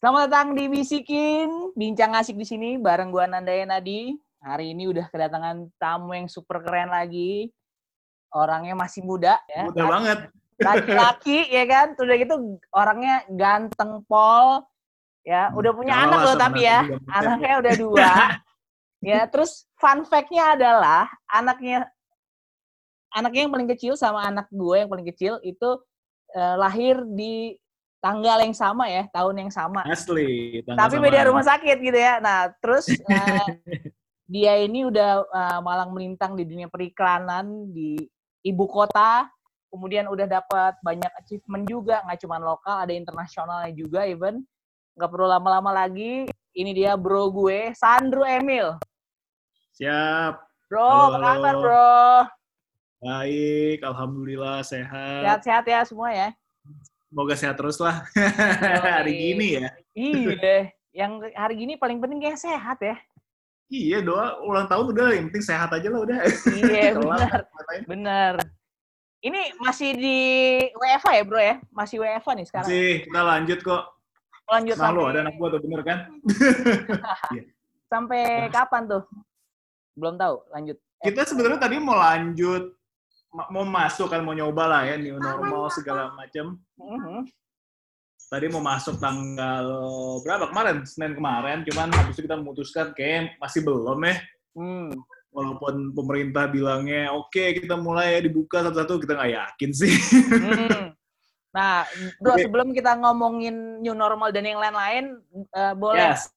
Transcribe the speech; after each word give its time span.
Selamat 0.00 0.32
datang 0.32 0.56
di 0.56 0.64
Bisikin, 0.64 1.76
bincang 1.76 2.16
asik 2.16 2.32
di 2.40 2.48
sini 2.48 2.80
bareng 2.80 3.12
gua 3.12 3.28
Nandaya 3.28 3.68
Nadi. 3.68 4.16
Hari 4.40 4.72
ini 4.72 4.88
udah 4.88 5.04
kedatangan 5.12 5.68
tamu 5.76 6.16
yang 6.16 6.24
super 6.24 6.64
keren 6.64 6.88
lagi. 6.88 7.52
Orangnya 8.32 8.72
masih 8.72 9.04
muda 9.04 9.36
ya. 9.44 9.68
Muda 9.68 9.84
banget. 9.84 10.18
Laki-laki 10.56 11.44
ya 11.60 11.68
kan. 11.68 11.92
Udah 12.00 12.16
gitu 12.16 12.56
orangnya 12.72 13.28
ganteng 13.28 14.00
pol. 14.08 14.64
Ya, 15.20 15.52
udah 15.52 15.72
punya 15.76 15.92
Kalah 15.92 16.08
anak 16.08 16.20
loh 16.24 16.36
tapi 16.40 16.60
ya. 16.64 16.80
Anaknya 17.04 17.54
udah 17.60 17.72
dua. 17.76 18.12
ya, 19.12 19.28
terus 19.28 19.68
fun 19.76 20.08
fact-nya 20.08 20.56
adalah 20.56 21.12
anaknya 21.28 21.92
anaknya 23.12 23.40
yang 23.44 23.52
paling 23.52 23.68
kecil 23.76 24.00
sama 24.00 24.24
anak 24.24 24.48
gue 24.48 24.80
yang 24.80 24.88
paling 24.88 25.04
kecil 25.12 25.36
itu 25.44 25.76
eh, 26.32 26.56
lahir 26.56 27.04
di 27.04 27.52
tanggal 28.00 28.40
yang 28.40 28.56
sama 28.56 28.88
ya, 28.88 29.04
tahun 29.12 29.46
yang 29.46 29.52
sama. 29.52 29.84
Asli. 29.84 30.64
Tapi 30.64 30.96
sama 30.96 31.04
beda 31.04 31.28
rumah 31.28 31.44
sakit 31.44 31.76
gitu 31.78 31.98
ya. 32.00 32.18
Nah, 32.18 32.50
terus 32.58 32.88
eh, 33.12 33.46
dia 34.24 34.56
ini 34.58 34.88
udah 34.88 35.24
eh, 35.28 35.60
malang 35.60 35.92
melintang 35.92 36.34
di 36.34 36.48
dunia 36.48 36.66
periklanan 36.66 37.70
di 37.70 38.00
ibu 38.42 38.64
kota. 38.66 39.28
Kemudian 39.70 40.10
udah 40.10 40.26
dapat 40.26 40.74
banyak 40.82 41.12
achievement 41.22 41.62
juga, 41.62 42.02
nggak 42.02 42.26
cuma 42.26 42.42
lokal, 42.42 42.82
ada 42.82 42.90
internasionalnya 42.90 43.70
juga 43.70 44.02
even. 44.02 44.42
Nggak 44.98 45.10
perlu 45.14 45.30
lama-lama 45.30 45.70
lagi. 45.70 46.26
Ini 46.50 46.74
dia 46.74 46.92
bro 46.98 47.30
gue, 47.30 47.70
Sandro 47.78 48.26
Emil. 48.26 48.74
Siap. 49.78 50.42
Bro, 50.66 50.82
Halo, 50.82 51.06
apa 51.06 51.18
kabar 51.22 51.54
halo. 51.54 51.62
bro? 51.62 51.98
Baik. 53.00 53.78
Alhamdulillah 53.86 54.58
sehat. 54.66 55.22
Sehat-sehat 55.22 55.64
ya 55.70 55.80
semua 55.86 56.10
ya? 56.10 56.28
Semoga 57.10 57.34
sehat 57.34 57.58
terus 57.58 57.82
lah. 57.82 58.06
Hari 58.86 59.10
gini 59.10 59.58
ya. 59.58 59.68
Iya, 59.98 60.70
yang 60.94 61.18
hari 61.34 61.54
gini 61.58 61.74
paling 61.74 61.98
penting 61.98 62.22
kayak 62.22 62.38
sehat 62.38 62.78
ya. 62.78 62.94
Iya 63.70 64.02
doa 64.02 64.42
ulang 64.42 64.66
tahun 64.66 64.90
udah 64.94 65.14
yang 65.14 65.26
penting 65.30 65.46
sehat 65.46 65.70
aja 65.74 65.90
lah 65.90 66.00
udah. 66.06 66.18
Iya, 66.54 66.94
benar. 66.98 67.40
Bener. 67.86 68.34
Ini 69.22 69.58
masih 69.58 69.90
di 69.94 70.18
WFA 70.74 71.12
ya 71.18 71.22
bro 71.26 71.38
ya? 71.42 71.56
Masih 71.74 71.98
WFA 71.98 72.32
nih 72.34 72.46
sekarang. 72.46 72.70
Sih, 72.70 73.06
kita 73.06 73.20
lanjut 73.22 73.58
kok. 73.62 73.84
Lanjut 74.50 74.74
lu 74.74 74.82
sampai, 74.82 75.10
ada 75.14 75.20
anak 75.22 75.34
gua 75.38 75.48
tuh 75.54 75.60
bener 75.62 75.80
kan? 75.86 75.98
sampai 77.92 78.50
kapan 78.50 78.82
tuh? 78.90 79.02
Belum 79.94 80.14
tahu. 80.18 80.42
Lanjut. 80.50 80.78
Kita 81.02 81.22
sebenarnya 81.26 81.58
tadi 81.62 81.76
mau 81.78 81.94
lanjut 81.94 82.74
mau 83.30 83.64
masuk 83.66 84.10
kan 84.10 84.22
mau 84.26 84.34
nyoba 84.34 84.64
lah 84.66 84.82
ya 84.86 84.94
new 84.98 85.18
normal 85.18 85.70
segala 85.70 86.10
macam. 86.14 86.58
Mhm. 86.78 87.30
Tadi 88.30 88.46
mau 88.46 88.62
masuk 88.62 89.02
tanggal 89.02 89.66
berapa 90.22 90.54
kemarin? 90.54 90.86
Senin 90.86 91.18
kemarin, 91.18 91.66
cuman 91.66 91.90
habis 91.90 92.14
itu 92.14 92.30
kita 92.30 92.38
memutuskan 92.38 92.94
kayak 92.94 93.34
masih 93.42 93.66
belum 93.66 93.98
ya. 94.06 94.16
Hmm. 94.50 94.90
walaupun 95.30 95.94
pemerintah 95.94 96.50
bilangnya 96.50 97.14
oke 97.14 97.62
kita 97.62 97.78
mulai 97.78 98.18
ya 98.18 98.26
dibuka 98.26 98.66
satu-satu 98.66 98.98
kita 98.98 99.14
nggak 99.14 99.32
yakin 99.38 99.70
sih 99.70 99.94
Hmm. 100.26 100.90
Nah, 101.50 101.82
bro 102.22 102.38
Oke. 102.38 102.46
sebelum 102.46 102.70
kita 102.70 102.94
ngomongin 102.94 103.82
new 103.82 103.90
normal 103.90 104.30
dan 104.30 104.46
yang 104.46 104.62
lain-lain, 104.62 105.18
eh, 105.50 105.74
boleh 105.74 106.14
yes 106.14 106.30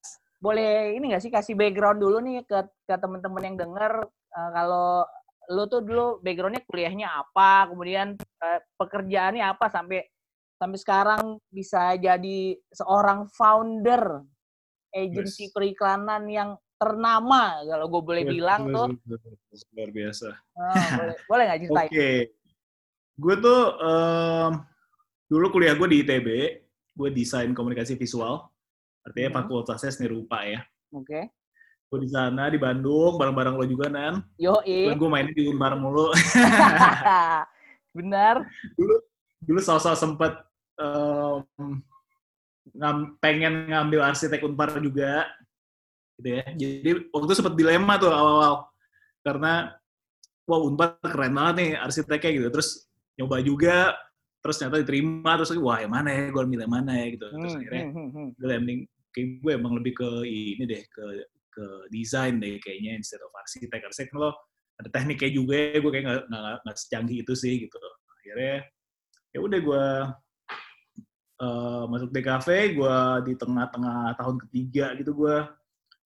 boleh 0.43 0.99
ini 0.99 1.15
nggak 1.15 1.23
sih 1.23 1.31
kasih 1.31 1.55
background 1.55 2.03
dulu 2.03 2.19
nih 2.19 2.43
ke 2.43 2.67
ke 2.83 2.95
teman-teman 2.99 3.47
yang 3.47 3.57
denger 3.63 4.03
eh, 4.11 4.49
kalau 4.51 5.07
lu 5.51 5.67
tuh 5.67 5.83
dulu 5.83 6.23
backgroundnya 6.23 6.63
kuliahnya 6.63 7.07
apa, 7.19 7.67
kemudian 7.67 8.15
eh, 8.19 8.59
pekerjaannya 8.79 9.43
apa 9.43 9.67
sampai 9.67 10.07
sampai 10.55 10.79
sekarang 10.79 11.21
bisa 11.51 11.97
jadi 11.99 12.39
seorang 12.71 13.27
founder 13.27 14.23
agensi 14.93 15.49
Yes. 15.49 15.51
periklanan 15.51 16.23
yang 16.29 16.55
ternama 16.79 17.59
kalau 17.65 17.87
gue 17.89 18.01
boleh 18.05 18.23
bilang 18.23 18.69
tuh 18.71 18.87
luar 19.75 19.89
biasa 19.91 20.27
eh, 20.35 20.87
boleh 20.93 21.15
boleh 21.27 21.43
nggak 21.49 21.59
oke 21.67 21.87
ceritain? 21.89 22.27
gue 23.13 23.35
tuh 23.39 23.61
em, 23.81 24.51
dulu 25.27 25.45
kuliah 25.51 25.75
gue 25.75 25.87
di 25.89 25.97
ITB 26.05 26.27
gue 26.93 27.09
desain 27.09 27.49
komunikasi 27.51 27.97
visual 27.97 28.47
artinya 29.03 29.29
Mhm. 29.33 29.37
fakultasnya 29.43 29.91
seni 29.91 30.07
rupa 30.07 30.45
ya 30.45 30.61
Oke. 30.93 31.25
Gue 31.93 32.01
di 32.01 32.09
sana 32.09 32.49
di 32.49 32.57
Bandung 32.57 33.21
bareng-bareng 33.21 33.53
lo 33.53 33.65
juga 33.69 33.85
nan. 33.85 34.25
Yo 34.41 34.57
Cuman 34.65 34.97
gue 34.97 35.09
mainnya 35.13 35.33
di 35.37 35.45
Unbar 35.45 35.77
mulu. 35.77 36.09
Benar. 37.97 38.41
dulu 38.73 38.97
dulu 39.45 39.59
sosok 39.61 39.93
sempet 39.93 40.33
em, 40.81 41.45
ngam- 42.73 43.13
pengen 43.21 43.69
ngambil 43.69 44.01
arsitek 44.09 44.41
unpar 44.41 44.73
juga 44.81 45.29
gitu 46.17 46.29
ya. 46.33 46.43
Jadi 46.57 46.89
waktu 47.13 47.25
itu 47.29 47.35
sempet 47.37 47.53
dilema 47.53 47.93
tuh 48.01 48.09
awal-awal. 48.09 48.65
Karena 49.21 49.77
wah 50.49 50.59
unpar 50.65 50.97
keren 51.05 51.37
banget 51.37 51.53
nih 51.61 51.69
arsiteknya 51.77 52.29
gitu. 52.41 52.47
Terus 52.57 52.89
nyoba 53.21 53.37
juga 53.45 53.93
terus 54.41 54.57
ternyata 54.57 54.81
diterima 54.81 55.37
terus 55.37 55.53
wah 55.61 55.77
yang 55.77 55.93
mana 55.93 56.09
ya? 56.09 56.33
Gue 56.33 56.41
milih 56.49 56.65
mana 56.65 56.97
ya 56.97 57.05
gitu. 57.13 57.29
Terus 57.29 57.53
Hmm, 57.53 57.61
akhirnya 57.61 57.83
hmm, 57.85 57.93
hmm, 57.93 58.09
hmm. 58.09 58.27
gue 58.41 58.47
mending 58.57 58.79
kayak 59.13 59.27
gue 59.45 59.51
emang 59.53 59.73
lebih 59.77 59.93
ke 59.93 60.09
ini 60.25 60.65
deh 60.65 60.81
ke 60.89 61.05
ke 61.53 61.65
desain 61.93 62.35
deh 62.41 62.57
kayaknya 62.59 62.97
instead 62.97 63.21
of 63.21 63.29
arsitek. 63.37 63.85
Arsitek 63.85 64.13
lo 64.17 64.33
ada 64.81 64.89
tekniknya 64.89 65.29
juga 65.29 65.53
ya, 65.53 65.77
gue 65.77 65.91
kayak 65.93 66.05
nggak 66.09 66.23
nggak 66.65 66.77
secanggih 66.81 67.17
itu 67.21 67.33
sih 67.37 67.53
gitu. 67.63 67.77
Akhirnya 68.19 68.65
ya 69.33 69.39
udah 69.41 69.59
gue 69.61 69.85
eh, 71.43 71.83
masuk 71.89 72.09
DKV 72.13 72.47
gue 72.77 72.97
di 73.27 73.33
tengah-tengah 73.37 74.15
tahun 74.17 74.35
ketiga 74.47 74.85
gitu 74.97 75.11
gue 75.17 75.35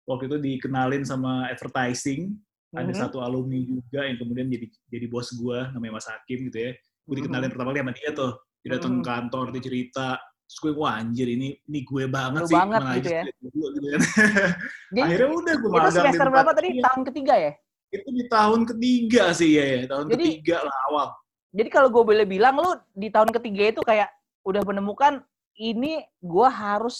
waktu 0.09 0.25
itu 0.25 0.37
dikenalin 0.41 1.03
sama 1.05 1.47
advertising. 1.51 2.33
Ada 2.69 2.93
Mhm. 2.93 2.99
satu 3.01 3.17
alumni 3.21 3.57
juga 3.65 4.05
yang 4.05 4.17
kemudian 4.21 4.45
jadi 4.49 4.67
jadi 4.93 5.05
bos 5.09 5.33
gue 5.33 5.59
namanya 5.73 5.97
Mas 5.97 6.05
Hakim 6.09 6.49
gitu 6.49 6.57
ya. 6.69 6.71
Gue 7.05 7.15
dikenalin 7.21 7.49
Mhm. 7.49 7.53
pertama 7.57 7.69
kali 7.73 7.81
sama 7.81 7.93
dia 7.97 8.09
tuh. 8.13 8.31
Dia 8.61 8.69
datang 8.77 8.93
Mhm. 8.93 9.01
ke 9.01 9.05
kantor 9.09 9.45
dia 9.53 9.63
cerita 9.65 10.07
terus 10.49 10.59
gue 10.59 10.73
wah 10.73 10.97
anjir 10.97 11.29
ini 11.29 11.61
ini 11.61 11.79
gue 11.83 12.09
banget 12.09 12.41
Lu 12.41 12.49
sih 12.49 12.57
banget 12.57 12.81
gitu 12.97 13.09
ya. 13.11 13.23
dulu 13.39 13.65
gitu 13.69 13.87
kan 13.87 14.01
Jadi 14.89 14.99
akhirnya 14.99 15.29
udah 15.31 15.53
gue 15.53 15.61
itu 15.61 15.67
magang 15.69 15.85
di 15.85 15.93
semester 15.95 16.27
berapa 16.27 16.51
tadi? 16.51 16.67
Tahun 16.81 17.01
ketiga 17.05 17.33
ya? 17.37 17.51
itu 17.89 18.05
di 18.07 18.25
tahun 18.27 18.59
ketiga 18.65 19.23
sih 19.31 19.51
ya, 19.51 19.65
ya. 19.65 19.79
tahun 19.87 20.05
Jadi- 20.07 20.25
ketiga 20.35 20.57
lah 20.61 20.77
awal 20.87 21.07
Jadi 21.49 21.69
kalau 21.69 21.89
gue 21.89 22.03
boleh 22.03 22.25
bilang 22.25 22.55
lu 22.55 22.69
di 22.91 23.09
tahun 23.09 23.29
ketiga 23.31 23.63
itu 23.67 23.81
kayak 23.81 24.09
udah 24.43 24.61
menemukan 24.63 25.21
ini 25.55 25.97
gue 26.19 26.47
harus 26.47 26.97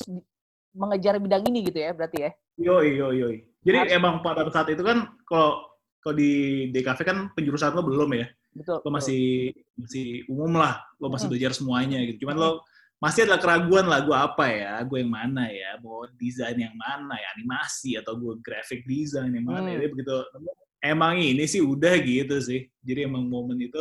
mengejar 0.71 1.17
bidang 1.17 1.41
ini 1.43 1.65
gitu 1.65 1.79
ya 1.79 1.89
berarti 1.91 2.17
ya? 2.19 2.31
yoi 2.55 2.89
yoi 2.95 3.15
yoi 3.17 3.35
jadi 3.61 3.77
Harus- 3.79 3.93
emang 3.95 4.13
pada 4.19 4.45
saat 4.47 4.67
itu 4.67 4.81
kan 4.81 5.09
kalau 5.23 5.65
kalau 5.99 6.15
di 6.15 6.31
DKV 6.69 6.99
kan 7.01 7.17
penjurusan 7.33 7.71
lo 7.71 7.81
belum 7.81 8.09
ya 8.15 8.27
Betul. 8.51 8.77
lo 8.79 8.89
masih 8.89 9.49
masih 9.75 10.05
umum 10.25 10.53
lah 10.55 10.77
lo 10.95 11.07
masih 11.07 11.25
Hmm. 11.25 11.33
belajar 11.33 11.51
semuanya 11.51 12.01
gitu 12.03 12.23
cuman 12.23 12.35
Hmm. 12.35 12.43
lo 12.43 12.49
masih 12.99 13.23
ada 13.23 13.39
keraguan 13.39 13.87
lah 13.87 14.03
gue 14.03 14.11
apa 14.13 14.45
ya? 14.45 14.73
Gue 14.83 14.99
yang 14.99 15.11
mana 15.11 15.47
ya? 15.47 15.79
Mau 15.79 16.03
desain 16.15 16.55
yang 16.55 16.75
mana 16.75 17.15
ya? 17.15 17.27
Animasi 17.33 17.95
atau 17.95 18.15
gue 18.15 18.35
graphic 18.39 18.83
design 18.83 19.31
yang 19.33 19.47
mana 19.47 19.71
Hmm. 19.71 19.75
jadi 19.75 19.87
begitu. 19.87 20.15
Emang 20.79 21.15
ini 21.15 21.43
sih 21.43 21.59
udah 21.59 21.95
gitu 21.99 22.35
sih. 22.39 22.67
Jadi 22.79 23.07
emang 23.07 23.23
momen 23.25 23.55
itu 23.59 23.79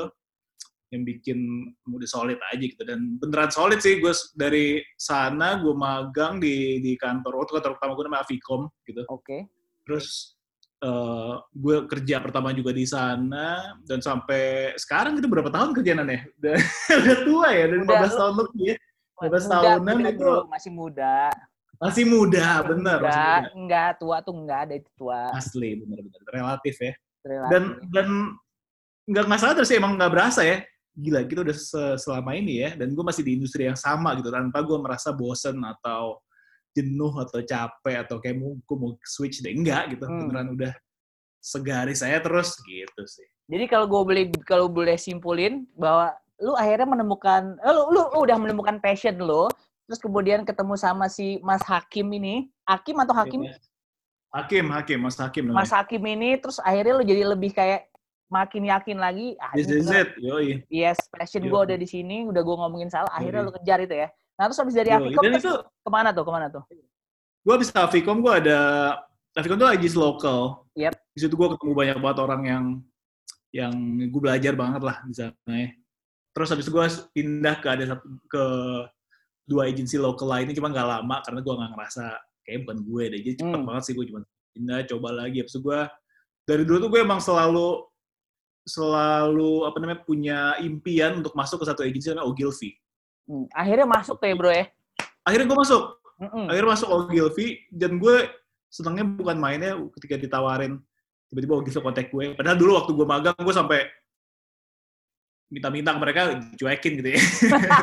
yang 0.89 1.05
bikin 1.05 1.39
udah 1.85 2.09
solid 2.09 2.39
aja 2.49 2.63
gitu. 2.63 2.81
Dan 2.83 3.19
beneran 3.19 3.51
solid 3.51 3.79
sih 3.79 3.99
gue 3.99 4.11
dari 4.33 4.81
sana 4.95 5.59
gue 5.59 5.75
magang 5.75 6.39
di 6.39 6.79
di 6.79 6.95
kantor 6.95 7.43
waktu 7.43 7.59
kantor 7.59 7.73
pertama 7.77 7.93
gue 7.93 8.05
namanya 8.07 8.23
Avicom 8.25 8.63
gitu. 8.83 9.03
Oke. 9.11 9.51
terus 9.83 10.37
eh, 10.79 11.35
gue 11.57 11.77
kerja 11.89 12.21
pertama 12.21 12.53
juga 12.53 12.71
di 12.71 12.85
sana 12.85 13.73
dan 13.83 13.99
sampai 13.99 14.77
sekarang 14.77 15.17
gitu 15.17 15.25
berapa 15.27 15.49
tahun 15.49 15.73
kerjaan 15.73 16.07
ya 16.07 16.21
udah 16.29 16.57
udah 17.03 17.17
tua 17.25 17.49
ya 17.51 17.65
Udah, 17.73 17.79
15 17.83 17.89
lu- 18.13 18.19
tahun 18.21 18.35
lebih 18.37 18.65
ya 18.69 18.77
15 19.19 19.29
Muda, 19.29 19.51
tahunan 19.53 19.97
muda, 19.97 20.09
itu 20.09 20.21
bro. 20.21 20.37
masih 20.47 20.71
muda. 20.71 21.15
masih 21.79 22.05
muda 22.05 22.47
bener 22.65 22.99
masih 22.99 23.15
Enggak, 23.15 23.39
muda 23.39 23.51
enggak 23.55 23.89
tua 23.97 24.17
tuh 24.19 24.35
enggak 24.35 24.61
ada 24.61 24.75
itu 24.75 24.91
tua. 24.93 25.21
asli 25.31 25.71
bener 25.77 25.99
bener 26.01 26.21
relatif 26.29 26.75
ya 26.77 26.93
Relatif. 27.23 27.49
dan 27.49 27.63
dan 27.89 28.07
nggak 29.07 29.25
nggak 29.25 29.41
sadar 29.41 29.63
sih 29.63 29.77
emang 29.77 29.95
nggak 29.95 30.11
berasa 30.11 30.43
ya 30.43 30.59
gila 30.93 31.23
gitu 31.23 31.41
udah 31.41 31.55
se- 31.55 31.97
selama 31.97 32.35
ini 32.35 32.55
ya 32.59 32.71
dan 32.75 32.91
gue 32.91 33.01
masih 33.01 33.23
di 33.23 33.33
industri 33.33 33.63
yang 33.65 33.79
sama 33.79 34.13
gitu 34.15 34.27
tanpa 34.29 34.59
gue 34.61 34.75
merasa 34.77 35.11
bosen 35.11 35.63
atau 35.63 36.19
jenuh 36.75 37.15
atau 37.17 37.39
capek 37.41 37.97
atau 38.03 38.19
kayak 38.19 38.37
mau 38.37 38.59
gue 38.59 38.77
mau 38.77 38.93
switch 39.01 39.39
deh 39.39 39.51
enggak 39.51 39.95
gitu 39.95 40.03
Hmm. 40.03 40.27
beneran 40.27 40.49
udah 40.53 40.73
segaris 41.39 42.03
saya 42.03 42.19
terus 42.19 42.59
gitu 42.61 43.03
sih 43.05 43.27
Jadi 43.47 43.65
kalau 43.65 43.87
gue 43.87 44.03
boleh 44.03 44.25
kalau 44.43 44.67
boleh 44.67 44.99
simpulin 44.99 45.63
bahwa 45.73 46.11
lu 46.39 46.55
akhirnya 46.55 46.87
menemukan 46.87 47.59
eh, 47.61 47.73
lu, 47.75 47.83
lu, 47.91 48.03
lu 48.15 48.19
udah 48.23 48.37
menemukan 48.39 48.79
passion 48.79 49.19
lu, 49.19 49.51
terus 49.91 49.99
kemudian 49.99 50.47
ketemu 50.47 50.75
sama 50.79 51.11
si 51.11 51.43
Mas 51.43 51.63
Hakim 51.67 52.07
ini, 52.15 52.49
Hakim 52.63 52.97
atau 53.03 53.15
Hakim? 53.15 53.47
Hakim, 54.29 54.69
Hakim, 54.69 54.99
Mas 55.03 55.17
Hakim 55.17 55.43
Mas 55.51 55.73
namanya. 55.73 55.73
Hakim 55.83 56.03
ini 56.05 56.31
terus 56.37 56.61
akhirnya 56.61 56.95
lu 57.01 57.05
jadi 57.05 57.23
lebih 57.33 57.51
kayak 57.57 57.89
makin 58.29 58.69
yakin 58.69 59.01
lagi 59.01 59.41
ah, 59.41 59.57
This 59.57 59.73
ini 59.73 59.81
is 59.81 59.89
it, 59.89 60.09
yoi. 60.21 60.61
yes 60.69 61.01
passion 61.09 61.49
gue 61.49 61.61
udah 61.65 61.81
di 61.81 61.89
sini 61.89 62.29
udah 62.29 62.45
gue 62.45 62.57
ngomongin 62.61 62.93
salah 62.93 63.09
akhirnya 63.09 63.41
Yoi. 63.41 63.49
lu 63.49 63.53
kejar 63.57 63.81
itu 63.81 63.97
ya 63.97 64.13
Nah 64.39 64.47
terus 64.47 64.59
habis 64.63 64.75
dari 64.79 64.95
terus 64.95 65.43
itu 65.43 65.53
ke 65.67 65.91
mana 65.91 66.15
tuh? 66.15 66.23
Ke 66.23 66.33
mana 66.33 66.47
tuh? 66.47 66.65
gue 67.43 67.53
habis 67.57 67.73
Avikom 67.75 68.23
gue 68.23 68.33
ada 68.45 68.59
Avikom 69.35 69.59
tuh 69.59 69.71
agency 69.71 69.99
lokal. 69.99 70.67
Yep. 70.79 70.95
Di 71.15 71.19
situ 71.19 71.35
gue 71.35 71.49
ketemu 71.55 71.73
banyak 71.75 71.97
banget 72.03 72.19
orang 72.23 72.43
yang 72.47 72.65
yang 73.55 73.73
gue 74.11 74.21
belajar 74.21 74.53
banget 74.55 74.83
lah 74.83 74.97
di 75.07 75.15
sana. 75.15 75.53
ya. 75.55 75.71
Terus 76.39 76.55
habis 76.55 76.65
itu 76.65 76.73
gue 76.73 76.87
pindah 77.13 77.59
ke 77.59 77.67
ada 77.67 77.83
satu 77.91 78.07
ke 78.31 78.45
dua 79.43 79.67
agensi 79.67 79.99
lokal 79.99 80.31
lainnya 80.31 80.55
cuma 80.55 80.71
nggak 80.71 80.87
lama 80.87 81.17
karena 81.27 81.41
gue 81.43 81.51
nggak 81.59 81.71
ngerasa 81.75 82.05
kayak 82.47 82.59
bukan 82.63 82.79
gue 82.87 83.03
deh. 83.11 83.21
Jadi 83.27 83.35
cepet 83.43 83.59
Hmm. 83.59 83.67
banget 83.67 83.83
sih 83.91 83.95
gue 83.99 84.07
cuma 84.07 84.21
pindah 84.55 84.79
coba 84.87 85.09
lagi. 85.11 85.37
Habis 85.43 85.53
itu 85.53 85.61
gue 85.67 85.81
dari 86.47 86.63
dulu 86.63 86.79
tuh 86.87 86.91
gue 86.95 87.01
emang 87.03 87.19
selalu 87.19 87.83
selalu 88.63 89.65
apa 89.65 89.77
namanya 89.81 90.01
punya 90.05 90.39
impian 90.61 91.19
untuk 91.19 91.33
masuk 91.35 91.65
ke 91.65 91.67
satu 91.67 91.81
agensi 91.83 92.13
namanya 92.13 92.29
Ogilvy. 92.29 92.71
Hmm, 93.27 93.45
Akhirnya 93.51 93.87
masuk 93.89 94.21
tuh 94.21 94.29
ya 94.29 94.35
bro 94.37 94.51
ya? 94.53 94.65
Akhirnya 95.27 95.47
gue 95.51 95.59
masuk. 95.59 95.85
Mm-mm. 96.19 96.51
akhirnya 96.51 96.71
masuk 96.75 96.89
Ogilvy 96.91 97.63
dan 97.71 98.03
gue 98.03 98.27
senangnya 98.67 99.07
bukan 99.07 99.39
mainnya 99.39 99.79
ketika 99.95 100.19
ditawarin 100.19 100.83
tiba-tiba 101.31 101.63
Ogilvy 101.63 101.79
kontak 101.79 102.11
gue 102.11 102.35
padahal 102.35 102.59
dulu 102.59 102.75
waktu 102.75 102.91
gue 102.91 103.07
magang 103.07 103.39
gue 103.39 103.55
sampai 103.55 103.87
minta-minta 105.49 105.97
ke 105.97 106.01
mereka 106.01 106.21
cuekin 106.55 106.93
gitu 107.01 107.09
ya. 107.17 107.21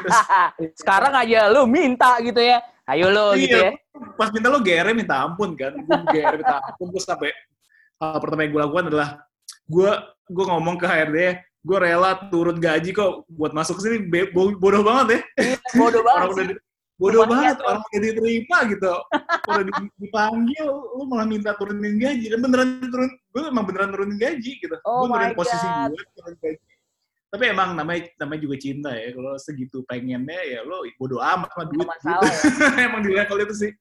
Sekarang 0.80 1.14
aja 1.14 1.50
lu 1.50 1.66
minta 1.66 2.18
gitu 2.22 2.38
ya. 2.40 2.62
Ayo 2.86 3.10
lo 3.10 3.34
gitu 3.34 3.58
ya. 3.58 3.74
Iya, 3.74 3.82
pas 4.14 4.30
minta 4.30 4.48
lo 4.54 4.62
GR 4.62 4.86
minta 4.94 5.26
ampun 5.26 5.58
kan. 5.58 5.74
Gue 5.74 5.98
GR 6.14 6.38
minta 6.38 6.62
ampun 6.62 6.88
gue 6.94 7.02
sampai 7.02 7.34
hal 7.98 8.20
pertama 8.22 8.46
yang 8.46 8.54
gue 8.54 8.62
lakukan 8.62 8.86
adalah 8.94 9.10
gue 9.66 9.92
gue 10.26 10.46
ngomong 10.46 10.76
ke 10.78 10.86
HRD 10.86 11.18
gue 11.66 11.78
rela 11.82 12.14
turun 12.30 12.62
gaji 12.62 12.94
kok 12.94 13.26
buat 13.26 13.50
masuk 13.50 13.82
ke 13.82 13.90
sini 13.90 13.98
bodoh 14.62 14.86
banget 14.86 15.08
ya. 15.10 15.20
Iya, 15.42 15.58
bodoh 15.74 16.02
orang 16.06 16.14
banget 16.14 16.30
udah 16.30 16.46
sih. 16.46 16.50
di- 16.54 16.62
bodoh 16.96 17.22
Lumayan 17.26 17.34
banget 17.34 17.56
tuh. 17.58 17.66
orang 17.66 17.82
udah 17.82 18.00
diterima 18.06 18.58
gitu. 18.70 18.94
Udah 19.50 19.64
di- 19.66 19.94
dipanggil 19.98 20.66
lu 20.70 21.04
malah 21.10 21.26
minta 21.26 21.52
turunin 21.58 21.98
gaji. 21.98 22.26
Dan 22.30 22.40
beneran 22.46 22.70
turun 22.86 23.10
gue 23.10 23.42
emang 23.50 23.66
beneran 23.66 23.90
turunin 23.90 24.18
gaji 24.22 24.52
gitu. 24.62 24.76
Oh 24.86 25.10
gue 25.10 25.18
turunin 25.18 25.34
posisi 25.34 25.66
gue 25.66 26.04
turunin 26.14 26.38
gaji 26.38 26.62
tapi 27.36 27.52
emang 27.52 27.76
namanya 27.76 28.08
namanya 28.16 28.42
juga 28.48 28.56
cinta 28.56 28.90
ya 28.96 29.12
kalau 29.12 29.36
segitu 29.36 29.84
pengennya 29.84 30.40
ya 30.48 30.64
lo 30.64 30.88
bodoh 30.96 31.20
amat 31.20 31.52
sama 31.52 31.66
duit 31.68 31.84
masalah 31.84 32.32
ya. 32.32 32.86
emang 32.88 33.02
di 33.04 33.12
level 33.12 33.38
itu 33.44 33.56
sih 33.68 33.72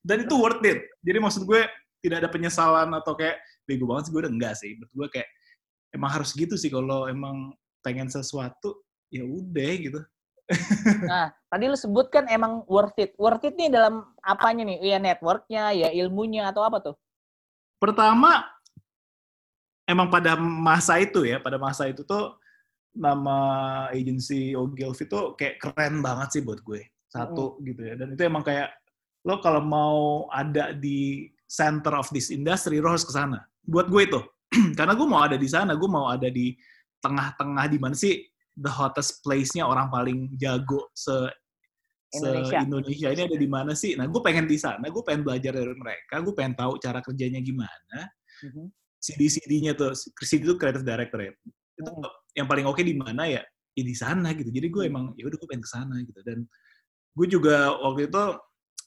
dan 0.00 0.24
itu 0.24 0.34
worth 0.40 0.64
it 0.64 0.80
jadi 1.04 1.20
maksud 1.20 1.44
gue 1.44 1.68
tidak 2.00 2.24
ada 2.24 2.30
penyesalan 2.32 2.88
atau 2.96 3.12
kayak 3.12 3.36
bego 3.68 3.84
banget 3.84 4.08
sih 4.08 4.12
gue 4.16 4.20
udah 4.24 4.32
enggak 4.32 4.54
sih 4.56 4.70
menurut 4.80 4.92
gue 4.96 5.06
kayak 5.20 5.28
emang 5.92 6.10
harus 6.16 6.30
gitu 6.32 6.56
sih 6.56 6.72
kalau 6.72 7.04
emang 7.06 7.52
pengen 7.84 8.08
sesuatu 8.08 8.80
ya 9.12 9.22
udah 9.22 9.72
gitu 9.76 10.00
Nah, 11.10 11.34
tadi 11.50 11.66
lu 11.66 11.74
sebut 11.74 12.06
kan 12.06 12.22
emang 12.30 12.62
worth 12.70 12.94
it. 13.02 13.18
Worth 13.18 13.42
it 13.50 13.58
nih 13.58 13.66
dalam 13.66 14.14
apanya 14.22 14.62
nih? 14.62 14.78
Ya 14.94 15.02
networknya, 15.02 15.74
ya 15.74 15.90
ilmunya, 15.90 16.46
atau 16.46 16.62
apa 16.62 16.78
tuh? 16.78 16.94
pertama 17.76 18.44
emang 19.86 20.08
pada 20.08 20.34
masa 20.36 20.98
itu 20.98 21.22
ya 21.22 21.38
pada 21.38 21.60
masa 21.60 21.86
itu 21.86 22.02
tuh 22.02 22.34
nama 22.96 23.36
agensi 23.92 24.56
Ogilvy 24.56 25.04
tuh 25.06 25.36
kayak 25.36 25.60
keren 25.60 26.00
banget 26.00 26.40
sih 26.40 26.42
buat 26.42 26.64
gue 26.64 26.80
satu 27.12 27.60
gitu 27.62 27.80
ya 27.84 27.94
dan 27.94 28.12
itu 28.16 28.22
emang 28.24 28.42
kayak 28.42 28.72
lo 29.28 29.38
kalau 29.44 29.62
mau 29.62 30.26
ada 30.32 30.72
di 30.72 31.30
center 31.46 31.94
of 31.94 32.08
this 32.10 32.32
industry 32.32 32.80
lo 32.80 32.92
harus 32.92 33.06
ke 33.06 33.12
sana 33.12 33.44
buat 33.68 33.86
gue 33.86 34.02
itu 34.08 34.20
karena 34.78 34.96
gue 34.96 35.06
mau 35.06 35.22
ada 35.22 35.36
di 35.38 35.48
sana 35.48 35.76
gue 35.76 35.90
mau 35.90 36.08
ada 36.08 36.26
di 36.26 36.56
tengah-tengah 37.04 37.66
di 37.70 37.78
mana 37.78 37.94
sih 37.94 38.24
the 38.56 38.72
hottest 38.72 39.20
place-nya 39.20 39.68
orang 39.68 39.92
paling 39.92 40.32
jago 40.40 40.88
se 40.96 41.28
Indonesia. 42.14 42.58
Indonesia 42.62 43.08
ini 43.12 43.22
ada 43.26 43.36
di 43.36 43.48
mana 43.50 43.72
sih? 43.74 43.92
Nah, 43.98 44.06
gue 44.06 44.22
pengen 44.22 44.46
di 44.46 44.56
sana, 44.56 44.86
gue 44.88 45.02
pengen 45.02 45.26
belajar 45.26 45.52
dari 45.52 45.74
mereka, 45.74 46.22
gue 46.22 46.32
pengen 46.32 46.54
tahu 46.54 46.78
cara 46.78 47.02
kerjanya 47.02 47.42
gimana. 47.42 47.98
Mhm. 48.46 48.70
CD-CD-nya 49.02 49.76
tuh, 49.76 49.92
CD 50.24 50.46
itu 50.46 50.54
creative 50.56 50.86
director 50.86 51.18
ya. 51.20 51.32
Itu 51.76 51.90
Hmm. 51.92 52.08
Yang 52.36 52.46
paling 52.46 52.68
oke 52.68 52.84
di 52.84 52.94
mana 52.94 53.24
ya? 53.26 53.42
Ya 53.76 53.82
di 53.84 53.96
sana 53.96 54.36
gitu. 54.36 54.52
Jadi 54.52 54.68
gue 54.68 54.82
Hmm. 54.86 54.92
emang 54.92 55.04
ya 55.16 55.24
udah 55.26 55.38
gue 55.40 55.48
pengen 55.48 55.64
ke 55.64 55.70
sana 55.72 55.96
gitu. 56.04 56.20
Dan 56.20 56.44
gue 57.16 57.26
juga 57.26 57.72
waktu 57.80 58.12
itu 58.12 58.22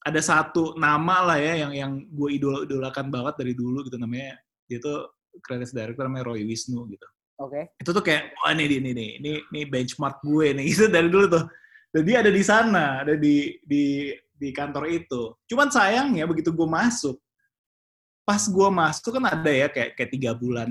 ada 0.05 0.21
satu 0.23 0.77
nama 0.79 1.33
lah 1.33 1.37
ya 1.41 1.65
yang 1.67 1.71
yang 1.75 1.91
gue 2.07 2.29
idol 2.31 2.63
idolakan 2.63 3.11
banget 3.11 3.35
dari 3.35 3.53
dulu 3.57 3.83
gitu 3.83 3.99
namanya 3.99 4.39
dia 4.69 4.79
tuh 4.79 5.11
creative 5.43 5.75
director 5.75 6.07
namanya 6.07 6.29
Roy 6.29 6.45
Wisnu 6.45 6.87
gitu. 6.93 7.07
Oke. 7.39 7.73
Itu 7.79 7.89
tuh 7.91 8.03
kayak 8.05 8.35
wah 8.39 8.51
ini 8.53 8.69
ini 8.69 8.91
ini 8.93 9.05
ini 9.19 9.31
ini 9.49 9.61
benchmark 9.67 10.21
gue 10.21 10.55
nih 10.55 10.65
gitu 10.71 10.85
dari 10.87 11.09
dulu 11.09 11.25
tuh. 11.27 11.45
Dan 11.89 12.05
dia 12.05 12.21
ada 12.21 12.29
di 12.29 12.43
sana, 12.45 13.01
ada 13.01 13.17
di 13.17 13.57
di 13.65 14.13
di 14.29 14.49
kantor 14.53 14.85
itu. 14.93 15.33
Cuman 15.49 15.73
sayangnya 15.73 16.29
begitu 16.29 16.53
gue 16.53 16.67
masuk, 16.69 17.17
pas 18.23 18.45
gue 18.45 18.69
masuk 18.69 19.09
kan 19.17 19.25
ada 19.25 19.51
ya 19.51 19.67
kayak 19.73 19.97
kayak 19.97 20.11
tiga 20.13 20.31
bulan 20.37 20.69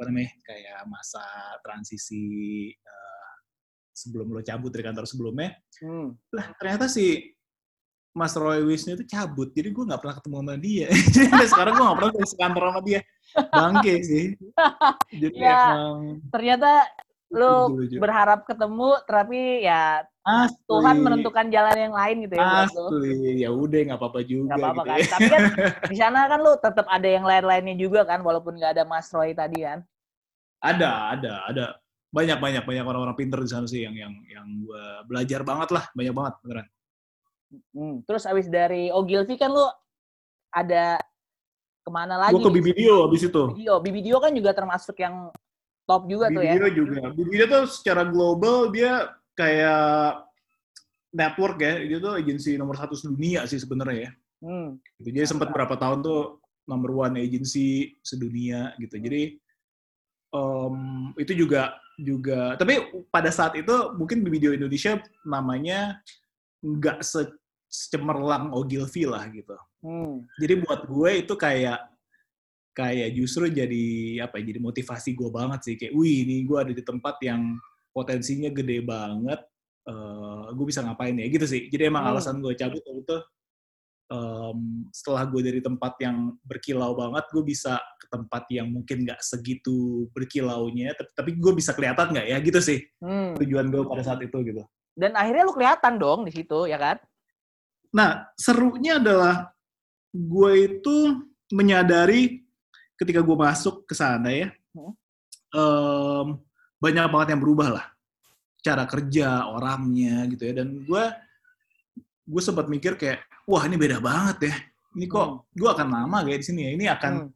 apa 0.00 0.08
namanya 0.08 0.32
kayak 0.48 0.80
masa 0.88 1.20
transisi 1.60 2.24
eh, 2.72 3.32
sebelum 3.92 4.32
lo 4.32 4.40
cabut 4.40 4.72
dari 4.72 4.88
kantor 4.88 5.04
sebelumnya. 5.04 5.52
Hmm. 5.84 6.16
Lah 6.32 6.56
ternyata 6.56 6.88
si 6.88 7.20
Mas 8.16 8.32
Roy 8.32 8.64
Wisnu 8.64 8.96
itu 8.96 9.04
cabut, 9.04 9.52
jadi 9.52 9.68
gue 9.68 9.84
nggak 9.84 10.00
pernah 10.00 10.16
ketemu 10.16 10.36
sama 10.40 10.56
dia. 10.56 10.88
jadi 11.14 11.46
sekarang 11.52 11.72
gue 11.76 11.84
nggak 11.84 11.98
pernah 12.00 12.12
ke 12.16 12.36
kantor 12.40 12.64
sama 12.64 12.80
dia. 12.80 13.00
Bangke 13.52 13.94
sih. 14.00 14.26
Jadi 15.20 15.36
Ya, 15.36 15.76
emang 15.76 16.18
Ternyata 16.32 16.70
lu 17.30 17.78
berharap 18.02 18.42
ketemu, 18.42 18.98
tapi 19.06 19.62
ya 19.62 20.02
Asli. 20.20 20.60
Tuhan 20.68 20.96
menentukan 21.00 21.46
jalan 21.48 21.76
yang 21.78 21.94
lain 21.94 22.16
gitu 22.28 22.34
ya. 22.36 22.68
Asli, 22.68 23.40
ya 23.40 23.50
udah 23.54 23.80
nggak 23.88 23.98
apa-apa 23.98 24.20
juga. 24.26 24.52
Nggak 24.52 24.58
apa-apa 24.60 24.82
gitu 24.82 24.90
kan. 24.90 24.98
ya. 24.98 25.08
Tapi 25.08 25.26
kan 25.30 25.42
di 25.92 25.96
sana 25.96 26.18
kan 26.28 26.38
lu 26.42 26.52
tetap 26.60 26.86
ada 26.90 27.08
yang 27.08 27.24
lain-lainnya 27.24 27.74
juga 27.78 28.04
kan, 28.04 28.20
walaupun 28.20 28.58
nggak 28.58 28.76
ada 28.76 28.84
Mas 28.84 29.08
Roy 29.14 29.32
tadi 29.32 29.64
kan. 29.64 29.80
Ada, 30.60 31.16
ada, 31.16 31.32
ada. 31.48 31.64
Banyak, 32.10 32.42
banyak, 32.42 32.62
banyak 32.66 32.84
orang-orang 32.84 33.16
pinter 33.16 33.38
di 33.40 33.48
sana 33.48 33.64
sih 33.70 33.86
yang 33.86 33.94
yang 33.94 34.12
yang 34.28 34.46
gue 34.66 34.84
belajar 35.06 35.40
banget 35.46 35.70
lah, 35.72 35.84
banyak 35.94 36.14
banget 36.14 36.34
beneran. 36.42 36.66
Hmm. 37.72 37.96
Terus 38.04 38.26
abis 38.26 38.46
dari 38.50 38.90
Ogilvy 38.90 39.38
kan 39.40 39.50
lu 39.50 39.64
ada 40.50 40.98
ke 41.80 41.90
mana 41.90 42.14
lagi? 42.18 42.34
Gue 42.36 42.44
ke? 42.44 42.52
Bibidio 42.52 43.08
abis 43.08 43.24
itu. 43.24 43.42
Bibidio. 43.54 43.74
Bibidio 43.80 44.16
kan 44.20 44.32
juga 44.36 44.50
termasuk 44.52 45.00
yang 45.00 45.32
top 45.90 46.02
juga 46.06 46.30
tuh 46.30 46.42
ya. 46.46 46.54
Juga. 46.70 47.10
Tuh 47.50 47.64
secara 47.66 48.06
global 48.06 48.70
dia 48.70 49.10
kayak 49.34 50.22
network 51.10 51.58
ya. 51.58 51.82
Dia 51.82 51.98
tuh 51.98 52.14
agensi 52.14 52.54
nomor 52.54 52.78
satu 52.78 52.94
sedunia 52.94 53.42
sih 53.50 53.58
sebenarnya 53.58 53.98
ya. 54.06 54.12
Hmm. 54.46 54.78
Gitu. 55.02 55.10
Jadi 55.18 55.26
sempat 55.26 55.50
berapa 55.50 55.74
tahun 55.74 56.06
tuh 56.06 56.38
number 56.70 56.94
one 56.94 57.18
agency 57.18 57.98
sedunia 58.06 58.70
gitu. 58.78 58.94
Jadi 58.94 59.34
em, 60.30 60.76
itu 61.18 61.34
juga 61.34 61.74
juga 62.00 62.56
tapi 62.56 62.80
pada 63.12 63.28
saat 63.28 63.58
itu 63.60 63.92
mungkin 63.92 64.24
di 64.24 64.30
video 64.32 64.56
Indonesia 64.56 64.96
namanya 65.20 66.00
nggak 66.64 67.04
se 67.04 67.28
cemerlang 67.70 68.50
Ogilvy 68.54 69.04
lah 69.06 69.26
gitu. 69.30 69.58
Hmm. 69.82 70.26
Jadi 70.38 70.54
buat 70.62 70.86
gue 70.86 71.10
itu 71.22 71.34
kayak 71.38 71.89
kayak 72.80 73.12
justru 73.12 73.52
jadi 73.52 73.84
apa 74.24 74.40
ya, 74.40 74.48
jadi 74.48 74.60
motivasi 74.64 75.12
gue 75.12 75.28
banget 75.28 75.60
sih 75.68 75.74
kayak 75.76 75.92
wih 75.92 76.24
ini 76.24 76.48
gue 76.48 76.56
ada 76.56 76.72
di 76.72 76.80
tempat 76.80 77.20
yang 77.20 77.60
potensinya 77.92 78.48
gede 78.48 78.80
banget 78.80 79.40
eh 79.84 80.44
gue 80.56 80.64
bisa 80.68 80.80
ngapain 80.80 81.12
ya 81.16 81.26
gitu 81.28 81.44
sih 81.44 81.68
jadi 81.68 81.92
emang 81.92 82.04
Hmm. 82.08 82.12
alasan 82.16 82.40
gue 82.40 82.52
cabut 82.56 82.80
waktu 82.80 83.00
itu 83.04 83.16
em, 84.10 84.58
setelah 84.92 85.22
gue 85.28 85.40
dari 85.40 85.60
tempat 85.60 85.94
yang 86.00 86.36
berkilau 86.42 86.92
banget 86.96 87.24
gue 87.32 87.44
bisa 87.44 87.76
ke 87.96 88.06
tempat 88.08 88.44
yang 88.50 88.68
mungkin 88.68 89.04
nggak 89.08 89.20
segitu 89.20 90.08
berkilaunya 90.12 90.92
tapi, 90.96 91.10
tapi 91.16 91.30
gue 91.36 91.52
bisa 91.54 91.72
kelihatan 91.72 92.12
nggak 92.12 92.26
ya 92.28 92.36
gitu 92.40 92.60
sih 92.60 92.78
Hmm. 93.00 93.36
tujuan 93.40 93.68
gue 93.68 93.82
pada 93.84 94.02
saat 94.04 94.20
itu 94.24 94.36
gitu 94.40 94.64
Dan 94.90 95.16
akhirnya 95.16 95.46
lu 95.48 95.54
kelihatan 95.56 95.96
dong 95.96 96.28
di 96.28 96.32
situ, 96.34 96.66
ya 96.68 96.76
kan? 96.76 96.98
Nah, 97.94 98.28
serunya 98.36 99.00
adalah 99.00 99.48
gue 100.12 100.52
itu 100.66 100.96
menyadari 101.54 102.42
ketika 103.00 103.24
gue 103.24 103.32
masuk 103.32 103.88
ke 103.88 103.96
sana 103.96 104.28
ya, 104.28 104.52
Hmm. 104.76 104.92
em, 105.50 106.26
banyak 106.78 107.06
banget 107.08 107.28
yang 107.34 107.40
berubah 107.42 107.68
lah. 107.80 107.86
Cara 108.60 108.84
kerja, 108.84 109.48
orangnya 109.48 110.28
gitu 110.28 110.44
ya. 110.44 110.62
Dan 110.62 110.84
gue 110.84 111.04
gue 112.30 112.42
sempat 112.44 112.68
mikir 112.70 112.94
kayak, 112.94 113.24
wah 113.48 113.64
ini 113.66 113.74
beda 113.74 113.98
banget 113.98 114.52
ya. 114.52 114.54
Ini 114.94 115.06
kok 115.08 115.26
Hmm. 115.26 115.38
gue 115.56 115.68
akan 115.72 115.88
lama 115.88 116.18
kayak 116.22 116.44
di 116.44 116.46
sini 116.46 116.60
ya. 116.68 116.70
Ini 116.76 116.84
akan 116.94 117.12
Hmm. 117.26 117.30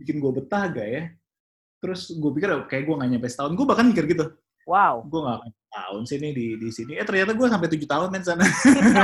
bikin 0.00 0.16
gue 0.18 0.32
betah 0.32 0.64
gak 0.72 0.88
ya? 0.88 1.04
Terus 1.78 2.10
gue 2.10 2.30
pikir 2.32 2.48
kayak 2.66 2.82
gue 2.88 2.94
gak 2.96 3.10
nyampe 3.12 3.28
setahun. 3.28 3.52
Gue 3.54 3.66
bahkan 3.68 3.86
mikir 3.86 4.08
gitu, 4.08 4.32
Wow. 4.66 5.04
gue 5.06 5.20
gak 5.22 5.36
akan 5.44 5.50
tahun 5.72 6.02
sih 6.04 6.20
nih 6.20 6.32
di, 6.36 6.46
di 6.60 6.68
sini. 6.68 6.92
Eh 7.00 7.04
ternyata 7.08 7.32
gue 7.32 7.48
sampai 7.48 7.68
tujuh 7.72 7.88
tahun 7.88 8.12
men 8.12 8.20
sana. 8.20 8.44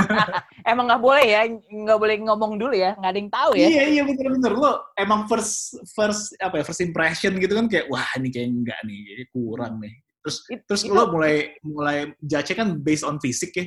Emang 0.71 0.85
nggak 0.85 1.01
boleh 1.01 1.25
ya, 1.25 1.41
nggak 1.49 1.99
boleh 1.99 2.17
ngomong 2.23 2.61
dulu 2.61 2.77
ya, 2.77 2.93
nggak 3.01 3.11
ada 3.11 3.19
yang 3.19 3.33
tahu 3.33 3.51
ya. 3.57 3.67
Iya 3.73 3.83
iya 3.89 4.03
bener-bener 4.05 4.53
lo 4.53 4.73
emang 4.95 5.25
first 5.31 5.81
first 5.97 6.37
apa 6.39 6.61
ya 6.61 6.65
first 6.67 6.85
impression 6.85 7.33
gitu 7.41 7.57
kan 7.57 7.67
kayak 7.71 7.89
wah 7.89 8.05
ini 8.21 8.29
kayak 8.29 8.49
enggak 8.53 8.79
nih 8.85 8.99
jadi 9.15 9.25
kurang 9.33 9.81
nih 9.81 9.95
terus 10.21 10.37
It- 10.53 10.65
terus 10.69 10.83
itu- 10.85 10.93
lo 10.93 11.09
mulai 11.09 11.57
mulai 11.65 11.99
judge 12.21 12.53
kan 12.53 12.77
based 12.77 13.07
on 13.07 13.17
fisik 13.23 13.53
ya 13.55 13.67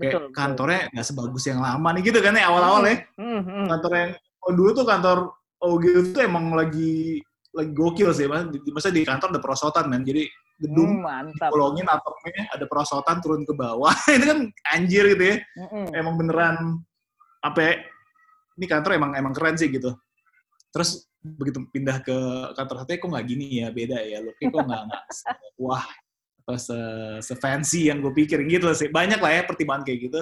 kayak 0.00 0.12
Betul, 0.18 0.24
kantornya 0.34 0.80
nggak 0.90 1.06
sebagus 1.06 1.44
yang 1.46 1.60
lama 1.60 1.88
nih 1.94 2.02
gitu 2.10 2.18
kan 2.24 2.34
ya 2.34 2.48
awal-awal 2.48 2.82
ya 2.88 2.96
Hmm, 3.20 3.40
hmm. 3.44 3.66
kantor 3.70 3.92
yang 3.94 4.10
oh, 4.42 4.52
dulu 4.56 4.70
tuh 4.74 4.86
kantor 4.88 5.18
OGIL 5.62 6.00
tuh 6.10 6.22
emang 6.26 6.50
lagi 6.58 7.22
lagi 7.52 7.70
gokil 7.76 8.10
sih 8.16 8.26
masa 8.72 8.88
di 8.88 9.04
kantor 9.04 9.36
ada 9.36 9.40
perosotan 9.44 9.92
kan 9.92 10.00
jadi 10.02 10.24
gedung 10.62 11.02
Hmm, 11.02 11.04
mantap. 11.04 11.50
bolongin 11.50 11.86
atapnya 11.90 12.46
ada 12.54 12.64
perosotan 12.70 13.18
turun 13.18 13.42
ke 13.42 13.52
bawah. 13.52 13.90
Itu 14.16 14.24
kan 14.30 14.40
anjir 14.70 15.04
gitu 15.12 15.24
ya. 15.34 15.36
Mm-mm. 15.58 15.86
emang 15.98 16.14
beneran 16.16 16.56
apa 17.42 17.82
ini 18.54 18.66
kantor 18.70 18.94
emang 18.94 19.12
emang 19.18 19.34
keren 19.34 19.58
sih 19.58 19.66
gitu. 19.68 19.90
Terus 20.70 21.10
begitu 21.22 21.62
pindah 21.70 22.02
ke 22.02 22.16
kantor 22.54 22.82
satu 22.82 22.90
kok 22.98 23.08
nggak 23.10 23.26
gini 23.26 23.62
ya 23.62 23.68
beda 23.74 23.98
ya. 24.06 24.22
Lo 24.22 24.30
kok 24.38 24.46
nggak 24.54 24.82
nggak 24.88 25.02
wah 25.58 25.82
apa 26.42 26.58
se, 26.58 26.78
se 27.22 27.34
fancy 27.38 27.86
yang 27.90 27.98
gue 28.02 28.10
pikirin 28.14 28.46
gitu 28.46 28.70
sih. 28.74 28.90
Banyak 28.90 29.18
lah 29.18 29.30
ya 29.30 29.42
pertimbangan 29.46 29.82
kayak 29.86 30.00
gitu. 30.10 30.20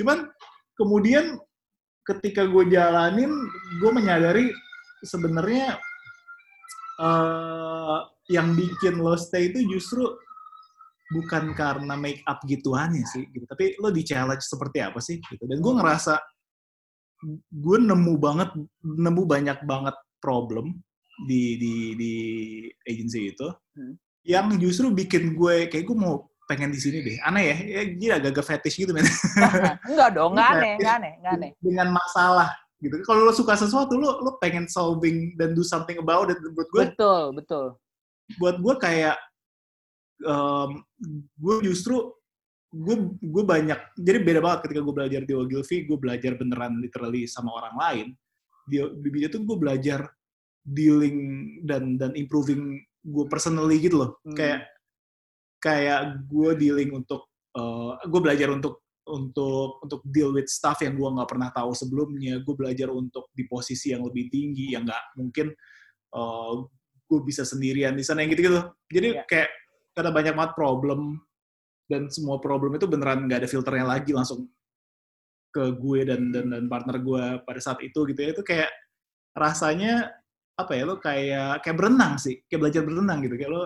Cuman 0.00 0.28
kemudian 0.76 1.36
ketika 2.02 2.48
gue 2.48 2.64
jalanin 2.72 3.30
gue 3.80 3.90
menyadari 3.92 4.50
sebenarnya 5.02 5.76
eh 7.02 7.98
yang 8.30 8.54
bikin 8.54 8.98
lo 8.98 9.18
stay 9.18 9.50
itu 9.50 9.66
justru 9.66 10.06
bukan 11.12 11.52
karena 11.52 11.92
make 11.98 12.22
up 12.24 12.40
gituannya 12.46 13.04
sih 13.04 13.26
gitu 13.28 13.44
tapi 13.44 13.76
lo 13.76 13.90
di 13.90 14.00
challenge 14.00 14.46
seperti 14.46 14.78
apa 14.80 14.96
sih 15.02 15.18
gitu 15.20 15.44
dan 15.44 15.58
gue 15.60 15.72
ngerasa 15.74 16.14
gue 17.52 17.78
nemu 17.78 18.14
banget 18.18 18.50
nemu 18.82 19.22
banyak 19.22 19.58
banget 19.62 19.94
problem 20.18 20.80
di 21.28 21.54
di 21.60 21.74
di 21.94 22.12
agency 22.86 23.30
itu 23.30 23.48
Hmm. 23.72 23.96
yang 24.22 24.52
justru 24.60 24.92
bikin 24.92 25.32
gue 25.32 25.64
kayak 25.66 25.88
gue 25.88 25.96
mau 25.96 26.28
pengen 26.44 26.68
di 26.68 26.76
sini 26.76 27.00
deh 27.00 27.16
aneh 27.24 27.44
ya 27.48 27.56
ya 27.56 27.82
gila 27.88 28.14
agak-agak 28.20 28.44
fetish 28.44 28.76
gitu 28.76 28.92
men 28.92 29.08
Enggak 29.88 30.12
dong, 30.12 30.36
enggak 30.36 30.48
aneh, 30.52 30.72
enggak 30.76 30.94
aneh, 31.00 31.12
enggak 31.16 31.34
aneh. 31.40 31.50
dengan 31.56 31.88
masalah 31.88 32.52
gitu 32.78 33.00
kalau 33.08 33.24
lo 33.24 33.32
suka 33.32 33.56
sesuatu 33.56 33.96
lo 33.96 34.20
lo 34.20 34.36
pengen 34.36 34.68
solving 34.68 35.32
dan 35.40 35.56
do 35.56 35.64
something 35.64 35.96
about 35.96 36.28
it 36.28 36.36
buat 36.52 36.68
gue 36.68 36.82
Betul, 36.92 37.32
betul. 37.32 37.66
Buat 38.38 38.56
gue 38.60 38.74
kayak 38.80 39.16
em, 40.22 40.70
gue 41.36 41.56
justru 41.66 42.12
gue 42.72 42.96
gue 43.20 43.44
banyak 43.44 43.76
jadi 44.00 44.18
beda 44.24 44.40
banget 44.40 44.60
ketika 44.64 44.80
gue 44.80 44.94
belajar 44.96 45.20
di 45.28 45.32
Ogilvy 45.36 45.84
gue 45.84 45.98
belajar 46.00 46.32
beneran 46.40 46.80
literally 46.80 47.28
sama 47.28 47.52
orang 47.52 47.76
lain. 47.76 48.06
Di 48.64 48.78
BJ 49.10 49.28
tuh 49.28 49.44
gue 49.44 49.58
belajar 49.58 50.08
dealing 50.62 51.18
dan 51.66 51.98
dan 51.98 52.14
improving 52.14 52.80
gue 53.02 53.24
personally 53.28 53.82
gitu 53.82 54.00
loh. 54.00 54.10
Hmm. 54.24 54.38
kayak 54.38 54.60
kayak 55.62 56.22
gue 56.26 56.50
dealing 56.56 56.90
untuk 56.96 57.28
gue 58.08 58.20
belajar 58.22 58.48
untuk 58.48 58.80
untuk 59.02 59.82
untuk 59.82 60.00
deal 60.08 60.30
with 60.30 60.46
stuff 60.46 60.78
yang 60.80 60.94
gue 60.94 61.04
nggak 61.04 61.28
pernah 61.28 61.50
tahu 61.50 61.74
sebelumnya. 61.74 62.40
Gue 62.40 62.54
belajar 62.54 62.88
untuk 62.88 63.28
di 63.34 63.44
posisi 63.44 63.92
yang 63.92 64.06
lebih 64.06 64.30
tinggi 64.30 64.72
yang 64.72 64.86
nggak 64.86 65.18
mungkin 65.18 65.50
gue 67.12 67.20
bisa 67.20 67.44
sendirian 67.44 67.92
di 67.92 68.00
sana 68.00 68.24
yang 68.24 68.32
gitu 68.32 68.48
gitu 68.48 68.60
jadi 68.88 69.08
Iya. 69.20 69.24
kayak 69.28 69.48
karena 69.92 70.10
banyak 70.10 70.32
banget 70.32 70.52
problem 70.56 71.20
dan 71.84 72.08
semua 72.08 72.40
problem 72.40 72.72
itu 72.72 72.88
beneran 72.88 73.28
nggak 73.28 73.44
ada 73.44 73.50
filternya 73.52 73.84
lagi 73.84 74.16
langsung 74.16 74.48
ke 75.52 75.76
gue 75.76 76.00
dan 76.08 76.32
dan 76.32 76.48
dan 76.48 76.64
partner 76.64 76.96
gue 76.96 77.24
pada 77.44 77.60
saat 77.60 77.84
itu 77.84 78.08
gitu 78.08 78.16
ya 78.16 78.32
itu 78.32 78.40
kayak 78.40 78.72
rasanya 79.36 80.08
apa 80.56 80.72
ya 80.72 80.82
lo 80.88 80.96
kayak 80.96 81.60
kayak 81.60 81.76
berenang 81.76 82.16
sih 82.16 82.40
kayak 82.48 82.60
belajar 82.64 82.80
berenang 82.88 83.20
gitu 83.20 83.36
kayak 83.36 83.52
lo 83.52 83.64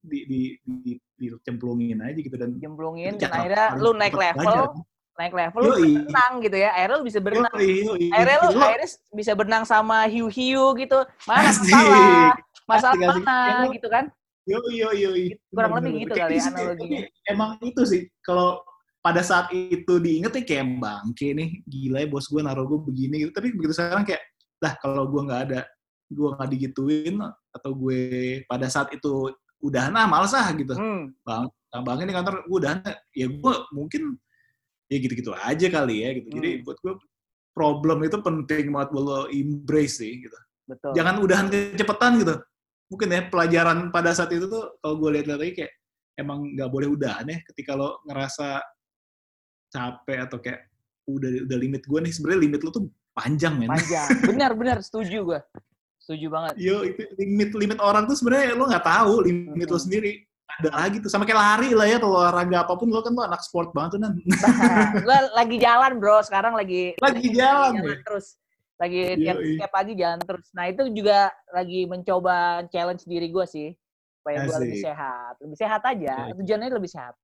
di 0.00 0.26
di 0.26 0.40
di, 0.64 0.92
dicemplungin 1.14 2.02
aja 2.02 2.18
gitu 2.18 2.34
dan 2.34 2.56
Jemplungin, 2.56 3.14
itu 3.14 3.22
dan 3.22 3.30
akhirnya 3.30 3.66
lu 3.76 3.92
naik 3.92 4.16
level, 4.16 4.40
belajar. 4.40 4.64
naik 5.20 5.34
level, 5.36 5.60
Yoi. 5.60 5.76
berenang 6.00 6.32
gitu 6.40 6.56
ya. 6.56 6.70
Akhirnya 6.72 6.96
lu 6.96 7.04
bisa 7.04 7.18
berenang. 7.20 7.52
Yoi, 7.60 7.76
yoi. 7.84 8.06
Akhirnya 8.08 8.38
Lo- 8.40 8.64
akhirnya 8.64 8.88
bisa 9.12 9.32
berenang 9.36 9.64
sama 9.68 10.08
hiu-hiu 10.08 10.72
gitu. 10.80 11.04
Mana 11.28 11.52
masalah? 11.52 12.32
Masalah 12.70 12.94
Asik, 12.94 13.02
asik. 13.02 13.24
mana 13.26 13.36
Ya, 13.42 13.54
lo- 13.66 13.74
gitu 13.74 13.88
kan? 13.90 14.04
Yoi, 14.48 14.74
yoi, 14.78 14.98
yoi. 15.04 15.24
Kurang 15.52 15.70
Bener, 15.74 15.78
lebih 15.82 15.90
bener. 15.92 16.02
gitu 16.06 16.14
kali 16.16 16.34
ya 16.34 16.44
analoginya. 16.50 17.00
Emang 17.32 17.50
itu 17.60 17.82
sih, 17.84 18.02
kalau 18.22 18.62
pada 19.00 19.20
saat 19.20 19.46
itu 19.52 19.92
diinget 19.98 20.32
ya 20.38 20.42
kayak 20.44 20.66
bangke 20.78 21.28
nih, 21.34 21.48
gila 21.64 21.98
ya 22.02 22.08
bos 22.08 22.26
gue 22.26 22.40
naruh 22.40 22.66
gue 22.66 22.78
begini 22.86 23.14
gitu. 23.26 23.32
Tapi 23.34 23.48
begitu 23.52 23.72
sekarang 23.74 24.04
kayak, 24.04 24.22
lah 24.60 24.72
kalau 24.78 25.04
gue 25.08 25.20
nggak 25.24 25.40
ada, 25.50 25.60
gue 26.08 26.28
nggak 26.36 26.50
digituin, 26.50 27.16
atau 27.50 27.70
gue 27.72 28.00
pada 28.46 28.66
saat 28.68 28.92
itu 28.92 29.28
udah 29.60 29.92
nah 29.92 30.08
males 30.08 30.32
ah 30.32 30.48
gitu. 30.52 30.72
Hmm. 30.72 31.12
Bang, 31.20 31.48
nah, 31.68 31.80
bangnya 31.84 32.06
di 32.08 32.14
kantor 32.16 32.34
gue 32.48 32.58
udah 32.64 32.72
ya 33.12 33.26
gue 33.28 33.54
mungkin 33.72 34.02
ya 34.90 34.96
gitu-gitu 34.98 35.30
aja 35.36 35.66
kali 35.68 35.96
ya 36.02 36.10
gitu. 36.16 36.28
Jadi 36.32 36.48
Hmm. 36.58 36.62
buat 36.64 36.78
gue 36.80 36.94
problem 37.50 37.98
itu 38.02 38.16
penting 38.18 38.72
banget 38.72 38.88
buat 38.90 39.04
lo 39.04 39.18
embrace 39.28 40.00
sih 40.00 40.22
gitu 40.22 40.38
Betul. 40.64 40.92
jangan 40.94 41.18
udahan 41.20 41.46
kecepatan 41.50 42.22
gitu. 42.22 42.34
Mungkin 42.90 43.06
ya 43.06 43.22
pelajaran 43.30 43.78
pada 43.88 44.10
saat 44.10 44.34
itu 44.34 44.50
tuh 44.50 44.74
kalau 44.82 44.98
gue 44.98 45.10
lihat 45.14 45.30
lagi 45.30 45.54
kayak 45.54 45.72
emang 46.18 46.42
nggak 46.52 46.66
boleh 46.68 46.90
udahan 46.90 47.22
ya 47.24 47.38
ketika 47.46 47.78
lo 47.78 48.02
ngerasa 48.02 48.58
capek 49.70 50.18
atau 50.26 50.38
kayak 50.42 50.66
udah 51.06 51.46
udah 51.46 51.58
limit 51.58 51.86
gue 51.86 51.98
nih 52.02 52.10
sebenarnya 52.10 52.40
limit 52.42 52.60
lo 52.66 52.70
tuh 52.74 52.84
panjang 53.14 53.54
men. 53.54 53.70
Panjang. 53.70 54.08
Benar, 54.34 54.50
benar. 54.58 54.78
Setuju 54.82 55.18
gua. 55.22 55.40
Setuju 56.02 56.26
banget. 56.26 56.58
Yo 56.58 56.82
itu 56.82 57.06
limit 57.14 57.54
limit 57.54 57.78
orang 57.78 58.10
tuh 58.10 58.18
sebenarnya 58.18 58.58
lo 58.58 58.66
nggak 58.66 58.82
tahu 58.82 59.22
limit 59.22 59.68
lo 59.70 59.78
Mhm. 59.78 59.84
sendiri 59.86 60.12
ada 60.50 60.70
lagi 60.74 60.98
tuh 60.98 61.06
sama 61.06 61.22
kayak 61.22 61.38
lari 61.38 61.70
lah 61.78 61.86
ya 61.86 62.02
atau 62.02 62.10
olahraga 62.10 62.66
apa 62.66 62.74
pun 62.74 62.90
lo 62.90 63.06
kan 63.06 63.14
lo 63.14 63.22
anak 63.22 63.38
sport 63.38 63.70
banget 63.70 63.94
tuh 63.94 64.00
nan. 64.02 64.18
gua 65.06 65.18
lagi 65.30 65.56
jalan, 65.62 66.02
Bro. 66.02 66.26
Sekarang 66.26 66.58
lagi 66.58 66.98
Lagi 66.98 67.26
jalan 67.30 67.86
ya? 67.86 68.02
terus. 68.02 68.34
Lagi 68.80 69.20
tiap, 69.20 69.36
tiap 69.36 69.70
pagi 69.70 69.92
jalan 69.92 70.20
terus. 70.24 70.48
Nah, 70.56 70.64
itu 70.72 70.88
juga 70.88 71.28
lagi 71.52 71.84
mencoba 71.84 72.64
challenge 72.72 73.04
diri 73.04 73.28
gua 73.28 73.44
sih. 73.44 73.76
Supaya 74.20 74.48
gua 74.48 74.56
lebih 74.64 74.80
sehat. 74.80 75.34
Lebih 75.44 75.58
sehat 75.60 75.82
aja. 75.84 76.32
Tujuannya 76.32 76.72
lebih 76.72 76.90
sehat. 76.90 77.14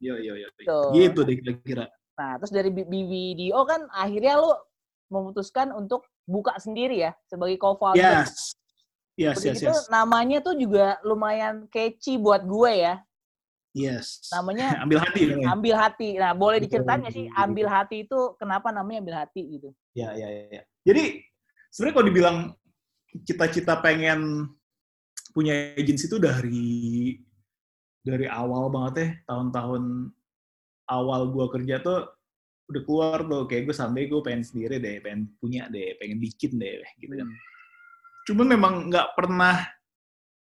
Yo 0.00 0.16
yo 0.16 0.34
yo. 0.40 0.48
Tuh. 0.64 0.96
Gitu 0.96 1.20
deh 1.20 1.36
kira-kira. 1.36 1.84
Nah, 2.16 2.40
terus 2.40 2.52
dari 2.52 2.72
BVDO 2.72 3.60
kan 3.68 3.84
akhirnya 3.92 4.40
lu 4.40 4.56
memutuskan 5.12 5.70
untuk 5.76 6.08
buka 6.26 6.56
sendiri 6.58 6.98
ya 6.98 7.12
sebagai 7.28 7.60
co-founder. 7.60 8.26
Yes. 8.26 8.56
Yes, 9.16 9.40
Udah 9.40 9.48
yes, 9.48 9.60
yes. 9.64 9.88
namanya 9.88 10.44
tuh 10.44 10.60
juga 10.60 11.00
lumayan 11.00 11.64
catchy 11.72 12.20
buat 12.20 12.44
gue 12.44 12.84
ya. 12.84 13.00
Yes. 13.76 14.24
Namanya 14.32 14.72
ambil 14.88 15.04
hati 15.04 15.20
ya? 15.28 15.36
Ambil 15.52 15.74
Hati. 15.76 16.08
Nah, 16.16 16.32
boleh 16.32 16.64
diceritain 16.64 17.04
nggak 17.04 17.12
sih. 17.12 17.28
Ambil 17.36 17.68
Hati 17.68 18.08
itu 18.08 18.32
kenapa 18.40 18.72
namanya 18.72 19.04
Ambil 19.04 19.16
Hati 19.20 19.42
gitu? 19.44 19.68
Ya, 19.92 20.16
ya, 20.16 20.28
ya. 20.32 20.44
ya. 20.48 20.62
Jadi 20.88 21.20
sebenarnya 21.68 21.94
kalau 22.00 22.06
dibilang 22.08 22.38
cita-cita 23.28 23.76
pengen 23.84 24.48
punya 25.36 25.76
agensi 25.76 26.08
itu 26.08 26.16
dari 26.16 27.12
dari 28.00 28.24
awal 28.24 28.72
banget 28.72 28.94
ya 28.96 29.08
tahun-tahun 29.28 30.08
awal 30.88 31.28
gua 31.28 31.52
kerja 31.52 31.76
tuh 31.84 32.16
udah 32.66 32.82
keluar 32.82 33.18
tuh 33.22 33.44
kayak 33.46 33.70
gue 33.70 33.76
sampai 33.76 34.10
gue 34.10 34.18
pengen 34.26 34.42
sendiri 34.42 34.82
deh, 34.82 34.98
pengen 34.98 35.30
punya 35.38 35.70
deh, 35.70 35.94
pengen 36.02 36.18
bikin 36.18 36.58
deh, 36.58 36.82
gitu 36.98 37.14
kan. 37.14 37.28
Cuman 38.26 38.46
memang 38.58 38.74
nggak 38.90 39.14
pernah 39.14 39.62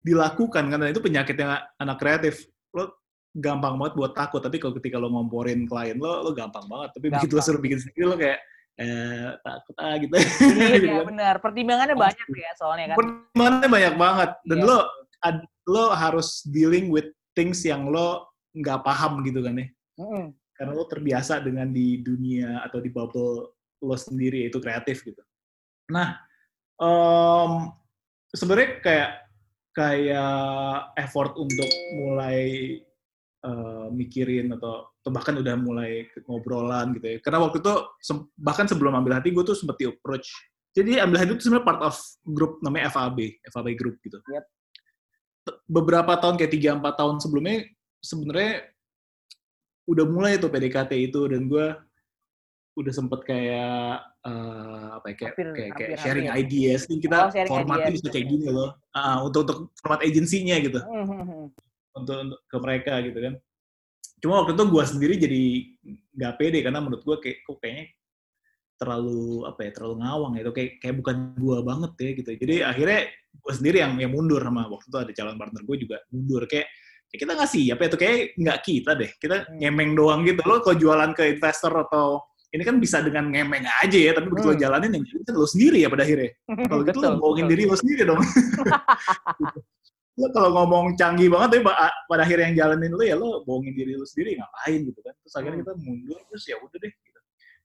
dilakukan 0.06 0.70
karena 0.70 0.86
itu 0.94 1.02
penyakitnya 1.02 1.74
anak 1.82 1.98
kreatif. 1.98 2.46
Lo 2.70 3.01
gampang 3.32 3.80
banget 3.80 3.94
buat 3.96 4.12
takut, 4.12 4.40
tapi 4.40 4.60
kalau 4.60 4.76
ketika 4.76 5.00
lo 5.00 5.08
ngomporin 5.08 5.64
klien 5.64 5.96
lo, 5.96 6.20
lo 6.20 6.30
gampang 6.32 6.68
banget. 6.68 6.92
Tapi 6.96 7.06
begitu 7.08 7.32
lo 7.32 7.40
Gampang. 7.40 7.46
suruh 7.48 7.62
bikin 7.64 7.78
sendiri 7.80 8.04
lo 8.04 8.16
kayak 8.16 8.38
eh 8.72 9.28
takut 9.40 9.74
ah 9.76 9.94
gitu. 10.00 10.14
Iya, 10.16 10.76
kan. 11.00 11.04
benar. 11.12 11.34
Pertimbangannya 11.40 11.96
banyak 11.96 12.26
ya 12.32 12.52
soalnya 12.56 12.86
kan. 12.92 12.96
Pertemanannya 13.00 13.68
banyak 13.68 13.94
banget 13.96 14.30
dan 14.44 14.58
Iya. 14.60 14.66
lo 14.68 14.78
ad- 15.22 15.48
lo 15.68 15.84
harus 15.92 16.28
dealing 16.48 16.88
with 16.88 17.06
things 17.32 17.60
yang 17.62 17.88
lo 17.88 18.28
nggak 18.52 18.80
paham 18.80 19.20
gitu 19.24 19.40
kan 19.40 19.56
ya. 19.56 19.66
Mm-mm. 20.00 20.32
Karena 20.52 20.72
lo 20.72 20.84
terbiasa 20.84 21.40
dengan 21.40 21.68
di 21.68 22.00
dunia 22.00 22.60
atau 22.62 22.80
di 22.80 22.88
bubble 22.88 23.52
lo 23.82 23.96
sendiri 23.96 24.44
yaitu 24.44 24.60
kreatif 24.60 25.00
gitu. 25.02 25.20
Nah, 25.88 26.20
em, 26.78 27.72
sebenarnya 28.30 28.80
kayak 28.80 29.10
kayak 29.72 30.40
effort 30.96 31.32
untuk 31.34 31.68
mulai 31.96 32.76
eh, 33.42 33.87
mikirin 33.90 34.54
atau, 34.54 34.87
atau 34.94 35.11
bahkan 35.11 35.34
udah 35.34 35.54
mulai 35.54 36.06
ngobrolan 36.22 36.94
gitu 36.94 37.06
ya. 37.06 37.16
Karena 37.18 37.42
waktu 37.42 37.58
itu 37.58 37.75
sem- 37.99 38.30
bahkan 38.34 38.64
sebelum 38.64 38.94
ambil 38.94 39.18
hati 39.18 39.30
gue 39.30 39.42
tuh 39.42 39.54
sempet 39.54 39.76
di 39.76 39.87
approach. 39.87 40.30
Jadi 40.72 40.96
ambil 40.96 41.18
hati 41.18 41.34
itu 41.34 41.44
sebenarnya 41.44 41.66
part 41.66 41.80
of 41.82 41.94
grup 42.25 42.62
namanya 42.62 42.88
FAB, 42.88 43.18
FAB 43.44 43.68
Group 43.75 43.99
gitu. 44.00 44.16
Yep. 44.22 44.44
Beberapa 45.66 46.14
tahun 46.16 46.38
kayak 46.38 46.52
3-4 46.78 46.94
tahun 46.94 47.16
sebelumnya 47.18 47.66
sebenarnya 47.99 48.52
udah 49.84 50.04
mulai 50.06 50.38
tuh 50.38 50.46
PDKT 50.46 50.92
itu 51.02 51.20
dan 51.26 51.50
gue 51.50 51.66
udah 52.72 52.92
sempet 52.94 53.20
kayak 53.26 54.00
eh, 54.22 54.87
apa 54.96 55.06
ya 55.11 55.14
kayak 55.18 55.32
Hampir- 55.34 55.50
kayak, 55.52 55.72
kayak 55.75 55.88
hampir- 55.90 55.99
sharing 56.00 56.28
hampir. 56.30 56.42
ideas 56.46 56.80
nih 56.87 56.99
kita 57.02 57.18
Oh, 57.20 57.44
formatnya 57.44 57.90
bisa 57.90 58.06
kayak 58.08 58.26
gini 58.30 58.46
loh 58.49 58.70
Ah, 58.94 59.18
untuk 59.20 59.40
untuk 59.44 59.56
format 59.76 60.00
agensinya 60.00 60.56
gitu 60.56 60.78
Mhm. 60.78 61.52
Untuk, 61.94 62.16
untuk 62.16 62.40
ke 62.49 62.56
mereka 62.58 62.92
gitu 63.04 63.18
kan. 63.20 63.34
Cuma 64.22 64.42
waktu 64.42 64.54
itu 64.54 64.64
gue 64.70 64.84
sendiri 64.87 65.14
jadi 65.18 65.42
nggak 66.14 66.34
pede 66.38 66.58
karena 66.62 66.78
menurut 66.78 67.02
gue 67.02 67.16
kayak 67.18 67.38
kok 67.42 67.58
kayaknya 67.58 67.87
terlalu 68.78 69.46
apa 69.46 69.61
ya 69.62 69.70
terlalu 69.75 69.94
ngawang 70.02 70.32
gitu. 70.38 70.50
Kayak 70.54 70.70
kayak 70.82 70.94
bukan 70.99 71.16
gue 71.38 71.58
banget 71.62 71.92
ya 71.99 72.11
gitu. 72.18 72.30
Jadi 72.38 72.54
akhirnya 72.62 73.00
gue 73.32 73.52
sendiri 73.54 73.76
yang 73.82 73.92
yang 73.99 74.12
mundur 74.14 74.42
sama 74.42 74.66
waktu 74.70 74.87
itu 74.90 74.99
ada 74.99 75.12
calon 75.14 75.37
partner 75.38 75.62
gue 75.66 75.76
juga 75.78 75.96
mundur. 76.11 76.42
Kayak 76.46 76.66
ya 77.12 77.16
kita 77.20 77.30
nggak 77.37 77.50
siap 77.50 77.78
ya 77.78 77.87
itu 77.90 77.99
kayak 77.99 78.16
nggak 78.38 78.58
kita 78.62 78.90
deh. 78.99 79.11
Kita 79.18 79.37
Hmm. 79.42 79.58
ngemeng 79.58 79.90
doang 79.94 80.20
gitu 80.26 80.42
loh. 80.46 80.58
Kalau 80.62 80.76
jualan 80.78 81.11
ke 81.14 81.22
investor 81.34 81.72
atau 81.82 82.06
ini 82.52 82.62
kan 82.62 82.76
bisa 82.78 83.00
dengan 83.00 83.26
ngemeng 83.26 83.64
aja 83.64 83.99
ya. 83.99 84.12
Tapi 84.14 84.26
begitu 84.30 84.46
lo 84.50 84.54
Hmm. 84.54 84.62
jalanin 84.62 84.90
yang 84.99 85.04
jadi 85.06 85.22
kan 85.26 85.34
lo 85.34 85.46
sendiri 85.50 85.78
ya 85.82 85.88
pada 85.90 86.02
akhirnya. 86.06 86.30
Kalau 86.70 86.82
gitu 86.87 86.99
lo 87.02 87.11
bohongin 87.18 87.46
diri 87.50 87.62
lo 87.66 87.75
sendiri 87.75 88.02
dong. 88.06 88.22
Gitu. 88.22 89.58
lo 90.12 90.28
kalau 90.28 90.50
ngomong 90.52 90.92
canggih 91.00 91.33
banget 91.33 91.49
tapi 91.57 91.62
pada 92.04 92.23
akhirnya 92.23 92.52
yang 92.52 92.57
jalanin 92.61 92.92
lo 92.92 93.00
ya 93.00 93.16
lo 93.16 93.40
bohongin 93.49 93.73
diri 93.73 93.97
lo 93.97 94.04
sendiri 94.04 94.37
ngapain 94.37 94.81
gitu 94.85 95.00
kan 95.00 95.14
terus 95.25 95.35
akhirnya 95.40 95.64
Hmm. 95.64 95.64
kita 95.64 95.75
mundur 95.81 96.21
terus 96.28 96.45
ya 96.45 96.57
udah 96.61 96.78
deh 96.85 96.92
gitu. 96.92 97.21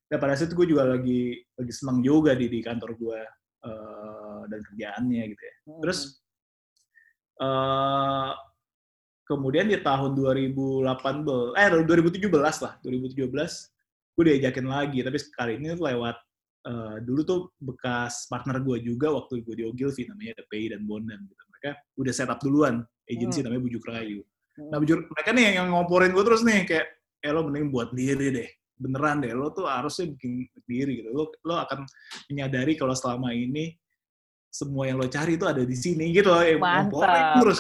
dan 0.08 0.18
pada 0.24 0.34
saat 0.40 0.48
itu 0.48 0.56
gue 0.56 0.68
juga 0.72 0.84
lagi 0.88 1.22
lagi 1.60 1.74
senang 1.76 2.00
juga 2.00 2.32
di 2.40 2.48
di 2.48 2.60
kantor 2.64 2.92
gue 2.96 3.20
eh, 3.68 4.42
dan 4.48 4.60
kerjaannya 4.64 5.24
gitu 5.36 5.44
ya 5.44 5.56
terus 5.84 6.00
eh 7.38 8.32
kemudian 9.28 9.68
di 9.68 9.76
tahun 9.84 10.16
2018 10.16 10.88
eh 11.60 11.68
2017 11.84 12.32
lah 12.64 12.74
2017 12.80 13.28
gue 14.16 14.24
diajakin 14.24 14.66
lagi 14.72 15.04
tapi 15.04 15.18
kali 15.36 15.52
ini 15.60 15.76
tuh 15.76 15.84
lewat 15.84 16.16
eh, 16.64 16.96
dulu 17.04 17.22
tuh 17.28 17.40
bekas 17.60 18.24
partner 18.32 18.64
gue 18.64 18.80
juga 18.88 19.12
waktu 19.12 19.44
gue 19.44 19.56
di 19.60 19.64
Ogilvy 19.68 20.08
namanya 20.08 20.40
ada 20.40 20.44
Pei 20.48 20.72
dan 20.72 20.88
Bondan 20.88 21.20
gitu 21.28 21.44
mereka 21.58 21.82
udah 21.98 22.14
set 22.14 22.30
up 22.30 22.38
duluan 22.38 22.86
agensi 23.10 23.42
Hmm. 23.42 23.50
namanya 23.50 23.64
Bujuk 23.66 23.84
Rayu 23.84 24.20
Hmm. 24.58 24.70
nah 24.70 24.78
Bujuk 24.78 25.00
mereka 25.10 25.30
nih 25.34 25.44
yang, 25.58 25.70
ngomporin 25.74 26.14
gue 26.14 26.24
terus 26.26 26.42
nih 26.46 26.66
kayak 26.66 26.86
eh 27.18 27.32
lo 27.34 27.42
mending 27.46 27.74
buat 27.74 27.90
diri 27.94 28.30
deh 28.30 28.50
beneran 28.78 29.26
deh 29.26 29.34
lo 29.34 29.50
tuh 29.50 29.66
harusnya 29.66 30.14
bikin 30.14 30.46
diri 30.66 31.02
gitu 31.02 31.10
lo 31.10 31.34
lo 31.42 31.56
akan 31.62 31.82
menyadari 32.30 32.78
kalau 32.78 32.94
selama 32.94 33.34
ini 33.34 33.74
semua 34.54 34.86
yang 34.86 35.02
lo 35.02 35.10
cari 35.10 35.34
itu 35.34 35.46
ada 35.50 35.62
di 35.66 35.74
sini 35.74 36.14
gitu 36.14 36.30
loh 36.30 36.42
Mantap. 36.42 36.94
ngomporin 36.94 37.24
terus 37.42 37.60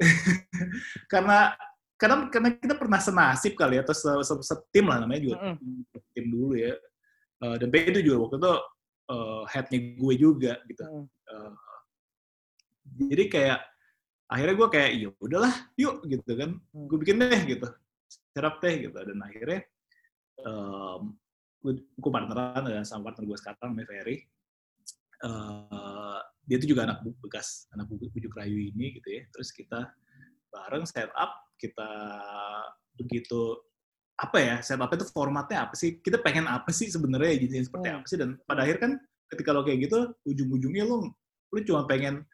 karena 1.12 1.52
karena 1.94 2.16
karena 2.28 2.48
kita 2.58 2.74
pernah 2.76 3.00
senasib 3.00 3.52
kali 3.54 3.78
ya 3.78 3.82
atau 3.86 3.94
se, 3.94 4.10
se, 4.26 4.34
setim 4.42 4.90
lah 4.90 4.98
namanya 5.00 5.20
juga 5.22 5.36
Mm-mm. 5.52 5.84
tim 6.16 6.26
dulu 6.28 6.56
ya 6.56 6.74
Eh, 7.44 7.56
dan 7.60 7.68
itu 7.68 8.00
juga 8.08 8.16
waktu 8.24 8.36
itu 8.40 8.52
eh, 9.10 9.42
headnya 9.52 9.78
gue 10.00 10.14
juga 10.16 10.52
gitu 10.64 10.82
Mm. 10.84 11.04
Eh, 11.04 11.50
jadi 12.96 13.24
kayak 13.30 13.58
akhirnya 14.24 14.54
gue 14.56 14.68
kayak 14.72 14.90
ya 14.96 15.08
udahlah 15.20 15.54
yuk 15.76 16.02
gitu 16.06 16.32
kan. 16.34 16.50
Hmm. 16.72 16.86
gue 16.88 16.98
bikin 17.02 17.16
deh 17.20 17.42
gitu. 17.46 17.68
Serap 18.32 18.58
deh 18.62 18.74
gitu. 18.88 18.94
Dan 18.96 19.18
akhirnya 19.20 19.60
em, 20.42 21.00
gue, 21.62 21.72
gue 21.80 22.10
partneran 22.12 22.62
dengan 22.64 22.84
sama 22.86 23.10
partner 23.10 23.24
gue 23.28 23.38
sekarang 23.38 23.74
namanya 23.74 23.88
Ferry. 23.90 24.16
Eh, 25.24 26.18
dia 26.44 26.56
itu 26.60 26.76
juga 26.76 26.84
anak 26.84 27.00
bekas 27.24 27.64
anak 27.72 27.88
bu- 27.88 28.10
bujuk 28.12 28.34
rayu 28.36 28.58
ini 28.74 29.00
gitu 29.00 29.08
ya. 29.08 29.22
Terus 29.32 29.48
kita 29.54 29.88
bareng 30.52 30.84
set 30.84 31.08
up 31.16 31.48
kita 31.56 31.88
begitu 32.94 33.56
apa 34.14 34.38
ya 34.38 34.56
set 34.62 34.78
up 34.78 34.92
itu 34.92 35.06
formatnya 35.08 35.64
apa 35.66 35.74
sih? 35.74 35.98
Kita 35.98 36.20
pengen 36.20 36.44
apa 36.44 36.68
sih 36.70 36.92
sebenarnya? 36.92 37.40
Jadi 37.40 37.64
seperti 37.64 37.88
Hmm. 37.88 37.98
apa 38.02 38.06
sih? 38.06 38.18
Dan 38.20 38.30
pada 38.44 38.62
akhir 38.68 38.76
kan 38.82 38.92
ketika 39.32 39.50
lo 39.56 39.64
kayak 39.64 39.88
gitu 39.88 39.98
ujung-ujungnya 40.28 40.84
lo 40.84 41.16
lu 41.54 41.58
cuma 41.64 41.86
pengen 41.88 42.26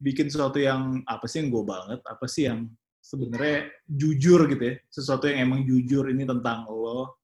bikin 0.00 0.32
sesuatu 0.32 0.56
yang 0.56 1.04
apa 1.04 1.28
sih 1.28 1.44
yang 1.44 1.52
gue 1.52 1.64
banget 1.64 2.00
apa 2.08 2.24
sih 2.24 2.48
yang 2.48 2.64
sebenarnya 2.98 3.68
jujur 3.84 4.48
gitu 4.48 4.62
ya 4.64 4.74
sesuatu 4.88 5.28
yang 5.28 5.44
emang 5.46 5.60
jujur 5.68 6.08
ini 6.08 6.24
tentang 6.24 6.64
lo 6.66 7.20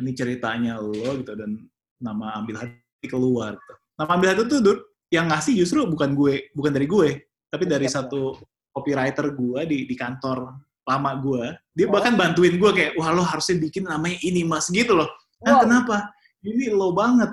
ini 0.00 0.12
ceritanya 0.16 0.80
lo 0.80 1.20
gitu 1.20 1.32
dan 1.36 1.60
nama 2.00 2.36
ambil 2.40 2.64
hati 2.64 3.06
keluar 3.06 3.56
gitu. 3.56 3.72
nama 4.00 4.10
ambil 4.16 4.28
hati 4.32 4.42
tuh 4.48 4.60
Dut, 4.60 4.80
yang 5.12 5.28
ngasih 5.28 5.56
justru 5.60 5.84
bukan 5.84 6.16
gue 6.16 6.48
bukan 6.52 6.72
dari 6.72 6.88
gue 6.88 7.08
tapi 7.48 7.64
dari 7.64 7.84
satu 7.88 8.36
copywriter 8.72 9.32
gue 9.32 9.60
di 9.64 9.78
di 9.84 9.94
kantor 9.96 10.56
lama 10.84 11.12
gue 11.20 11.44
dia 11.76 11.84
Oh. 11.88 11.92
bahkan 11.92 12.16
bantuin 12.16 12.56
gue 12.56 12.70
kayak 12.72 12.92
wah 12.96 13.12
lo 13.12 13.20
harusnya 13.20 13.60
bikin 13.60 13.84
namanya 13.84 14.16
ini 14.24 14.40
mas 14.42 14.68
gitu 14.72 14.96
loh 14.96 15.08
Wow. 15.36 15.44
nah, 15.44 15.56
kenapa 15.68 15.96
ini 16.40 16.72
lo 16.72 16.96
banget 16.96 17.28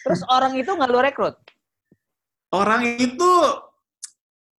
Terus 0.00 0.24
orang 0.32 0.56
itu 0.56 0.66
nggak 0.66 0.90
lu 0.90 0.98
rekrut? 0.98 1.36
orang 2.50 2.82
itu 2.98 3.30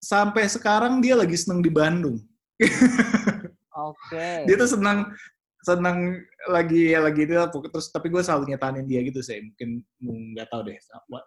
sampai 0.00 0.48
sekarang 0.48 0.98
dia 1.04 1.14
lagi 1.14 1.36
seneng 1.36 1.60
di 1.60 1.70
Bandung. 1.70 2.18
Oke. 3.76 4.48
Dia 4.48 4.56
tuh 4.56 4.70
senang 4.76 5.12
senang 5.60 6.16
lagi 6.48 6.96
ya 6.96 7.04
lagi 7.04 7.28
dia 7.28 7.44
terus 7.52 7.92
tapi 7.92 8.08
gue 8.08 8.24
selalu 8.24 8.48
nyetanin 8.48 8.88
dia 8.88 9.04
gitu 9.04 9.20
sih 9.20 9.44
mungkin 9.44 9.84
nggak 10.32 10.48
tahu 10.48 10.72
deh 10.72 10.76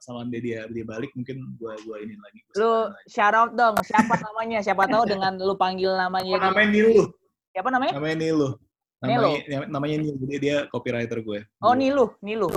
sama, 0.01 0.25
dia 0.25 0.41
dia 0.41 0.59
dia 0.73 0.81
balik 0.81 1.13
mungkin 1.13 1.53
gue 1.53 1.73
gue 1.85 1.97
ini 2.01 2.17
lagi 2.17 2.39
gua 2.41 2.53
Lu 2.57 2.71
shout 3.05 3.37
out 3.37 3.53
dong, 3.53 3.77
siapa 3.85 4.09
namanya? 4.17 4.65
Siapa 4.65 4.89
tahu 4.89 5.05
dengan 5.05 5.37
lu 5.37 5.53
panggil 5.53 5.93
namanya. 5.93 6.33
Oh, 6.33 6.41
namanya 6.49 6.69
Nilu 6.73 7.13
Siapa 7.53 7.69
namanya? 7.69 7.93
namanya 7.93 8.17
Nilu 8.17 8.49
namanya 9.05 9.67
namanya 9.69 9.95
Nilu 10.01 10.23
dia 10.25 10.39
dia 10.41 10.55
copywriter 10.73 11.21
gue 11.21 11.45
Oh, 11.61 11.77
Nilu, 11.77 12.17
Nilu. 12.25 12.49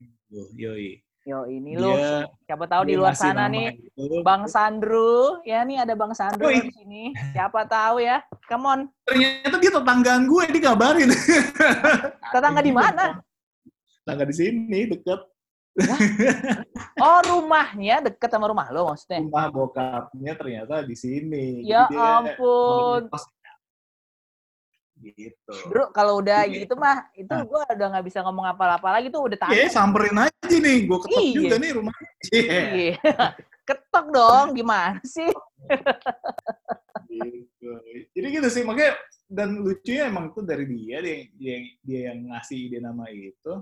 Nilu, 0.00 0.44
yoi 0.56 1.04
Yo, 1.30 1.46
ini 1.46 1.78
dia 1.78 2.26
Siapa 2.42 2.66
tahu 2.66 2.82
di 2.90 2.98
luar 2.98 3.14
sana 3.14 3.46
nih 3.46 3.78
itu. 3.94 4.18
Bang 4.26 4.50
Sandro, 4.50 5.38
ya 5.46 5.62
nih 5.62 5.78
ada 5.78 5.94
Bang 5.94 6.10
Sandro 6.10 6.50
di 6.50 6.74
sini. 6.74 7.14
Siapa 7.30 7.62
tahu 7.70 8.02
ya. 8.02 8.18
Come 8.50 8.66
on. 8.66 8.80
ternyata 9.06 9.56
dia 9.62 9.70
tetanggaan 9.70 10.26
gue 10.26 10.44
dikabarin 10.50 11.06
Tetangga 12.34 12.62
di 12.66 12.74
mana? 12.74 13.22
tetangga 14.02 14.26
di 14.26 14.34
sini 14.34 14.90
deket 14.90 15.22
Oh, 16.98 17.18
rumahnya 17.22 18.02
deket 18.02 18.26
sama 18.26 18.50
rumah 18.50 18.66
lo 18.74 18.90
maksudnya. 18.90 19.22
rumah 19.22 19.46
bokapnya 19.54 20.34
ternyata 20.34 20.82
di 20.82 20.98
sini. 20.98 21.62
Ya 21.62 21.86
Jadi 21.86 21.94
dia 21.94 22.10
ampun. 22.26 23.00
Gitu. 25.00 25.52
Bro, 25.72 25.96
kalau 25.96 26.20
udah 26.20 26.44
Iya. 26.44 26.68
gitu 26.68 26.76
mah, 26.76 27.08
itu 27.16 27.32
Ah. 27.32 27.40
gua 27.40 27.64
udah 27.64 27.86
nggak 27.96 28.04
bisa 28.04 28.20
ngomong 28.20 28.44
apa-apa 28.52 29.00
lagi 29.00 29.08
tuh 29.08 29.24
udah 29.24 29.38
tahu. 29.40 29.52
Iya, 29.56 29.72
samperin 29.72 30.28
aja 30.28 30.56
nih. 30.60 30.78
Gue 30.84 30.98
ketok 31.08 31.22
Iya. 31.24 31.32
juga 31.40 31.54
nih 31.56 31.70
rumahnya. 31.72 32.08
Iya. 32.28 32.60
Iya. 32.76 32.96
Ketok 33.70 34.06
dong, 34.10 34.46
gimana 34.52 34.98
sih? 35.06 35.30
Gitu. 37.08 37.70
Jadi 38.12 38.26
gitu 38.34 38.48
sih, 38.50 38.62
makanya 38.66 38.98
dan 39.30 39.62
lucunya 39.62 40.10
emang 40.10 40.34
tuh 40.34 40.42
dari 40.42 40.66
dia, 40.66 40.98
dia, 41.00 41.16
dia, 41.38 41.56
dia 41.80 42.00
yang 42.10 42.34
ngasih 42.34 42.58
ide 42.66 42.78
nama 42.82 43.06
itu. 43.10 43.54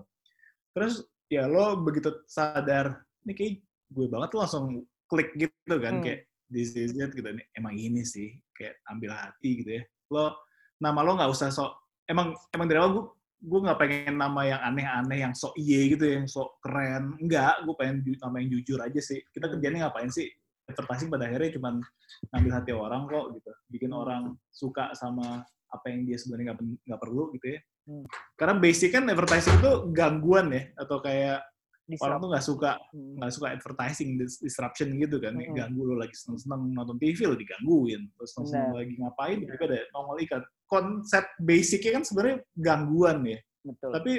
Terus 0.73 1.05
ya 1.29 1.45
lo 1.45 1.77
begitu 1.77 2.25
sadar, 2.25 3.05
ini 3.23 3.33
kayak 3.37 3.55
gue 3.93 4.07
banget 4.09 4.29
lo 4.33 4.39
langsung 4.43 4.65
klik 5.07 5.37
gitu 5.37 5.75
kan, 5.77 6.01
Hmm. 6.01 6.05
kayak 6.05 6.21
this 6.49 6.73
is 6.73 6.97
it 6.97 7.13
gitu. 7.13 7.29
Nih, 7.29 7.45
emang 7.53 7.77
ini 7.77 8.01
sih, 8.01 8.33
kayak 8.57 8.81
ambil 8.89 9.13
hati 9.13 9.61
gitu 9.61 9.71
ya. 9.77 9.83
Lo 10.09 10.41
nama 10.79 11.01
lo 11.03 11.19
nggak 11.19 11.31
usah 11.31 11.51
sok, 11.51 11.71
emang 12.07 12.35
emang 12.55 12.67
dari 12.67 12.79
awal 12.79 12.91
gue 12.95 13.05
gue 13.39 13.61
nggak 13.63 13.79
pengen 13.79 14.15
nama 14.19 14.41
yang 14.43 14.61
aneh-aneh, 14.67 15.19
yang 15.23 15.35
sok 15.35 15.55
iye 15.55 15.95
gitu, 15.95 16.03
yang 16.11 16.27
sok 16.27 16.59
keren. 16.59 17.15
Enggak, 17.23 17.63
gue 17.63 17.75
pengen 17.79 18.03
nama 18.19 18.37
yang 18.43 18.51
jujur 18.59 18.83
aja 18.83 18.99
sih. 18.99 19.23
Kita 19.31 19.47
kerjanya 19.47 19.87
ngapain 19.87 20.11
sih? 20.11 20.27
Advertising 20.69 21.09
pada 21.09 21.31
akhirnya 21.31 21.55
cuman 21.55 21.81
ngambil 22.35 22.53
hati 22.59 22.73
orang 22.75 23.03
kok 23.07 23.27
gitu. 23.39 23.51
Bikin 23.71 23.91
orang 23.95 24.35
suka 24.51 24.91
sama 24.99 25.47
apa 25.69 25.87
yang 25.87 26.03
dia 26.09 26.19
sebenarnya 26.19 26.53
nggak 26.53 26.59
nggak 26.91 27.01
perlu 27.01 27.31
gitu 27.39 27.47
ya. 27.55 27.61
Hmm. 27.89 28.05
Karena 28.37 28.55
basic 28.59 28.91
kan 28.93 29.05
advertising 29.07 29.57
itu 29.63 29.73
gangguan 29.95 30.53
ya, 30.53 30.63
atau 30.77 30.99
kayak 31.01 31.41
orang 31.97 32.19
tuh 32.21 32.29
nggak 32.29 32.45
suka 32.45 32.71
Hmm. 32.93 33.17
nggak 33.17 33.33
suka 33.33 33.47
advertising 33.49 34.21
dis- 34.21 34.37
disruption 34.39 34.93
gitu 35.01 35.17
kan 35.17 35.33
Mm-mm. 35.33 35.57
ganggu 35.57 35.83
lo 35.83 35.97
lagi 35.97 36.13
seneng-seneng 36.13 36.77
nonton 36.77 37.01
TV 37.01 37.19
lo 37.25 37.33
digangguin. 37.33 38.13
Terus 38.13 38.31
seneng 38.37 38.53
Benar. 38.53 38.77
lagi 38.77 38.93
ngapain 39.01 39.37
tiba-tiba 39.41 39.65
ada 39.73 39.81
nongol 39.91 40.19
ikan 40.29 40.43
konsep 40.69 41.25
basicnya 41.41 41.91
kan 41.97 42.05
sebenarnya 42.05 42.37
gangguan 42.53 43.19
ya. 43.25 43.39
Betul. 43.65 43.91
tapi 43.91 44.13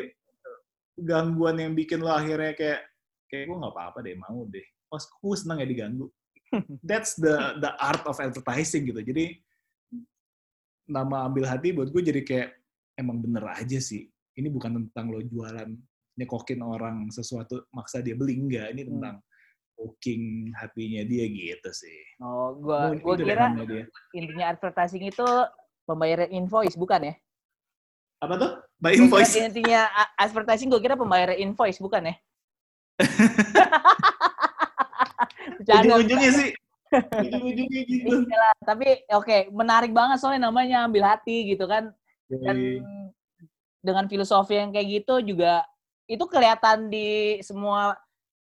gangguan 0.98 1.56
yang 1.58 1.74
bikin 1.74 2.02
lo 2.02 2.12
akhirnya 2.12 2.52
kayak 2.54 2.82
kayak 3.30 3.46
gue 3.46 3.58
nggak 3.58 3.74
apa-apa 3.74 3.98
deh 4.02 4.16
mau 4.18 4.44
deh. 4.46 4.66
Pas 4.90 5.04
gue 5.06 5.36
seneng 5.38 5.62
ya 5.62 5.68
diganggu. 5.70 6.08
That's 6.90 7.14
the 7.16 7.62
the 7.62 7.72
art 7.78 8.02
of 8.04 8.18
advertising 8.18 8.90
gitu. 8.90 9.00
Jadi 9.00 9.38
nama 10.90 11.30
ambil 11.30 11.46
hati 11.46 11.70
buat 11.70 11.94
gue 11.94 12.02
jadi 12.02 12.22
kayak 12.26 12.50
emang 12.98 13.22
bener 13.22 13.46
aja 13.46 13.78
sih. 13.78 14.10
Ini 14.34 14.50
bukan 14.50 14.90
tentang 14.90 15.14
lo 15.14 15.22
jualan 15.22 15.70
nyekokin 16.20 16.60
orang 16.60 17.08
sesuatu 17.10 17.64
maksa 17.72 18.04
dia 18.04 18.14
beli 18.14 18.36
enggak. 18.36 18.76
Ini 18.76 18.82
Hmm. 18.84 18.92
tentang 19.00 19.16
poking 19.80 20.52
hatinya 20.60 21.02
dia 21.08 21.24
gitu 21.26 21.70
sih. 21.72 22.00
Oh, 22.20 22.52
gua 22.60 22.92
Mungkin 22.92 23.00
gua 23.00 23.16
kira 23.16 23.48
intinya 24.12 24.46
advertising 24.52 25.08
itu 25.08 25.24
pembayaran 25.88 26.30
invoice 26.30 26.76
bukan 26.76 27.10
ya? 27.10 27.16
apa 28.20 28.36
tuh? 28.36 28.52
By 28.76 29.00
Gua 29.00 29.24
invoice. 29.24 29.40
intinya 29.40 29.88
a- 29.88 30.12
advertising 30.20 30.68
gue 30.68 30.84
kira 30.84 31.00
pembayaran 31.00 31.40
invoice 31.40 31.80
bukan 31.80 32.12
ya? 32.12 32.16
Ujung-ujungnya 35.64 36.32
sih. 36.36 36.50
Ujung-ujungnya 36.92 37.82
gitu. 37.90 38.28
Lah, 38.28 38.52
tapi 38.68 39.08
oke 39.08 39.48
menarik 39.56 39.96
banget 39.96 40.20
soalnya 40.20 40.52
namanya 40.52 40.84
ambil 40.84 41.08
hati 41.08 41.56
gitu 41.56 41.64
kan. 41.64 41.96
Dan 42.28 42.84
dengan 43.80 44.04
filosofi 44.12 44.60
yang 44.60 44.76
kayak 44.76 45.00
gitu 45.02 45.24
juga 45.24 45.64
itu 46.10 46.26
kelihatan 46.26 46.90
di 46.90 47.38
semua 47.46 47.94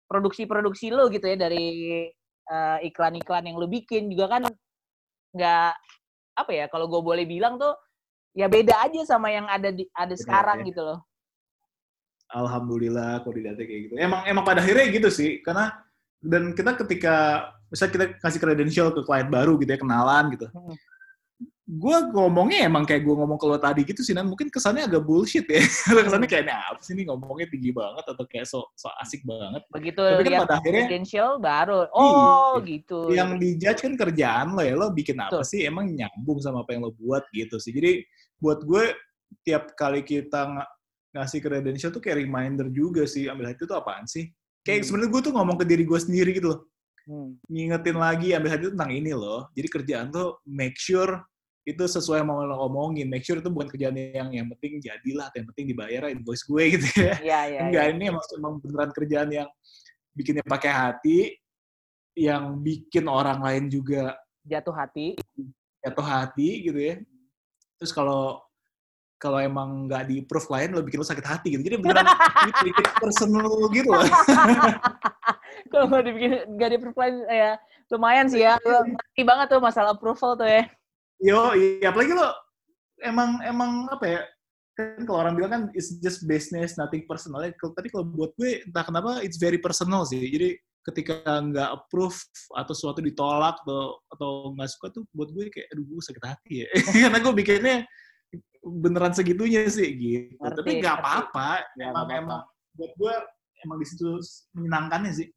produksi-produksi 0.09 0.89
lo 0.89 1.07
gitu 1.13 1.29
ya 1.29 1.37
dari 1.37 1.69
uh, 2.49 2.81
iklan-iklan 2.81 3.47
yang 3.47 3.55
lo 3.61 3.69
bikin 3.69 4.09
juga 4.09 4.35
kan 4.35 4.43
nggak 5.31 5.71
apa 6.41 6.51
ya 6.51 6.65
kalau 6.67 6.89
gue 6.89 6.99
boleh 6.99 7.23
bilang 7.23 7.61
tuh 7.61 7.77
ya 8.33 8.49
beda 8.49 8.89
aja 8.89 9.05
sama 9.05 9.29
yang 9.29 9.45
ada 9.45 9.69
di 9.69 9.85
ada 9.93 10.17
sekarang 10.17 10.65
ya. 10.65 10.73
gitu 10.73 10.81
loh. 10.81 10.99
Alhamdulillah 12.31 13.21
kalau 13.21 13.33
dilihatnya 13.37 13.65
kayak 13.67 13.81
gitu. 13.87 13.93
Emang 14.01 14.25
emang 14.25 14.43
pada 14.43 14.65
akhirnya 14.65 14.89
gitu 14.89 15.13
sih 15.13 15.45
karena 15.45 15.69
dan 16.17 16.57
kita 16.57 16.75
ketika 16.81 17.15
misalnya 17.69 17.91
kita 17.93 18.05
kasih 18.19 18.39
credential 18.41 18.87
ke 18.91 19.03
klien 19.05 19.29
baru 19.29 19.55
gitu 19.61 19.69
ya 19.69 19.79
kenalan 19.79 20.33
gitu. 20.33 20.49
Hmm 20.49 20.75
gue 21.71 21.97
ngomongnya 22.11 22.67
emang 22.67 22.83
kayak 22.83 22.99
gue 23.07 23.15
ngomong 23.15 23.39
ke 23.39 23.47
lo 23.47 23.55
tadi 23.55 23.87
gitu 23.87 24.03
sih, 24.03 24.11
dan 24.11 24.27
mungkin 24.27 24.51
kesannya 24.51 24.91
agak 24.91 25.07
bullshit 25.07 25.47
ya. 25.47 25.63
kesannya 26.03 26.27
kayak, 26.27 26.51
nah, 26.51 26.67
apa 26.67 26.83
sih 26.83 26.91
ini 26.91 27.07
ngomongnya 27.07 27.47
tinggi 27.47 27.71
banget 27.71 28.03
atau 28.11 28.27
kayak 28.27 28.43
so, 28.43 28.67
so 28.75 28.91
asik 28.99 29.23
banget. 29.23 29.63
Begitu 29.71 30.03
Tapi 30.03 30.23
kan 30.27 30.43
pada 30.43 30.59
akhirnya, 30.59 30.83
credential 30.83 31.29
baru, 31.39 31.87
oh 31.95 32.59
iya, 32.59 32.75
gitu. 32.75 32.99
Yang 33.15 33.29
dijudge 33.39 33.81
kan 33.87 33.93
kerjaan 33.95 34.47
lo 34.51 34.61
ya, 34.67 34.75
lo 34.75 34.91
bikin 34.91 35.15
apa 35.23 35.39
Tuh. 35.39 35.47
sih, 35.47 35.63
emang 35.63 35.87
nyambung 35.87 36.43
sama 36.43 36.67
apa 36.67 36.75
yang 36.75 36.83
lo 36.83 36.91
buat 36.91 37.23
gitu 37.31 37.55
sih. 37.55 37.71
Jadi 37.71 38.03
buat 38.35 38.67
gue, 38.67 38.91
tiap 39.47 39.71
kali 39.79 40.03
kita 40.03 40.51
ng 40.51 40.59
ngasih 41.15 41.39
credential 41.39 41.91
tuh 41.91 42.03
kayak 42.03 42.19
reminder 42.19 42.67
juga 42.67 43.07
sih, 43.07 43.31
ambil 43.31 43.55
hati 43.55 43.63
itu 43.63 43.71
apaan 43.71 44.03
sih. 44.03 44.27
Kayak 44.67 44.83
hmm. 44.83 44.87
sebenarnya 44.91 45.11
gue 45.15 45.21
tuh 45.23 45.33
ngomong 45.39 45.55
ke 45.55 45.65
diri 45.67 45.83
gue 45.87 45.99
sendiri 46.03 46.35
gitu 46.35 46.51
loh. 46.51 46.59
Hmm. 47.07 47.39
Ngingetin 47.47 47.95
lagi, 47.95 48.27
ambil 48.35 48.49
hati 48.51 48.63
itu 48.67 48.71
tentang 48.75 48.91
ini 48.91 49.11
loh. 49.15 49.47
Jadi 49.55 49.67
kerjaan 49.71 50.11
tuh 50.11 50.43
make 50.43 50.75
sure 50.75 51.30
itu 51.61 51.83
sesuai 51.85 52.25
yang 52.25 52.29
mau 52.29 52.41
lo 52.41 52.57
ngomongin. 52.65 53.05
Make 53.05 53.21
sure 53.21 53.37
itu 53.37 53.49
bukan 53.53 53.69
kerjaan 53.69 53.93
yang 53.93 54.29
yang 54.33 54.47
penting 54.57 54.81
jadilah, 54.81 55.29
yang 55.37 55.45
penting 55.53 55.65
dibayar 55.69 56.09
invoice 56.09 56.45
gue 56.45 56.63
gitu 56.77 56.87
ya. 56.97 57.15
Iya, 57.21 57.39
iya. 57.47 57.59
Enggak, 57.69 57.83
ya. 57.85 57.91
ini 57.93 58.03
emang, 58.09 58.23
emang 58.33 58.53
beneran 58.57 58.91
kerjaan 58.91 59.29
yang 59.29 59.49
bikinnya 60.17 60.43
pakai 60.43 60.71
hati, 60.73 61.19
yang 62.17 62.59
bikin 62.59 63.05
orang 63.05 63.39
lain 63.39 63.69
juga 63.69 64.17
jatuh 64.45 64.73
hati. 64.73 65.17
Jatuh 65.85 66.05
hati 66.05 66.49
gitu 66.65 66.79
ya. 66.81 66.95
Terus 67.77 67.93
kalau 67.93 68.41
kalau 69.21 69.37
emang 69.37 69.85
nggak 69.85 70.09
di 70.09 70.25
approve 70.25 70.49
klien 70.49 70.73
lo 70.73 70.81
bikin 70.81 70.97
lo 70.97 71.05
sakit 71.05 71.25
hati 71.25 71.47
gitu. 71.53 71.61
Jadi 71.61 71.77
beneran 71.77 72.05
bikin 72.65 72.85
personal 72.97 73.45
gitu 73.69 73.89
loh. 73.93 74.01
kalau 75.71 75.85
nggak 75.93 76.03
dibikin 76.09 76.33
nggak 76.57 76.69
di 76.73 76.75
approve 76.81 76.97
klien 76.97 77.15
ya 77.29 77.51
lumayan 77.93 78.25
sih 78.33 78.41
ya. 78.41 78.57
Ngerti 78.65 79.21
banget 79.21 79.47
tuh 79.53 79.61
masalah 79.61 79.93
approval 79.93 80.33
tuh 80.33 80.49
ya. 80.49 80.65
Yo, 81.21 81.53
iya 81.53 81.93
apalagi 81.93 82.17
lo 82.17 82.33
emang 83.05 83.37
emang 83.45 83.85
apa 83.93 84.05
ya? 84.09 84.21
Kan 84.73 85.05
kalau 85.05 85.21
orang 85.21 85.37
bilang 85.37 85.51
kan 85.53 85.63
it's 85.77 86.01
just 86.01 86.25
business, 86.25 86.81
nothing 86.81 87.05
personal. 87.05 87.45
Tapi 87.45 87.87
kalau 87.93 88.09
buat 88.09 88.33
gue 88.41 88.65
entah 88.65 88.81
kenapa 88.81 89.21
it's 89.21 89.37
very 89.37 89.61
personal 89.61 90.01
sih. 90.01 90.17
Jadi 90.17 90.57
ketika 90.81 91.21
nggak 91.21 91.69
approve 91.77 92.17
atau 92.57 92.73
sesuatu 92.73 93.05
ditolak 93.05 93.61
atau 93.61 94.01
atau 94.09 94.49
nggak 94.57 94.69
suka 94.73 94.87
tuh 94.89 95.03
buat 95.13 95.29
gue 95.29 95.53
kayak 95.53 95.69
aduh 95.69 95.85
gue 95.85 96.01
sakit 96.01 96.23
hati 96.25 96.53
ya. 96.65 96.67
Karena 97.05 97.19
gue 97.21 97.33
bikinnya 97.37 97.77
beneran 98.65 99.13
segitunya 99.13 99.69
sih 99.69 99.93
gitu. 99.93 100.41
Arti, 100.41 100.57
Tapi 100.57 100.69
nggak 100.81 100.95
apa-apa. 101.05 101.49
Ya, 101.77 101.93
emang 101.93 102.05
apa 102.05 102.09
-apa. 102.09 102.13
emang 102.17 102.41
buat 102.81 102.91
gue 102.97 103.13
emang 103.61 103.77
di 103.77 103.85
situ 103.85 104.09
menyenangkannya 104.57 105.13
sih. 105.13 105.27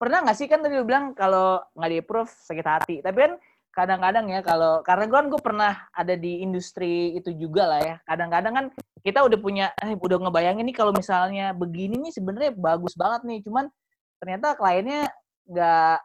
Pernah 0.00 0.24
nggak 0.24 0.38
sih 0.40 0.48
kan 0.48 0.64
tadi 0.64 0.78
lu 0.78 0.88
bilang 0.88 1.12
kalau 1.12 1.60
nggak 1.76 1.90
di 1.92 1.98
approve 2.00 2.32
sakit 2.32 2.64
hati. 2.64 2.96
Tapi 3.04 3.18
kan 3.18 3.32
kadang-kadang 3.78 4.26
ya 4.26 4.42
kalau 4.42 4.82
karena 4.82 5.06
gue 5.06 5.18
kan 5.22 5.28
gue 5.30 5.42
pernah 5.42 5.72
ada 5.94 6.14
di 6.18 6.42
industri 6.42 7.14
itu 7.14 7.30
juga 7.38 7.70
lah 7.70 7.80
ya 7.80 7.96
kadang-kadang 8.02 8.54
kan 8.54 8.66
kita 9.06 9.22
udah 9.22 9.38
punya 9.38 9.70
eh 9.78 9.94
udah 9.94 10.18
ngebayangin 10.26 10.66
nih 10.66 10.74
kalau 10.74 10.90
misalnya 10.90 11.54
begini 11.54 11.94
nih 12.02 12.10
sebenarnya 12.10 12.52
bagus 12.58 12.98
banget 12.98 13.22
nih 13.22 13.38
cuman 13.46 13.70
ternyata 14.18 14.58
kliennya 14.58 15.06
nggak 15.46 15.98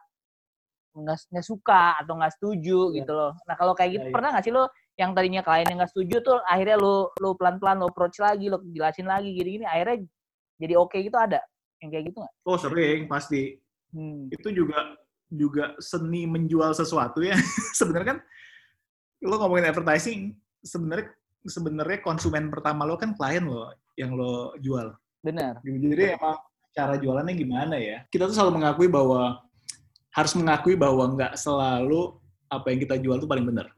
nggak 1.02 1.42
suka 1.42 1.98
atau 1.98 2.14
nggak 2.14 2.38
setuju 2.38 2.94
ya. 2.94 3.02
gitu 3.02 3.12
loh 3.12 3.34
nah 3.50 3.58
kalau 3.58 3.74
kayak 3.74 3.98
gitu 3.98 4.06
ya, 4.06 4.14
pernah 4.14 4.28
nggak 4.30 4.44
sih 4.46 4.54
lo 4.54 4.70
yang 4.94 5.10
tadinya 5.10 5.42
kliennya 5.42 5.74
nggak 5.82 5.90
setuju 5.90 6.16
tuh 6.22 6.38
akhirnya 6.46 6.78
lo 6.78 7.10
lo 7.18 7.34
pelan-pelan 7.34 7.82
lo 7.82 7.90
approach 7.90 8.22
lagi 8.22 8.46
lo 8.46 8.62
jelasin 8.70 9.10
lagi 9.10 9.34
gini-gini 9.34 9.66
akhirnya 9.66 10.06
jadi 10.62 10.78
oke 10.78 10.94
okay 10.94 11.10
gitu 11.10 11.18
ada 11.18 11.42
yang 11.84 11.90
kayak 11.92 12.04
gitu 12.10 12.18
nggak? 12.24 12.34
Oh 12.48 12.56
sering 12.56 13.00
pasti. 13.04 13.60
Hmm. 13.92 14.32
Itu 14.32 14.48
juga 14.50 14.96
juga 15.30 15.76
seni 15.80 16.28
menjual 16.28 16.72
sesuatu 16.76 17.24
ya. 17.24 17.36
sebenarnya 17.78 18.16
kan 18.16 18.18
lo 19.24 19.40
ngomongin 19.40 19.70
advertising, 19.70 20.36
sebenarnya 20.60 21.12
sebenarnya 21.44 22.00
konsumen 22.00 22.48
pertama 22.48 22.88
lo 22.88 22.96
kan 22.96 23.12
klien 23.16 23.44
lo 23.44 23.72
yang 23.96 24.16
lo 24.16 24.56
jual. 24.60 24.92
Benar. 25.24 25.60
Jadi 25.64 26.16
emang 26.16 26.36
cara 26.74 26.94
jualannya 26.98 27.34
gimana 27.38 27.76
ya? 27.80 28.04
Kita 28.10 28.28
tuh 28.28 28.34
selalu 28.36 28.60
mengakui 28.60 28.88
bahwa 28.90 29.40
harus 30.14 30.32
mengakui 30.36 30.74
bahwa 30.76 31.10
nggak 31.16 31.34
selalu 31.38 32.14
apa 32.50 32.66
yang 32.70 32.78
kita 32.84 32.96
jual 33.00 33.16
tuh 33.18 33.30
paling 33.30 33.46
benar. 33.46 33.70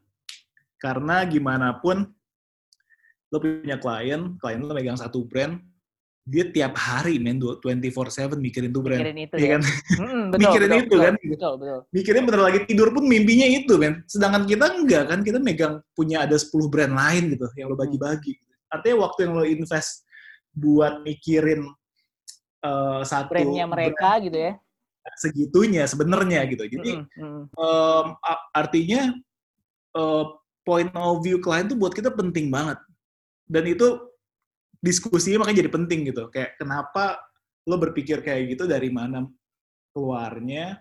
Karena 0.77 1.25
gimana 1.25 1.77
pun 1.81 2.05
lo 3.33 3.37
punya 3.41 3.77
klien, 3.79 4.37
klien 4.37 4.59
lo 4.61 4.73
megang 4.73 4.99
satu 4.99 5.25
brand, 5.25 5.59
dia 6.27 6.43
tiap 6.51 6.75
hari 6.75 7.23
men 7.23 7.39
24/7 7.39 8.35
mikirin 8.35 8.75
tuh 8.75 8.83
brand. 8.83 8.99
Mikirin 8.99 9.17
itu 9.23 9.35
ya. 9.39 9.47
kan? 9.55 9.61
Mm, 9.95 10.23
betul, 10.35 10.39
mikirin 10.43 10.67
betul, 10.67 10.75
itu 10.75 10.87
betul, 10.91 10.99
kan. 10.99 11.13
Betul, 11.15 11.53
betul. 11.55 11.79
Mikirin 11.95 12.23
bener 12.27 12.41
lagi 12.43 12.59
tidur 12.67 12.89
pun 12.91 13.03
mimpinya 13.07 13.47
itu 13.47 13.73
men. 13.79 14.03
Sedangkan 14.11 14.43
kita 14.43 14.65
enggak 14.75 15.03
kan, 15.07 15.19
kita 15.23 15.39
megang 15.39 15.79
punya 15.95 16.27
ada 16.27 16.35
10 16.35 16.51
brand 16.67 16.91
lain 16.91 17.23
gitu 17.31 17.47
yang 17.55 17.71
lo 17.71 17.79
hmm. 17.79 17.83
bagi-bagi. 17.87 18.33
Artinya 18.67 18.95
waktu 19.07 19.19
yang 19.23 19.33
lo 19.39 19.43
invest 19.47 20.03
buat 20.51 20.93
mikirin 21.07 21.63
uh, 22.67 23.01
satu 23.07 23.31
brandnya 23.31 23.63
mereka 23.63 24.19
brand, 24.19 24.25
gitu 24.27 24.37
ya. 24.51 24.53
Segitunya 25.15 25.83
sebenarnya 25.87 26.43
gitu. 26.51 26.67
Jadi 26.67 26.91
mm, 26.99 27.23
mm. 27.23 27.43
Um, 27.55 28.05
artinya 28.51 29.15
uh, 29.95 30.35
point 30.67 30.91
of 30.91 31.23
view 31.23 31.39
klien 31.39 31.71
tuh 31.71 31.79
buat 31.79 31.95
kita 31.95 32.11
penting 32.11 32.51
banget. 32.51 32.75
Dan 33.47 33.63
itu 33.63 34.06
diskusinya 34.87 35.43
makanya 35.43 35.67
jadi 35.67 35.71
penting 35.75 35.99
gitu. 36.07 36.31
Kayak 36.31 36.55
kenapa 36.55 37.19
lo 37.67 37.75
berpikir 37.75 38.23
kayak 38.23 38.55
gitu 38.55 38.63
dari 38.63 38.87
mana 38.87 39.27
keluarnya, 39.91 40.79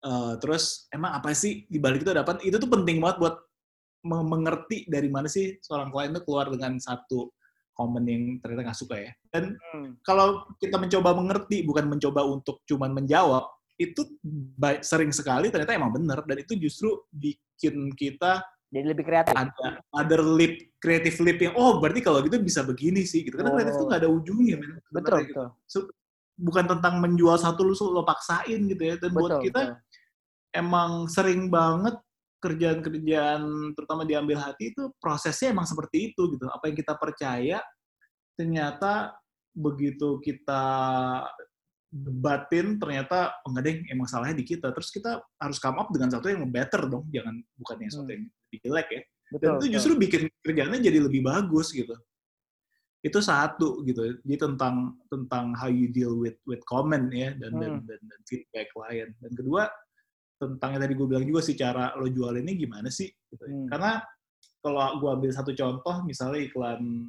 uh, 0.00 0.40
terus 0.40 0.88
emang 0.88 1.12
apa 1.20 1.36
sih 1.36 1.68
di 1.68 1.76
balik 1.76 2.00
itu 2.00 2.16
dapat 2.16 2.40
itu 2.40 2.56
tuh 2.56 2.70
penting 2.72 3.04
banget 3.04 3.20
buat 3.20 3.36
mengerti 4.06 4.86
dari 4.88 5.10
mana 5.12 5.26
sih 5.28 5.58
seorang 5.60 5.90
klien 5.90 6.14
itu 6.14 6.22
keluar 6.24 6.46
dengan 6.48 6.78
satu 6.78 7.34
komen 7.76 8.04
yang 8.08 8.22
ternyata 8.40 8.72
nggak 8.72 8.80
suka 8.80 8.96
ya. 8.96 9.12
Dan 9.28 9.52
hmm. 9.52 10.00
kalau 10.00 10.48
kita 10.56 10.80
mencoba 10.80 11.12
mengerti 11.12 11.60
bukan 11.66 11.92
mencoba 11.92 12.24
untuk 12.24 12.64
cuman 12.64 12.96
menjawab, 12.96 13.44
itu 13.76 14.08
baik, 14.56 14.80
sering 14.80 15.12
sekali 15.12 15.52
ternyata 15.52 15.76
emang 15.76 15.92
benar 15.92 16.24
dan 16.24 16.40
itu 16.40 16.56
justru 16.56 16.96
bikin 17.12 17.92
kita 17.92 18.40
jadi 18.66 18.86
lebih 18.92 19.04
kreatif. 19.06 19.34
Ada 19.34 19.78
other 19.94 20.22
lip, 20.22 20.74
creative 20.82 21.16
lip 21.22 21.38
yang, 21.38 21.54
oh 21.54 21.78
berarti 21.78 22.02
kalau 22.02 22.18
gitu 22.26 22.42
bisa 22.42 22.66
begini 22.66 23.06
sih. 23.06 23.22
Gitu. 23.22 23.38
Karena 23.38 23.54
oh. 23.54 23.56
kreatif 23.56 23.74
tuh 23.78 23.86
nggak 23.86 24.00
ada 24.02 24.10
ujungnya. 24.10 24.56
Men. 24.58 24.70
Betul, 24.90 25.18
gitu. 25.22 25.32
betul. 25.32 25.48
So, 25.70 25.78
bukan 26.36 26.64
tentang 26.68 27.00
menjual 27.00 27.38
satu 27.38 27.64
lu 27.64 27.72
lo 27.72 28.02
paksain 28.02 28.60
gitu 28.66 28.82
ya. 28.82 28.94
Dan 28.98 29.10
betul, 29.14 29.20
buat 29.22 29.38
kita 29.40 29.60
betul. 29.62 29.76
emang 30.58 30.90
sering 31.06 31.46
banget 31.48 31.96
kerjaan-kerjaan 32.36 33.72
terutama 33.74 34.04
diambil 34.04 34.38
hati 34.38 34.70
itu 34.70 34.92
prosesnya 35.00 35.54
emang 35.54 35.64
seperti 35.64 36.12
itu 36.12 36.22
gitu. 36.34 36.50
Apa 36.50 36.68
yang 36.68 36.76
kita 36.76 36.98
percaya 36.98 37.62
ternyata 38.36 39.16
begitu 39.56 40.20
kita 40.20 40.62
debatin 41.88 42.76
ternyata 42.76 43.40
oh 43.40 43.54
enggak 43.54 43.64
deh 43.64 43.76
emang 43.88 44.04
salahnya 44.04 44.36
di 44.36 44.44
kita 44.44 44.68
terus 44.74 44.92
kita 44.92 45.16
harus 45.40 45.56
come 45.56 45.80
up 45.80 45.88
dengan 45.88 46.12
satu 46.12 46.28
yang 46.28 46.44
better 46.50 46.84
dong 46.92 47.08
jangan 47.08 47.40
bukan 47.56 47.76
yang 47.80 47.92
satu 47.94 48.10
yang 48.12 48.24
jelek 48.62 48.88
ya 48.90 49.02
betul, 49.32 49.40
dan 49.40 49.50
itu 49.58 49.66
justru 49.78 49.92
bikin 49.98 50.22
kerjanya 50.44 50.78
jadi 50.78 50.98
lebih 51.02 51.22
bagus 51.24 51.72
gitu 51.72 51.96
itu 53.06 53.18
satu 53.22 53.86
gitu 53.86 54.18
jadi 54.26 54.50
tentang 54.50 54.98
tentang 55.06 55.54
how 55.54 55.70
you 55.70 55.86
deal 55.92 56.18
with 56.18 56.34
with 56.42 56.58
comment 56.66 57.06
ya 57.14 57.30
dan 57.38 57.54
hmm. 57.54 57.62
dan, 57.62 57.72
dan 57.86 58.00
dan 58.02 58.20
feedback 58.26 58.66
klien 58.74 59.14
dan 59.22 59.32
kedua 59.36 59.70
tentang 60.36 60.76
yang 60.76 60.82
tadi 60.84 60.94
gue 60.98 61.06
bilang 61.08 61.24
juga 61.24 61.40
sih 61.40 61.56
cara 61.56 61.96
lo 61.96 62.10
jual 62.12 62.36
ini 62.36 62.52
gimana 62.58 62.90
sih 62.90 63.08
gitu. 63.08 63.44
hmm. 63.46 63.68
karena 63.70 64.02
kalau 64.60 64.98
gue 64.98 65.10
ambil 65.12 65.30
satu 65.30 65.54
contoh 65.54 66.02
misalnya 66.02 66.42
iklan 66.42 67.08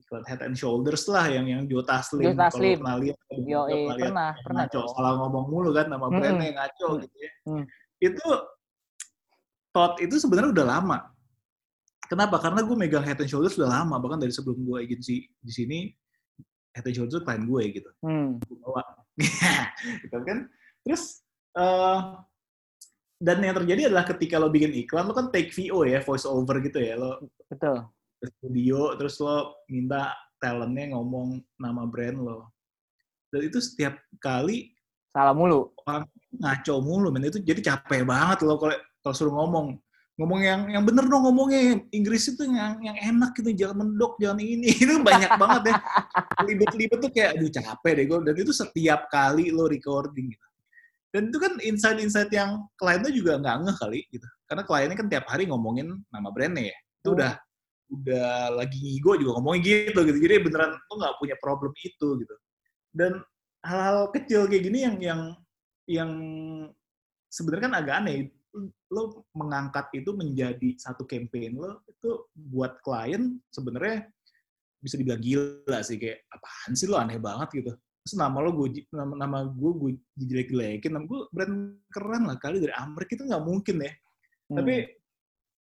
iklan 0.00 0.24
Head 0.24 0.40
and 0.48 0.56
Shoulders 0.56 1.04
lah 1.12 1.28
yang 1.28 1.46
yang 1.46 1.62
Jota 1.68 2.00
Slim 2.00 2.32
Jota 2.32 2.48
Slim 2.48 2.80
pernah 2.80 2.96
lihat 2.98 3.18
Yo, 3.44 3.60
pernah, 3.68 4.32
pernah, 4.40 4.64
ngaco 4.66 4.80
salah 4.96 5.12
ngomong 5.20 5.44
mulu 5.52 5.70
kan 5.76 5.86
nama 5.92 6.08
hmm. 6.08 6.16
brandnya 6.16 6.46
yang 6.48 6.58
ngaco 6.58 6.88
hmm. 6.88 7.00
gitu 7.04 7.16
ya 7.16 7.32
hmm. 7.46 7.64
itu 8.00 8.28
Todd 9.72 9.98
itu 10.04 10.20
sebenarnya 10.20 10.52
udah 10.52 10.66
lama. 10.78 10.98
Kenapa? 12.06 12.36
Karena 12.36 12.60
gue 12.60 12.76
megang 12.76 13.04
Head 13.08 13.24
and 13.24 13.30
Shoulders 13.32 13.56
udah 13.56 13.82
lama, 13.82 13.96
bahkan 13.96 14.20
dari 14.20 14.30
sebelum 14.30 14.60
gue 14.60 14.78
agensi 14.84 15.24
di 15.40 15.52
sini, 15.52 15.78
Head 16.76 16.84
and 16.84 16.96
Shoulders 16.96 17.24
klien 17.24 17.48
gue 17.48 17.62
gitu. 17.80 17.90
Hmm. 18.04 18.36
Gue 18.44 18.56
bawa. 18.60 18.84
gitu 20.04 20.18
kan. 20.20 20.44
Terus, 20.84 21.24
uh, 21.56 22.20
dan 23.16 23.40
yang 23.40 23.56
terjadi 23.64 23.88
adalah 23.88 24.04
ketika 24.04 24.36
lo 24.36 24.52
bikin 24.52 24.76
iklan, 24.76 25.08
lo 25.08 25.16
kan 25.16 25.32
take 25.32 25.48
VO 25.56 25.88
ya, 25.88 26.04
voice 26.04 26.28
over 26.28 26.60
gitu 26.60 26.76
ya. 26.84 27.00
Lo, 27.00 27.32
Betul. 27.48 27.88
ke 28.22 28.30
studio 28.38 28.94
terus 28.94 29.18
lo 29.18 29.66
minta 29.66 30.14
talentnya 30.38 30.94
ngomong 30.94 31.42
nama 31.58 31.82
brand 31.90 32.22
lo 32.22 32.54
dan 33.34 33.50
itu 33.50 33.58
setiap 33.58 33.98
kali 34.22 34.70
salah 35.10 35.34
mulu 35.34 35.74
orang 35.82 36.06
ngaco 36.38 36.74
mulu 36.78 37.10
men 37.10 37.26
itu 37.26 37.42
jadi 37.42 37.58
capek 37.74 38.06
banget 38.06 38.46
lo 38.46 38.54
kalau 38.62 38.78
kalau 39.02 39.14
suruh 39.14 39.34
ngomong 39.34 39.76
ngomong 40.20 40.40
yang 40.44 40.60
yang 40.68 40.84
bener 40.84 41.08
dong 41.08 41.24
ngomongnya. 41.24 41.80
Inggris 41.90 42.28
itu 42.28 42.44
yang 42.44 42.78
yang 42.84 42.96
enak 42.96 43.32
gitu 43.34 43.50
jangan 43.66 43.84
mendok 43.84 44.20
jangan 44.20 44.38
ini. 44.38 44.68
Itu 44.82 45.00
banyak 45.00 45.40
banget 45.40 45.62
ya. 45.72 45.76
Libet-libet 46.44 46.98
tuh 47.00 47.10
kayak 47.10 47.30
aduh 47.38 47.50
capek 47.50 47.92
deh 47.96 48.04
gue 48.06 48.18
dan 48.28 48.34
itu 48.36 48.52
setiap 48.52 49.08
kali 49.08 49.48
lo 49.48 49.64
recording 49.66 50.30
gitu. 50.36 50.46
Dan 51.12 51.28
itu 51.28 51.38
kan 51.40 51.52
insight-insight 51.60 52.32
yang 52.32 52.64
kliennya 52.80 53.12
juga 53.12 53.36
nggak 53.40 53.56
ngeh 53.64 53.76
kali 53.80 54.00
gitu. 54.12 54.28
Karena 54.48 54.62
kliennya 54.64 54.96
kan 54.96 55.08
tiap 55.08 55.24
hari 55.28 55.44
ngomongin 55.48 55.96
nama 56.12 56.28
brandnya 56.32 56.72
ya. 56.72 56.78
Itu 57.02 57.08
Hmm. 57.12 57.16
udah 57.18 57.32
udah 57.92 58.30
lagi 58.56 58.78
ngigo 58.80 59.12
juga 59.20 59.40
ngomongin 59.40 59.60
gitu 59.64 60.00
gitu. 60.08 60.18
Jadi 60.20 60.34
beneran 60.44 60.76
lo 60.76 60.94
nggak 60.96 61.14
punya 61.20 61.36
problem 61.40 61.72
itu 61.80 62.08
gitu. 62.20 62.34
Dan 62.92 63.20
hal-hal 63.64 64.12
kecil 64.12 64.44
kayak 64.48 64.62
gini 64.68 64.78
yang 64.84 64.96
yang 65.00 65.20
yang 65.88 66.10
sebenarnya 67.32 67.64
kan 67.64 67.74
agak 67.80 67.94
aneh 68.04 68.28
lo 68.92 69.24
mengangkat 69.32 69.88
itu 69.96 70.12
menjadi 70.12 70.76
satu 70.76 71.08
campaign 71.08 71.56
lo 71.56 71.80
itu 71.88 72.28
buat 72.36 72.80
klien 72.84 73.40
sebenarnya 73.48 74.08
bisa 74.82 74.98
dibilang 74.98 75.22
gila 75.22 75.78
sih 75.86 75.96
kayak 75.96 76.26
apaan 76.28 76.72
sih 76.74 76.90
lo? 76.90 76.98
Aneh 76.98 77.16
banget 77.16 77.48
gitu. 77.62 77.72
Terus 78.02 78.14
nama 78.18 78.42
lo 78.42 78.50
gue 78.50 78.82
nama, 78.90 79.14
nama 79.14 79.38
gue 79.46 79.72
gue 79.78 79.92
dijelek-jelekin 80.18 80.90
nama 80.90 81.06
gue 81.06 81.20
brand 81.30 81.78
keren 81.94 82.22
lah 82.26 82.36
kali 82.36 82.58
dari 82.58 82.74
Amerika 82.74 83.14
itu 83.14 83.24
nggak 83.30 83.44
mungkin 83.46 83.78
ya. 83.78 83.92
Hmm. 84.50 84.58
tapi 84.58 84.74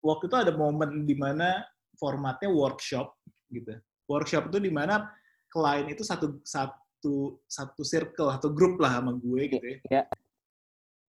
waktu 0.02 0.24
itu 0.26 0.36
ada 0.40 0.52
momen 0.56 1.06
di 1.06 1.14
mana 1.14 1.62
formatnya 2.00 2.48
workshop 2.50 3.12
gitu. 3.52 3.76
Workshop 4.08 4.50
itu 4.50 4.58
di 4.58 4.72
mana 4.72 5.04
klien 5.52 5.86
itu 5.86 6.02
satu 6.02 6.42
satu 6.42 7.38
satu 7.46 7.82
circle 7.86 8.32
atau 8.32 8.50
grup 8.50 8.80
lah 8.82 8.98
sama 8.98 9.14
gue 9.14 9.42
gitu 9.46 9.66
ya 9.68 9.78
Ya. 10.00 10.02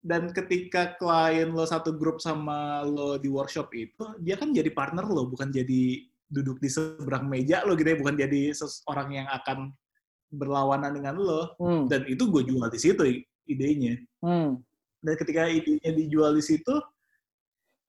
Dan 0.01 0.33
ketika 0.33 0.97
klien 0.97 1.53
lo 1.53 1.63
satu 1.63 1.93
grup 1.93 2.19
sama 2.19 2.81
lo 2.83 3.17
di 3.17 3.29
workshop 3.29 3.69
itu 3.73 4.05
dia 4.19 4.35
kan 4.35 4.49
jadi 4.51 4.73
partner 4.73 5.05
lo 5.05 5.29
bukan 5.29 5.53
jadi 5.53 6.01
duduk 6.25 6.57
di 6.57 6.69
seberang 6.69 7.27
meja 7.27 7.61
lo 7.63 7.77
gitu 7.77 7.91
ya 7.91 7.99
bukan 7.99 8.17
jadi 8.17 8.51
seseorang 8.51 9.13
yang 9.13 9.29
akan 9.29 9.75
berlawanan 10.29 10.95
dengan 10.95 11.15
lo 11.19 11.53
Hmm. 11.59 11.85
dan 11.85 12.07
itu 12.07 12.25
gue 12.27 12.43
jual 12.45 12.65
di 12.67 12.79
situ 12.79 13.03
idenya 13.45 14.01
Hmm. 14.23 14.63
dan 15.01 15.15
ketika 15.17 15.45
idenya 15.47 15.91
dijual 15.91 16.33
di 16.33 16.41
situ 16.41 16.75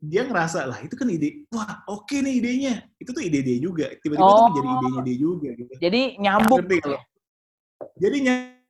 dia 0.01 0.25
ngerasa 0.25 0.65
lah 0.65 0.81
itu 0.81 0.97
kan 0.97 1.05
ide 1.07 1.45
wah 1.47 1.85
oke 1.85 2.11
nih 2.11 2.41
idenya 2.41 2.73
itu 2.97 3.13
tuh 3.13 3.21
ide 3.21 3.39
dia 3.39 3.55
juga 3.55 3.87
tiba-tiba 4.01 4.25
Oh. 4.25 4.35
tuh 4.35 4.45
menjadi 4.49 4.67
idenya 4.73 5.01
dia 5.05 5.17
juga 5.17 5.49
gitu 5.53 5.73
Jadi 5.77 6.01
nyambung. 6.17 6.59
Nggak 6.65 6.89
lo? 6.89 6.99
jadi 7.95 8.17
nyambung 8.19 8.60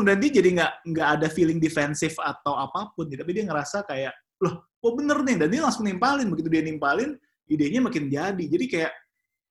dan 0.00 0.16
dia 0.16 0.30
jadi 0.40 0.48
nggak 0.56 0.72
nggak 0.88 1.08
ada 1.20 1.26
feeling 1.28 1.60
defensif 1.60 2.16
atau 2.16 2.56
apa 2.56 2.88
pun 2.96 3.04
gitu. 3.12 3.20
tapi 3.20 3.36
dia 3.36 3.44
ngerasa 3.44 3.84
kayak 3.84 4.16
loh 4.40 4.64
oh 4.80 4.92
bener 4.96 5.20
nih 5.20 5.36
dan 5.36 5.48
dia 5.52 5.60
langsung 5.60 5.84
nimpalin 5.84 6.32
begitu 6.32 6.48
dia 6.48 6.64
nimpalin 6.64 7.12
idenya 7.44 7.84
makin 7.84 8.08
jadi 8.08 8.40
jadi 8.40 8.64
kayak 8.66 8.92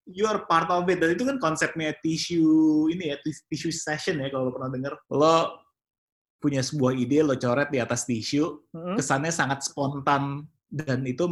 you 0.09 0.25
are 0.25 0.41
part 0.49 0.65
of 0.73 0.89
it 0.89 0.97
dan 0.97 1.13
itu 1.13 1.21
kan 1.21 1.37
konsepnya 1.37 1.93
tissue 2.01 2.89
ini 2.89 3.13
ya 3.13 3.17
tis- 3.21 3.45
tissue 3.45 3.69
session 3.69 4.17
ya 4.17 4.33
kalau 4.33 4.49
lo 4.49 4.51
pernah 4.57 4.73
denger 4.73 4.93
lo 5.13 5.37
punya 6.41 6.65
sebuah 6.65 6.97
ide 6.97 7.21
lo 7.21 7.37
coret 7.37 7.69
di 7.69 7.77
atas 7.77 8.09
tisu 8.09 8.65
Hmm. 8.73 8.97
kesannya 8.97 9.29
sangat 9.29 9.61
spontan 9.61 10.47
dan 10.65 11.05
itu 11.05 11.25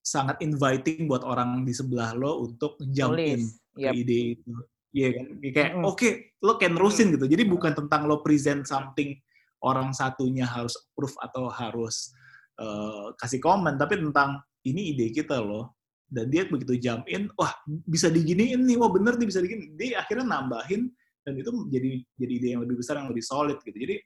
sangat 0.00 0.40
inviting 0.40 1.04
buat 1.04 1.20
orang 1.20 1.68
di 1.68 1.76
sebelah 1.76 2.16
lo 2.16 2.48
untuk 2.48 2.80
jump 2.88 3.20
in 3.20 3.44
Tulis. 3.44 3.60
ke 3.76 3.92
ide 3.92 4.18
itu. 4.40 4.52
Iya 4.92 5.08
kan? 5.20 5.26
Kayak 5.44 5.70
oke, 5.84 6.08
lo 6.40 6.52
kayak 6.56 6.72
nerusin 6.76 7.12
gitu. 7.12 7.26
Jadi 7.28 7.44
bukan 7.44 7.72
tentang 7.76 8.08
lo 8.08 8.24
present 8.24 8.64
something 8.64 9.12
orang 9.60 9.92
satunya 9.92 10.48
harus 10.48 10.72
approve 10.78 11.16
atau 11.20 11.44
harus 11.52 12.12
eh, 12.56 13.06
kasih 13.20 13.40
komen, 13.42 13.76
tapi 13.76 14.00
tentang 14.00 14.40
ini 14.64 14.96
ide 14.96 15.12
kita 15.12 15.38
loh. 15.42 15.76
Dan 16.08 16.32
dia 16.32 16.48
begitu 16.48 16.80
jump 16.80 17.04
in, 17.04 17.28
wah 17.36 17.52
bisa 17.84 18.08
diginiin 18.08 18.64
nih, 18.64 18.80
wah 18.80 18.88
bener 18.88 19.20
nih 19.20 19.28
bisa 19.28 19.44
digini. 19.44 19.76
Dia 19.76 20.00
akhirnya 20.00 20.24
nambahin 20.24 20.88
dan 21.20 21.36
itu 21.36 21.52
jadi 21.68 21.90
jadi 22.16 22.32
ide 22.32 22.48
yang 22.56 22.62
lebih 22.64 22.80
besar 22.80 22.96
yang 22.96 23.12
lebih 23.12 23.20
solid 23.20 23.60
gitu. 23.60 23.76
Jadi 23.76 24.00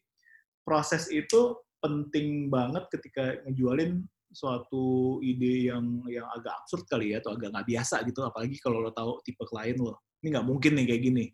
proses 0.66 1.06
itu 1.14 1.62
penting 1.78 2.50
banget 2.50 2.90
ketika 2.90 3.38
ngejualin 3.46 4.02
suatu 4.32 5.18
ide 5.22 5.70
yang 5.70 6.02
yang 6.08 6.26
agak 6.32 6.54
absurd 6.64 6.88
kali 6.88 7.12
ya 7.12 7.20
atau 7.20 7.36
agak 7.36 7.52
nggak 7.52 7.68
biasa 7.68 8.00
gitu 8.08 8.24
apalagi 8.24 8.56
kalau 8.58 8.80
lo 8.80 8.90
tahu 8.90 9.20
tipe 9.20 9.44
klien 9.44 9.76
lo 9.76 10.00
ini 10.22 10.26
nggak 10.30 10.46
mungkin 10.46 10.72
nih 10.78 10.86
kayak 10.86 11.02
gini. 11.02 11.24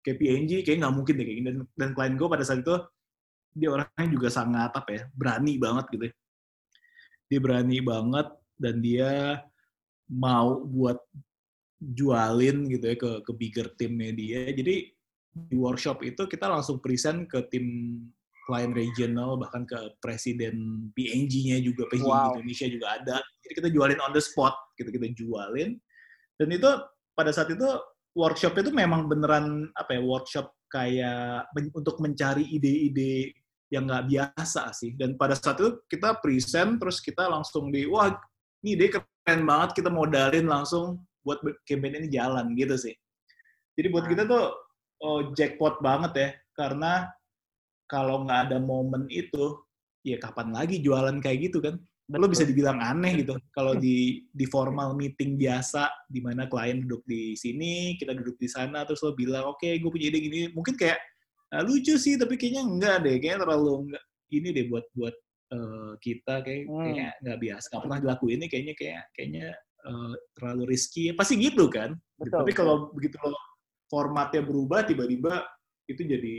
Kayak 0.00 0.18
PNG 0.24 0.52
kayak 0.64 0.78
nggak 0.80 0.94
mungkin 0.96 1.14
deh 1.20 1.24
kayak 1.28 1.38
gini. 1.38 1.48
Dan, 1.52 1.58
dan 1.76 1.88
klien 1.92 2.14
gue 2.16 2.28
pada 2.28 2.44
saat 2.44 2.64
itu 2.64 2.74
dia 3.52 3.68
orangnya 3.68 4.08
juga 4.08 4.28
sangat 4.32 4.70
apa 4.72 4.90
ya 4.92 5.02
berani 5.12 5.56
banget 5.56 5.84
gitu 5.92 6.04
ya. 6.08 6.14
dia 7.28 7.40
berani 7.44 7.78
banget 7.84 8.28
dan 8.56 8.74
dia 8.80 9.10
mau 10.08 10.64
buat 10.64 10.96
jualin 11.76 12.64
gitu 12.72 12.84
ya 12.88 12.96
ke 12.96 13.10
ke 13.20 13.32
bigger 13.36 13.68
timnya 13.76 14.16
dia. 14.16 14.48
Jadi 14.48 14.88
di 15.36 15.56
workshop 15.60 16.00
itu 16.02 16.24
kita 16.24 16.48
langsung 16.48 16.80
present 16.80 17.28
ke 17.28 17.44
tim 17.52 17.66
klien 18.48 18.72
regional 18.72 19.36
bahkan 19.36 19.68
ke 19.68 19.76
presiden 20.00 20.88
PNG-nya 20.96 21.60
juga 21.60 21.84
PNG 21.92 22.08
Wow. 22.08 22.40
Indonesia 22.40 22.66
juga 22.72 22.86
ada. 22.96 23.16
Jadi 23.44 23.52
kita 23.60 23.68
jualin 23.68 24.00
on 24.00 24.16
the 24.16 24.24
spot 24.24 24.56
gitu 24.80 24.88
kita 24.88 25.12
jualin. 25.12 25.76
Dan 26.40 26.48
itu 26.48 26.70
pada 27.12 27.28
saat 27.28 27.52
itu 27.52 27.68
workshop 28.18 28.58
itu 28.58 28.74
memang 28.74 29.06
beneran 29.06 29.70
apa 29.78 29.94
ya 29.94 30.02
workshop 30.02 30.50
kayak 30.66 31.46
men- 31.54 31.70
untuk 31.70 32.02
mencari 32.02 32.42
ide-ide 32.50 33.30
yang 33.70 33.86
nggak 33.86 34.06
biasa 34.10 34.74
sih. 34.74 34.98
Dan 34.98 35.14
pada 35.14 35.38
saat 35.38 35.62
itu 35.62 35.78
kita 35.86 36.18
present 36.18 36.82
terus 36.82 36.98
kita 36.98 37.30
langsung 37.30 37.70
di 37.70 37.86
wah 37.86 38.10
ini 38.66 38.74
ide 38.74 38.90
keren 38.90 39.46
banget 39.46 39.78
kita 39.78 39.88
modalin 39.94 40.50
langsung 40.50 41.06
buat 41.22 41.38
campaign 41.62 42.02
ini 42.02 42.08
jalan 42.10 42.58
gitu 42.58 42.74
sih. 42.74 42.94
Jadi 43.78 43.86
buat 43.94 44.10
kita 44.10 44.26
tuh 44.26 44.44
oh, 45.06 45.20
jackpot 45.38 45.78
banget 45.78 46.12
ya 46.18 46.28
karena 46.58 47.06
kalau 47.86 48.26
nggak 48.26 48.50
ada 48.50 48.58
momen 48.58 49.06
itu 49.08 49.62
ya 50.02 50.18
kapan 50.18 50.50
lagi 50.50 50.82
jualan 50.82 51.22
kayak 51.22 51.48
gitu 51.48 51.62
kan 51.62 51.78
lo 52.08 52.24
bisa 52.24 52.48
dibilang 52.48 52.80
aneh 52.80 53.20
gitu 53.20 53.36
kalau 53.56 53.76
di 53.76 54.24
di 54.32 54.46
formal 54.48 54.96
meeting 54.96 55.36
biasa 55.36 56.08
di 56.08 56.24
mana 56.24 56.48
klien 56.48 56.80
duduk 56.80 57.04
di 57.04 57.36
sini 57.36 58.00
kita 58.00 58.16
duduk 58.16 58.40
di 58.40 58.48
sana 58.48 58.88
terus 58.88 59.04
lo 59.04 59.12
bilang 59.12 59.52
oke 59.52 59.68
gue 59.76 59.90
punya 59.92 60.08
ide 60.08 60.18
gini 60.24 60.40
mungkin 60.56 60.72
kayak 60.72 60.96
"Ah, 61.52 61.60
lucu 61.60 61.96
sih 62.00 62.16
tapi 62.16 62.40
kayaknya 62.40 62.64
enggak 62.64 62.96
deh 63.04 63.16
kayaknya 63.20 63.44
terlalu 63.44 63.72
enggak 63.88 64.04
ini 64.32 64.48
deh 64.52 64.64
buat 64.68 64.84
buat 64.96 65.16
eh, 65.48 65.92
kita 66.04 66.34
kayak 66.44 66.60
Hmm. 66.68 66.80
kayaknya 66.84 67.08
nggak 67.24 67.38
biasa 67.40 67.66
nggak 67.72 67.82
pernah 67.84 67.98
dilakuin 68.04 68.36
ini 68.36 68.46
kayaknya 68.52 68.74
kayak 68.76 69.04
kayaknya 69.16 69.46
eh, 69.88 70.14
terlalu 70.36 70.62
risky 70.72 71.12
pasti 71.16 71.34
gitu 71.40 71.68
kan. 71.72 71.96
Betul, 72.20 72.44
tapi 72.44 72.50
betul. 72.52 72.58
kalau 72.60 72.74
begitu 72.92 73.16
lo 73.24 73.40
formatnya 73.88 74.42
berubah 74.44 74.84
tiba-tiba 74.84 75.44
itu 75.88 76.02
jadi 76.04 76.36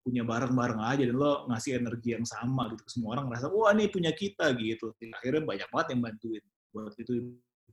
punya 0.00 0.24
bareng-bareng 0.24 0.80
aja 0.80 1.02
dan 1.04 1.16
lo 1.16 1.44
ngasih 1.52 1.76
energi 1.76 2.16
yang 2.16 2.24
sama 2.24 2.72
gitu 2.72 2.84
semua 2.88 3.20
orang 3.20 3.28
ngerasa 3.28 3.52
wah 3.52 3.70
ini 3.76 3.92
punya 3.92 4.12
kita 4.16 4.56
gitu 4.56 4.96
akhirnya 5.12 5.44
banyak 5.44 5.68
banget 5.68 5.86
yang 5.92 6.00
bantuin 6.00 6.42
buat 6.72 6.94
itu 6.96 7.12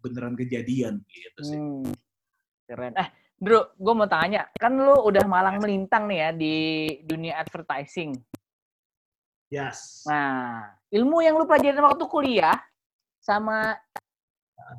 beneran 0.04 0.36
kejadian 0.36 1.00
gitu 1.08 1.42
sih 1.42 1.58
Hmm. 1.58 1.88
Keren. 2.68 2.94
Eh, 3.00 3.10
Bro, 3.40 3.80
gue 3.80 3.94
mau 3.96 4.10
tanya, 4.10 4.50
kan 4.60 4.76
lu 4.76 4.98
udah 5.08 5.24
malang 5.24 5.62
melintang 5.62 6.04
nih 6.10 6.20
ya 6.20 6.30
di 6.36 6.56
dunia 7.06 7.40
advertising. 7.40 8.12
yes 9.48 10.04
Nah, 10.04 10.68
ilmu 10.92 11.24
yang 11.24 11.40
lu 11.40 11.48
pelajarin 11.48 11.80
waktu 11.80 12.04
kuliah 12.12 12.60
sama 13.24 13.80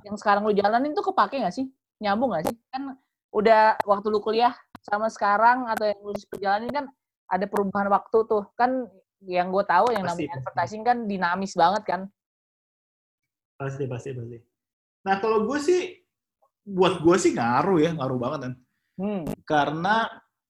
yang 0.04 0.20
sekarang 0.20 0.44
lu 0.44 0.52
jalanin 0.52 0.92
tuh 0.92 1.06
kepake 1.06 1.40
nggak 1.40 1.54
sih? 1.54 1.64
Nyambung 2.04 2.36
nggak 2.36 2.52
sih? 2.52 2.56
Kan 2.68 2.98
udah 3.32 3.80
waktu 3.88 4.06
lu 4.12 4.20
kuliah 4.20 4.52
sama 4.84 5.08
sekarang 5.08 5.64
atau 5.72 5.88
yang 5.88 6.00
lu 6.04 6.12
perjalanin 6.28 6.68
kan 6.68 6.84
ada 7.28 7.44
perubahan 7.44 7.88
waktu 7.88 8.18
tuh. 8.24 8.44
Kan 8.56 8.88
yang 9.22 9.50
gue 9.50 9.64
tahu 9.64 9.90
yang 9.92 10.06
Pasti, 10.06 10.24
namanya 10.24 10.28
pasti. 10.30 10.38
advertising 10.40 10.82
kan 10.82 10.96
dinamis 11.04 11.54
banget 11.54 11.82
kan. 11.84 12.02
pasti 13.58 13.90
pasti 13.90 14.14
pasti 14.14 14.38
nah 15.02 15.18
kalau 15.18 15.42
gue 15.42 15.58
sih 15.58 15.98
buat 16.62 17.02
gue 17.02 17.16
sih 17.18 17.34
ngaruh 17.34 17.82
ya 17.82 17.90
ngaruh 17.90 18.14
banget 18.14 18.40
kan 18.46 18.54
Hmm. 18.94 19.26
karena 19.42 20.06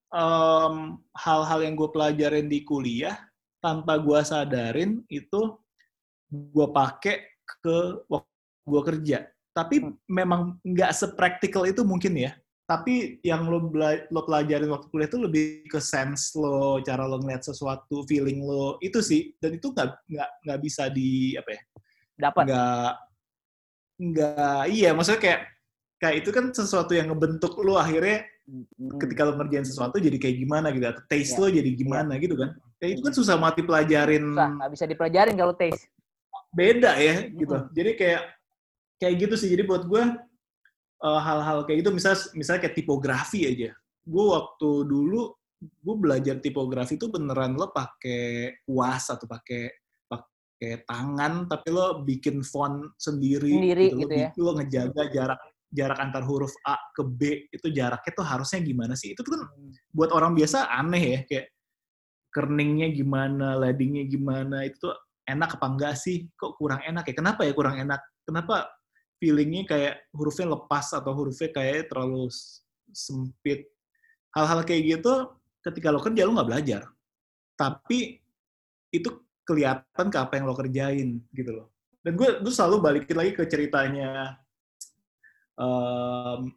em, 0.09 0.77
hal-hal 1.12 1.61
yang 1.64 1.73
gue 1.73 1.88
pelajarin 1.88 2.49
di 2.49 2.64
kuliah 2.64 3.17
tanpa 3.61 3.97
gue 3.97 4.21
sadarin 4.21 5.05
itu 5.09 5.57
gue 6.29 6.67
pakai 6.69 7.29
ke 7.64 7.77
waktu 8.09 8.29
gue 8.64 8.83
kerja. 8.85 9.19
Tapi 9.53 9.77
Hmm. 9.85 9.97
memang 10.05 10.41
nggak 10.61 10.93
sepraktikal 10.93 11.64
itu 11.64 11.81
mungkin 11.85 12.17
ya. 12.17 12.33
Tapi 12.69 13.17
yang 13.25 13.49
lo 13.49 13.73
lo 14.13 14.21
pelajarin 14.29 14.69
waktu 14.69 14.93
kuliah 14.93 15.09
itu 15.09 15.17
lebih 15.17 15.45
ke 15.67 15.81
sense 15.81 16.37
lo, 16.37 16.85
cara 16.85 17.09
lo 17.09 17.17
ngeliat 17.17 17.41
sesuatu, 17.41 18.05
feeling 18.05 18.45
lo 18.45 18.77
itu 18.79 19.01
sih. 19.01 19.33
Dan 19.41 19.57
itu 19.57 19.73
nggak 19.73 20.05
nggak 20.05 20.31
nggak 20.45 20.59
bisa 20.61 20.93
di 20.93 21.33
apa 21.33 21.49
ya? 21.57 21.61
Dapat. 22.29 22.43
Nggak 22.45 22.91
nggak 23.99 24.63
iya. 24.69 24.91
Maksudnya 24.93 25.21
kayak 25.21 25.41
kayak 25.99 26.17
itu 26.23 26.31
kan 26.31 26.45
sesuatu 26.53 26.93
yang 26.93 27.09
ngebentuk 27.11 27.57
lu 27.59 27.75
akhirnya 27.75 28.29
Hmm. 28.49 28.65
ketika 28.97 29.29
lo 29.29 29.37
ngerjain 29.37 29.61
sesuatu 29.61 30.01
jadi 30.01 30.17
kayak 30.17 30.41
gimana 30.41 30.73
gitu 30.73 30.89
atau 30.89 31.05
taste 31.05 31.37
Ya. 31.37 31.41
lo 31.45 31.53
jadi 31.53 31.69
gimana 31.69 32.17
gitu 32.17 32.33
kan 32.33 32.57
ya 32.81 32.97
itu 32.97 33.05
kan 33.05 33.13
susah 33.13 33.37
mati 33.37 33.61
pelajarin 33.61 34.25
Susah, 34.25 34.49
nggak 34.57 34.71
bisa 34.73 34.85
dipelajarin 34.89 35.37
kalau 35.37 35.53
taste. 35.53 35.85
beda 36.49 36.97
ya 36.97 37.29
gitu 37.29 37.53
Mm. 37.53 37.69
jadi 37.77 37.91
kayak 37.93 38.23
kayak 38.97 39.15
gitu 39.21 39.35
sih 39.37 39.53
jadi 39.53 39.69
buat 39.69 39.85
gue 39.85 40.01
eh, 41.05 41.21
hal-hal 41.21 41.65
kayak 41.65 41.85
gitu 41.85 41.91
misal 41.95 42.15
misalnya 42.35 42.67
kayak 42.67 42.77
tipografi 42.77 43.47
aja 43.47 43.71
gue 44.09 44.25
waktu 44.25 44.71
dulu 44.89 45.35
gue 45.59 45.97
belajar 45.99 46.39
tipografi 46.39 46.95
itu 46.95 47.11
beneran 47.11 47.59
lo 47.59 47.75
pakai 47.75 48.63
kuas 48.63 49.11
atau 49.11 49.27
pakai 49.27 49.75
pakai 50.07 50.87
tangan 50.87 51.51
tapi 51.51 51.69
lo 51.75 52.07
bikin 52.07 52.47
font 52.47 52.95
sendiri, 52.95 53.59
Sendiri 53.59 53.87
lo, 53.91 53.99
gitu 54.07 54.15
ya. 54.15 54.31
lo 54.39 54.51
ngejaga 54.55 55.03
jarak 55.11 55.41
jarak 55.69 55.99
antar 56.01 56.25
huruf 56.25 56.55
A 56.65 56.79
ke 56.95 57.03
B 57.05 57.21
itu 57.51 57.69
jaraknya 57.75 58.13
tuh 58.15 58.25
harusnya 58.25 58.63
gimana 58.65 58.95
sih 58.97 59.13
itu 59.13 59.21
kan 59.21 59.45
buat 59.93 60.15
orang 60.15 60.33
biasa 60.33 60.71
aneh 60.73 61.03
ya 61.05 61.21
kayak 61.29 61.47
kerningnya 62.33 62.93
gimana, 62.93 63.57
ladingnya 63.57 64.05
gimana, 64.07 64.63
itu 64.69 64.79
tuh 64.79 64.95
enak 65.27 65.59
apa 65.59 65.67
enggak 65.67 65.95
sih? 65.97 66.29
Kok 66.37 66.61
kurang 66.61 66.81
enak 66.85 67.09
ya? 67.09 67.15
Kenapa 67.17 67.43
ya 67.45 67.53
kurang 67.57 67.77
enak? 67.81 68.01
Kenapa 68.25 68.69
feelingnya 69.19 69.63
kayak 69.67 69.95
hurufnya 70.15 70.47
lepas 70.55 70.95
atau 70.95 71.13
hurufnya 71.15 71.51
kayak 71.51 71.91
terlalu 71.91 72.31
sempit? 72.91 73.67
Hal-hal 74.35 74.63
kayak 74.65 74.99
gitu 74.99 75.13
ketika 75.63 75.91
lo 75.91 76.01
kerja 76.01 76.25
lo 76.25 76.35
nggak 76.39 76.49
belajar. 76.49 76.83
Tapi 77.59 78.23
itu 78.95 79.11
kelihatan 79.45 80.07
ke 80.09 80.19
apa 80.19 80.33
yang 80.39 80.47
lo 80.49 80.55
kerjain 80.57 81.19
gitu 81.35 81.51
loh. 81.53 81.69
Dan 82.01 82.15
gue 82.15 82.41
tuh 82.41 82.55
selalu 82.55 82.77
balikin 82.81 83.17
lagi 83.19 83.33
ke 83.35 83.45
ceritanya 83.45 84.39
em, 85.59 86.55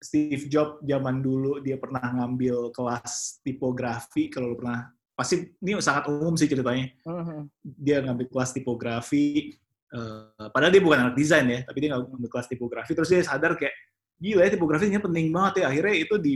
Steve 0.00 0.44
Jobs 0.48 0.80
zaman 0.84 1.20
dulu 1.20 1.60
dia 1.60 1.76
pernah 1.76 2.00
ngambil 2.00 2.72
kelas 2.72 3.40
tipografi 3.44 4.28
kalau 4.32 4.52
lu 4.52 4.56
pernah 4.60 4.88
pasti 5.12 5.52
ini 5.60 5.76
sangat 5.84 6.08
umum 6.08 6.32
sih 6.32 6.48
ceritanya 6.48 6.88
Mhm. 7.04 7.40
dia 7.60 8.00
ngambil 8.00 8.32
kelas 8.32 8.56
tipografi 8.56 9.52
eh, 9.90 10.48
padahal 10.50 10.72
dia 10.72 10.82
bukan 10.82 10.98
anak 11.08 11.14
desain 11.18 11.46
ya 11.46 11.60
tapi 11.66 11.78
dia 11.82 11.96
ngambil 11.96 12.30
kelas 12.30 12.48
tipografi. 12.48 12.92
Terus 12.94 13.10
dia 13.10 13.22
sadar 13.22 13.54
kayak 13.58 13.74
gila 14.20 14.44
ya 14.46 14.50
tipografinya 14.52 15.00
penting 15.00 15.32
banget 15.32 15.64
ya. 15.64 15.72
Akhirnya 15.72 15.94
itu 15.96 16.14
di 16.20 16.34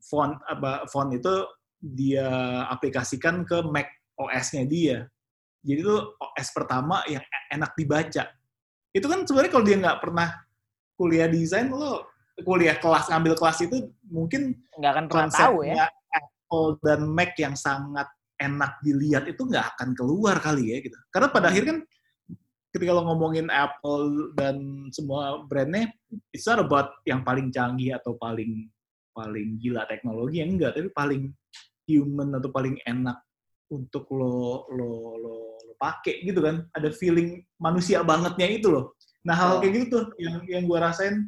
font 0.00 0.36
apa 0.48 0.88
font 0.88 1.12
itu 1.12 1.34
dia 1.80 2.28
aplikasikan 2.68 3.44
ke 3.44 3.64
Mac 3.68 3.88
OS-nya 4.16 4.64
dia. 4.68 4.98
Jadi 5.60 5.80
itu 5.84 5.96
OS 6.16 6.48
pertama 6.56 7.04
yang 7.08 7.20
e- 7.20 7.48
enak 7.56 7.72
dibaca. 7.76 8.24
Itu 8.92 9.06
kan 9.06 9.24
sebenarnya 9.24 9.52
kalau 9.52 9.64
dia 9.64 9.76
nggak 9.80 10.00
pernah 10.00 10.28
kuliah 10.96 11.28
desain 11.28 11.72
lo 11.72 12.08
kuliah 12.40 12.76
kelas 12.80 13.08
ngambil 13.12 13.36
kelas 13.36 13.58
itu 13.64 13.92
mungkin 14.08 14.56
Nggak 14.76 14.92
akan 14.96 15.04
pernah 15.08 15.28
tahu 15.28 15.56
ya. 15.64 15.88
Apple 16.10 16.68
dan 16.82 17.00
Mac 17.06 17.36
yang 17.36 17.54
sangat 17.54 18.08
enak 18.40 18.80
dilihat 18.80 19.28
itu 19.28 19.44
nggak 19.44 19.76
akan 19.76 19.92
keluar 19.92 20.40
kali 20.40 20.72
ya 20.72 20.78
gitu. 20.80 20.96
Karena 21.12 21.28
pada 21.28 21.52
akhirnya 21.52 21.76
kan 21.76 21.80
ketika 22.70 22.94
lo 22.94 23.02
ngomongin 23.06 23.50
Apple 23.50 24.34
dan 24.38 24.86
semua 24.94 25.42
brandnya, 25.46 25.90
it's 26.30 26.46
not 26.46 26.62
about 26.62 26.94
yang 27.06 27.26
paling 27.26 27.50
canggih 27.50 27.98
atau 27.98 28.14
paling 28.18 28.70
paling 29.10 29.58
gila 29.58 29.84
teknologi 29.90 30.38
yang 30.38 30.54
enggak, 30.54 30.78
tapi 30.78 30.88
paling 30.94 31.22
human 31.90 32.30
atau 32.38 32.50
paling 32.54 32.78
enak 32.86 33.18
untuk 33.70 34.06
lo 34.14 34.66
lo 34.70 35.18
lo, 35.18 35.34
lo 35.58 35.74
pakai 35.78 36.22
gitu 36.22 36.42
kan. 36.42 36.66
Ada 36.74 36.94
feeling 36.94 37.42
manusia 37.58 38.02
bangetnya 38.06 38.46
itu 38.46 38.70
loh. 38.70 38.94
Nah 39.26 39.34
hal 39.34 39.58
Oh. 39.58 39.60
kayak 39.60 39.74
gitu 39.74 39.86
tuh 39.98 40.04
yang 40.22 40.42
yang 40.46 40.62
gue 40.64 40.78
rasain 40.78 41.26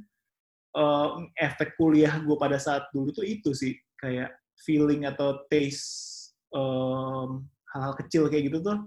eh, 0.78 1.08
efek 1.42 1.74
kuliah 1.76 2.22
gue 2.22 2.36
pada 2.38 2.56
saat 2.56 2.86
dulu 2.94 3.10
tuh 3.12 3.26
itu 3.26 3.50
sih 3.52 3.74
kayak 3.98 4.30
feeling 4.62 5.04
atau 5.04 5.42
taste 5.50 6.32
em, 6.54 7.42
hal-hal 7.72 7.94
kecil 7.98 8.28
kayak 8.30 8.48
gitu 8.52 8.58
tuh 8.62 8.78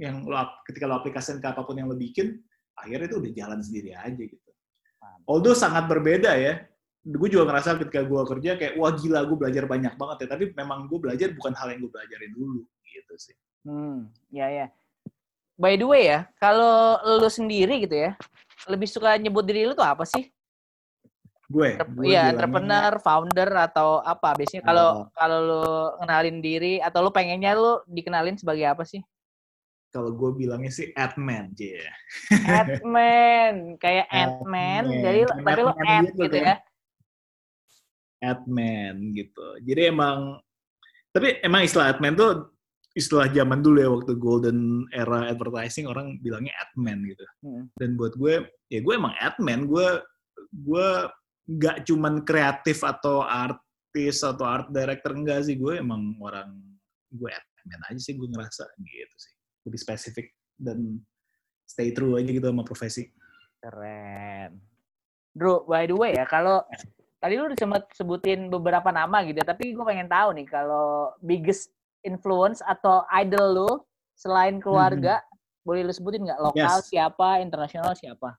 yang 0.00 0.24
lo 0.24 0.36
ketika 0.64 0.84
lo 0.88 1.00
aplikasikan 1.00 1.38
ke 1.42 1.48
apa 1.52 1.62
pun 1.66 1.76
yang 1.76 1.88
lo 1.88 1.96
bikin 1.96 2.40
akhirnya 2.78 3.06
itu 3.12 3.16
udah 3.20 3.32
jalan 3.36 3.60
sendiri 3.60 3.92
aja 3.92 4.22
gitu. 4.22 4.50
Although 5.28 5.54
sangat 5.54 5.86
berbeda 5.86 6.34
ya. 6.38 6.66
Gue 7.02 7.26
juga 7.26 7.50
ngerasa 7.50 7.82
ketika 7.82 8.06
gue 8.06 8.22
kerja 8.30 8.50
kayak 8.54 8.78
wah 8.78 8.94
gila 8.94 9.26
gue 9.26 9.34
belajar 9.34 9.66
banyak 9.66 9.94
banget 9.98 10.16
ya. 10.22 10.28
Tapi 10.38 10.44
memang 10.54 10.86
gue 10.86 10.98
belajar 11.02 11.34
bukan 11.34 11.52
hal 11.58 11.74
yang 11.74 11.80
gue 11.82 11.92
pelajarin 11.92 12.30
dulu 12.30 12.62
gitu 12.86 13.14
sih. 13.18 13.36
Hmm, 13.66 14.06
ya 14.30 14.46
ya. 14.46 14.66
By 15.58 15.74
the 15.78 15.86
way 15.86 16.10
ya, 16.10 16.26
kalau 16.38 16.98
lu 17.22 17.28
sendiri 17.30 17.82
gitu 17.86 17.94
ya, 17.94 18.14
lebih 18.66 18.88
suka 18.88 19.14
nyebut 19.18 19.44
diri 19.46 19.66
lu 19.66 19.74
tuh 19.74 19.86
apa 19.86 20.02
sih? 20.06 20.30
Gue, 21.52 21.76
Iya, 22.08 22.32
entrepreneur, 22.32 22.96
founder 23.02 23.50
atau 23.68 24.00
apa? 24.00 24.32
Biasanya 24.32 24.64
kalau 24.64 24.88
Oh. 24.88 25.06
kalau 25.12 25.38
lu 25.44 25.64
kenalin 26.00 26.38
diri 26.40 26.80
atau 26.80 27.04
lu 27.04 27.12
pengennya 27.12 27.52
lu 27.52 27.84
dikenalin 27.84 28.40
sebagai 28.40 28.64
apa 28.64 28.88
sih? 28.88 29.04
Kalau 29.92 30.10
gue 30.16 30.30
bilangnya 30.44 30.72
sih 30.72 30.88
admin, 30.96 31.52
J. 31.52 31.84
Admin, 32.48 33.76
kayak 33.76 34.08
Ant-Man. 34.08 34.84
jadi 35.04 35.20
tapi 35.28 35.44
Batman 35.44 35.76
Ant 35.84 36.08
gitu 36.16 36.22
gitu 36.24 36.36
ya. 36.40 36.56
admin 38.24 38.94
gitu. 39.12 39.46
Jadi 39.68 39.80
emang 39.92 40.40
tapi 41.12 41.36
emang 41.44 41.68
istilah 41.68 41.92
admin 41.92 42.16
tuh 42.16 42.56
istilah 42.96 43.28
zaman 43.28 43.60
dulu 43.60 43.78
ya 43.80 43.90
waktu 43.92 44.12
golden 44.16 44.88
era 44.92 45.28
advertising 45.28 45.84
orang 45.84 46.16
bilangnya 46.24 46.56
admin 46.64 47.04
gitu. 47.12 47.24
Hmm. 47.44 47.64
Dan 47.76 48.00
buat 48.00 48.16
gue 48.16 48.48
ya 48.72 48.80
gue 48.80 48.94
emang 48.96 49.12
admin, 49.20 49.68
gue 49.68 50.00
gue 50.52 50.88
nggak 51.52 51.84
cuman 51.84 52.24
kreatif 52.24 52.80
atau 52.80 53.20
artis 53.20 54.24
atau 54.24 54.48
art 54.48 54.72
director 54.72 55.12
enggak 55.12 55.44
sih, 55.44 55.60
gue 55.60 55.84
emang 55.84 56.16
orang 56.24 56.48
gue 57.12 57.28
admin 57.28 57.80
aja 57.92 58.00
sih 58.00 58.16
gue 58.16 58.28
ngerasa 58.28 58.64
gitu 58.80 59.16
sih. 59.20 59.34
Lebih 59.62 59.80
spesifik 59.80 60.34
dan 60.58 61.02
stay 61.66 61.94
true 61.94 62.18
aja 62.18 62.28
gitu 62.28 62.46
sama 62.46 62.66
profesi. 62.66 63.08
Keren. 63.62 64.58
Bro, 65.32 65.64
by 65.64 65.88
the 65.88 65.96
way 65.96 66.12
ya, 66.12 66.28
kalau 66.28 66.60
tadi 67.22 67.40
lu 67.40 67.48
sempat 67.56 67.88
sebutin 67.96 68.52
beberapa 68.52 68.92
nama 68.92 69.24
gitu 69.24 69.40
ya, 69.40 69.46
tapi 69.46 69.72
gue 69.72 69.84
pengen 69.86 70.10
tahu 70.10 70.36
nih 70.36 70.46
kalau 70.50 71.14
biggest 71.24 71.72
influence 72.04 72.60
atau 72.66 73.06
idol 73.16 73.46
lu 73.54 73.70
selain 74.18 74.60
keluarga, 74.60 75.22
boleh 75.62 75.86
lu 75.86 75.92
sebutin 75.94 76.26
nggak? 76.26 76.42
Lokal 76.42 76.82
Yes. 76.82 76.90
siapa, 76.90 77.40
internasional 77.40 77.94
siapa? 77.96 78.36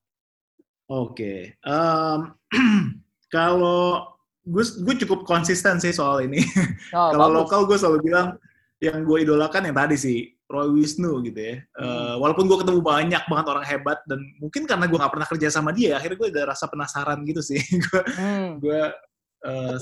Oke, 0.92 1.56
Em, 1.64 2.20
kalau 3.36 4.14
gue 4.44 4.64
gue 4.84 4.96
cukup 5.08 5.24
konsisten 5.24 5.80
sih 5.80 5.96
soal 5.96 6.28
ini. 6.28 6.44
Oh, 6.94 7.10
kalau 7.10 7.30
lokal 7.42 7.66
gue 7.66 7.74
selalu 7.74 8.06
bilang 8.06 8.38
yang 8.78 9.02
gue 9.02 9.18
idolakan 9.26 9.66
yang 9.66 9.74
tadi 9.74 9.96
sih 9.98 10.30
Roy 10.54 10.70
Wisnu 10.78 11.26
gitu 11.26 11.40
ya. 11.42 11.56
Hmm. 11.74 11.82
Eh, 11.82 12.16
walaupun 12.22 12.46
gue 12.46 12.58
ketemu 12.62 12.80
banyak 12.86 13.24
banget 13.26 13.46
orang 13.50 13.66
hebat 13.66 14.00
dan 14.06 14.22
mungkin 14.38 14.70
karena 14.70 14.86
gue 14.86 14.98
nggak 15.02 15.14
pernah 15.18 15.28
kerja 15.28 15.48
sama 15.50 15.74
dia, 15.74 15.98
akhirnya 15.98 16.18
gue 16.22 16.30
ada 16.30 16.54
rasa 16.54 16.70
penasaran 16.70 17.26
gitu 17.26 17.42
sih. 17.42 17.58
gue 17.90 18.02
Hmm. 18.14 18.62
gue 18.62 18.82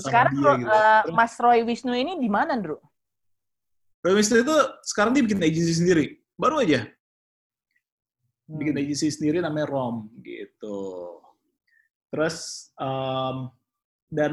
Sekarang 0.00 0.32
dia 0.40 0.52
gitu. 0.56 0.72
eh, 0.72 1.02
Mas 1.12 1.36
Roy 1.36 1.60
Wisnu 1.62 1.92
ini 1.92 2.16
di 2.16 2.26
mana, 2.32 2.56
Bro? 2.56 2.80
Roy 4.02 4.16
Wisnu 4.16 4.40
itu 4.40 4.56
sekarang 4.82 5.12
dia 5.12 5.22
bikin 5.22 5.38
agency 5.38 5.76
sendiri, 5.76 6.16
baru 6.34 6.64
aja 6.64 6.88
Hmm. 8.42 8.58
bikin 8.58 8.74
agency 8.74 9.06
sendiri 9.08 9.38
namanya 9.38 9.70
Rom 9.70 10.10
gitu. 10.18 10.80
Terus 12.10 12.68
em, 12.74 13.48
dan 14.10 14.32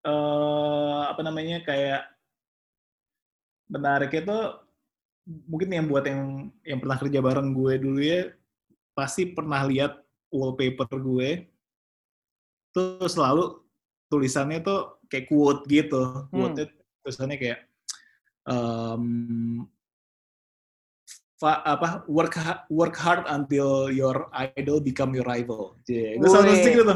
eh, 0.00 1.02
apa 1.06 1.20
namanya 1.20 1.60
kayak 1.62 2.08
menariknya 3.68 4.22
tuh 4.24 4.42
mungkin 5.26 5.68
yang 5.74 5.86
buat 5.90 6.06
yang 6.06 6.54
yang 6.62 6.78
pernah 6.78 6.98
kerja 7.02 7.18
bareng 7.18 7.50
gue 7.50 7.74
dulu 7.82 7.98
ya 7.98 8.30
pasti 8.94 9.26
pernah 9.34 9.66
lihat 9.66 9.98
wallpaper 10.30 10.86
gue 10.86 11.50
tuh 12.70 13.10
selalu 13.10 13.58
tulisannya 14.06 14.62
tuh 14.62 15.02
kayak 15.10 15.26
quote 15.26 15.66
gitu, 15.66 16.30
quote 16.30 16.70
tulisannya 17.02 17.36
kayak 17.40 17.58
em, 18.46 19.66
fa- 21.40 21.62
apa 21.66 22.06
work 22.06 22.36
work 22.70 22.94
hard 22.94 23.26
until 23.26 23.90
your 23.90 24.30
idol 24.54 24.78
become 24.78 25.10
your 25.16 25.26
rival. 25.26 25.74
Cie, 25.88 26.20
gue 26.20 26.28
selalu 26.28 26.54
stick 26.62 26.74
gitu. 26.78 26.94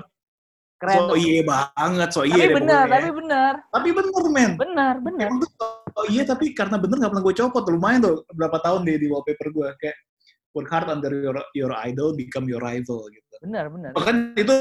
Keren. 0.81 0.97
So 0.97 1.16
iya 1.16 1.41
banget, 1.45 2.09
so 2.09 2.20
iya 2.24 2.49
tapi 2.49 2.57
benar, 2.57 2.85
pokoknya. 2.89 2.97
tapi 2.97 3.11
benar. 3.12 3.53
Tapi 3.68 3.89
bener 3.93 4.24
men. 4.33 4.51
Benar, 4.57 4.95
benar. 5.05 5.28
Emang 5.28 5.41
tuh, 5.45 5.51
oh 5.97 6.07
iya 6.09 6.22
tapi 6.26 6.53
karena 6.55 6.76
bener 6.78 7.01
gak 7.03 7.11
pernah 7.12 7.24
gue 7.24 7.34
copot, 7.36 7.64
lumayan 7.70 8.01
tuh 8.05 8.16
berapa 8.34 8.59
tahun 8.62 8.86
di, 8.86 8.93
di 9.01 9.07
wallpaper 9.11 9.49
gue 9.51 9.68
kayak 9.80 9.97
work 10.55 10.68
hard 10.70 10.88
until 10.91 11.12
your, 11.14 11.36
your 11.55 11.72
idol 11.86 12.14
become 12.14 12.47
your 12.51 12.62
rival 12.62 13.07
gitu. 13.11 13.34
Benar, 13.41 13.70
benar. 13.70 13.91
Bahkan 13.97 14.36
itu 14.36 14.55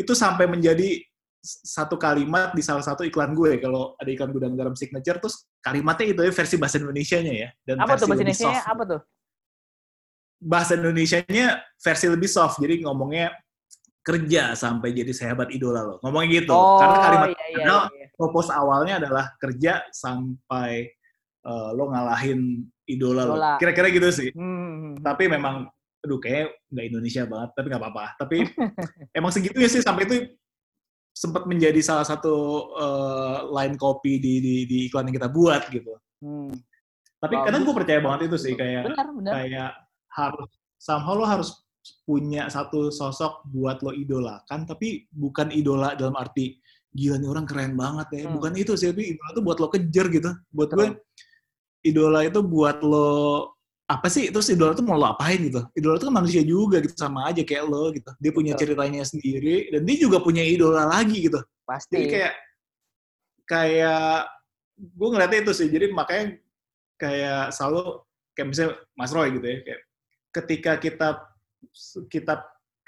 itu 0.00 0.12
sampai 0.16 0.48
menjadi 0.48 1.00
satu 1.44 2.00
kalimat 2.00 2.56
di 2.56 2.64
salah 2.64 2.80
satu 2.80 3.04
iklan 3.04 3.36
gue 3.36 3.60
kalau 3.60 3.92
ada 4.00 4.08
iklan 4.08 4.32
gudang 4.32 4.56
garam 4.56 4.72
signature 4.72 5.20
terus 5.20 5.44
kalimatnya 5.60 6.16
itu 6.16 6.20
ya 6.24 6.32
versi 6.32 6.56
bahasa 6.56 6.80
Indonesia-nya 6.80 7.32
ya 7.36 7.48
dan 7.68 7.84
Apa 7.84 8.00
tuh 8.00 8.08
bahasa 8.08 8.24
Indonesia? 8.24 8.48
soft. 8.48 8.64
Apa 8.64 8.82
tuh? 8.88 9.00
bahasa 10.44 10.76
Indonesia-nya 10.76 11.64
versi 11.80 12.06
lebih 12.06 12.28
soft. 12.28 12.60
Jadi 12.60 12.84
ngomongnya 12.84 13.32
kerja 14.04 14.52
sampai 14.52 14.92
jadi 14.92 15.08
sehebat 15.16 15.48
idola 15.48 15.80
lo. 15.80 15.96
Ngomongnya 16.04 16.44
gitu. 16.44 16.52
Oh, 16.52 16.76
Karena 16.76 16.96
kalimat 17.00 17.28
iya, 17.32 17.44
iya, 17.48 17.78
iya. 17.96 18.03
Propose 18.14 18.50
awalnya 18.54 19.02
adalah 19.02 19.34
kerja 19.36 19.84
sampai 19.90 20.88
eh, 21.44 21.70
lo 21.74 21.90
ngalahin 21.90 22.64
idola, 22.88 23.22
lo. 23.26 23.34
Kira-kira 23.58 23.90
gitu 23.90 24.08
sih. 24.10 24.30
Hmm. 24.32 24.96
Tapi 25.00 25.28
memang, 25.28 25.68
aduh 26.04 26.20
kayak 26.20 26.54
nggak 26.70 26.86
Indonesia 26.88 27.22
banget, 27.26 27.50
tapi 27.56 27.66
nggak 27.70 27.82
apa-apa. 27.82 28.04
Tapi 28.20 28.36
emang 29.18 29.30
segitunya 29.34 29.68
sih 29.68 29.82
sampai 29.82 30.04
itu 30.08 30.16
sempat 31.14 31.46
menjadi 31.46 31.78
salah 31.78 32.06
satu 32.06 32.34
eh, 32.74 33.38
line 33.50 33.76
copy 33.78 34.18
di, 34.18 34.34
di, 34.42 34.54
di 34.66 34.78
iklan 34.90 35.10
yang 35.10 35.16
kita 35.18 35.30
buat 35.30 35.62
gitu. 35.70 35.94
Hmm. 36.22 36.50
Tapi 37.22 37.34
Bagus. 37.40 37.46
kadang 37.48 37.62
gue 37.64 37.74
percaya 37.74 38.00
banget 38.04 38.20
itu 38.28 38.36
sih 38.36 38.52
kayak 38.52 38.92
Benar, 38.92 39.08
benar. 39.16 39.32
kayak 39.32 39.70
harus 40.12 40.50
somehow 40.76 41.16
lo 41.16 41.24
harus 41.24 41.64
punya 42.04 42.48
satu 42.52 42.88
sosok 42.92 43.48
buat 43.48 43.80
lo 43.84 43.92
idolakan 43.92 44.64
tapi 44.64 45.04
bukan 45.12 45.52
idola 45.52 45.92
dalam 45.96 46.16
arti 46.16 46.56
gila 46.94 47.18
nih 47.18 47.28
orang 47.28 47.46
keren 47.46 47.74
banget 47.74 48.08
ya. 48.14 48.22
Hmm. 48.24 48.38
bukan 48.38 48.52
itu 48.54 48.72
sih 48.78 48.94
tapi 48.94 49.18
idola 49.18 49.28
itu 49.34 49.42
buat 49.42 49.58
lo 49.58 49.68
kejar 49.68 50.06
gitu. 50.14 50.30
Buat 50.54 50.70
gue 50.78 50.88
idola 51.84 52.20
itu 52.22 52.40
buat 52.40 52.78
lo 52.80 53.12
apa 53.84 54.06
sih? 54.08 54.30
Terus 54.30 54.48
idola 54.54 54.72
itu 54.72 54.84
mau 54.86 54.96
lo 54.96 55.10
apain 55.10 55.42
gitu? 55.42 55.60
Idola 55.74 55.98
itu 55.98 56.06
kan 56.06 56.14
manusia 56.14 56.42
juga 56.46 56.78
gitu 56.78 56.94
sama 56.94 57.28
aja 57.28 57.42
kayak 57.42 57.64
lo 57.66 57.90
gitu. 57.90 58.10
Dia 58.22 58.30
punya 58.30 58.52
Betul. 58.54 58.62
ceritanya 58.62 59.02
sendiri 59.02 59.56
dan 59.74 59.82
dia 59.82 59.96
juga 59.98 60.22
punya 60.22 60.46
idola 60.46 60.86
lagi 60.86 61.26
gitu. 61.26 61.42
Pasti. 61.64 61.96
jadi 61.96 62.06
kayak 62.12 62.34
kayak 63.48 64.28
gue 64.78 65.08
ngeliatnya 65.10 65.40
itu 65.44 65.52
sih. 65.52 65.68
Jadi 65.68 65.86
makanya 65.90 66.24
kayak 66.94 67.50
selalu 67.50 68.06
kayak 68.38 68.48
misalnya 68.54 68.72
Mas 68.94 69.10
Roy 69.10 69.28
gitu 69.34 69.46
ya 69.46 69.58
kayak 69.66 69.80
ketika 70.34 70.72
kita 70.78 71.08
kita 72.10 72.34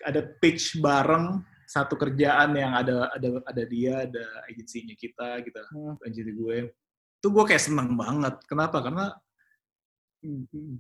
ada 0.03 0.21
pitch 0.43 0.79
bareng 0.83 1.43
satu 1.67 1.99
kerjaan 1.99 2.55
yang 2.55 2.73
ada 2.73 3.11
ada 3.11 3.29
ada 3.43 3.63
dia 3.67 4.07
ada 4.07 4.25
agensinya 4.47 4.95
kita 4.95 5.43
kita 5.43 5.61
Hmm. 5.75 5.99
agensi 6.01 6.33
gue 6.33 6.57
itu 7.17 7.27
gue 7.27 7.45
kayak 7.45 7.63
seneng 7.63 7.93
banget 7.95 8.39
kenapa 8.47 8.79
karena 8.81 9.11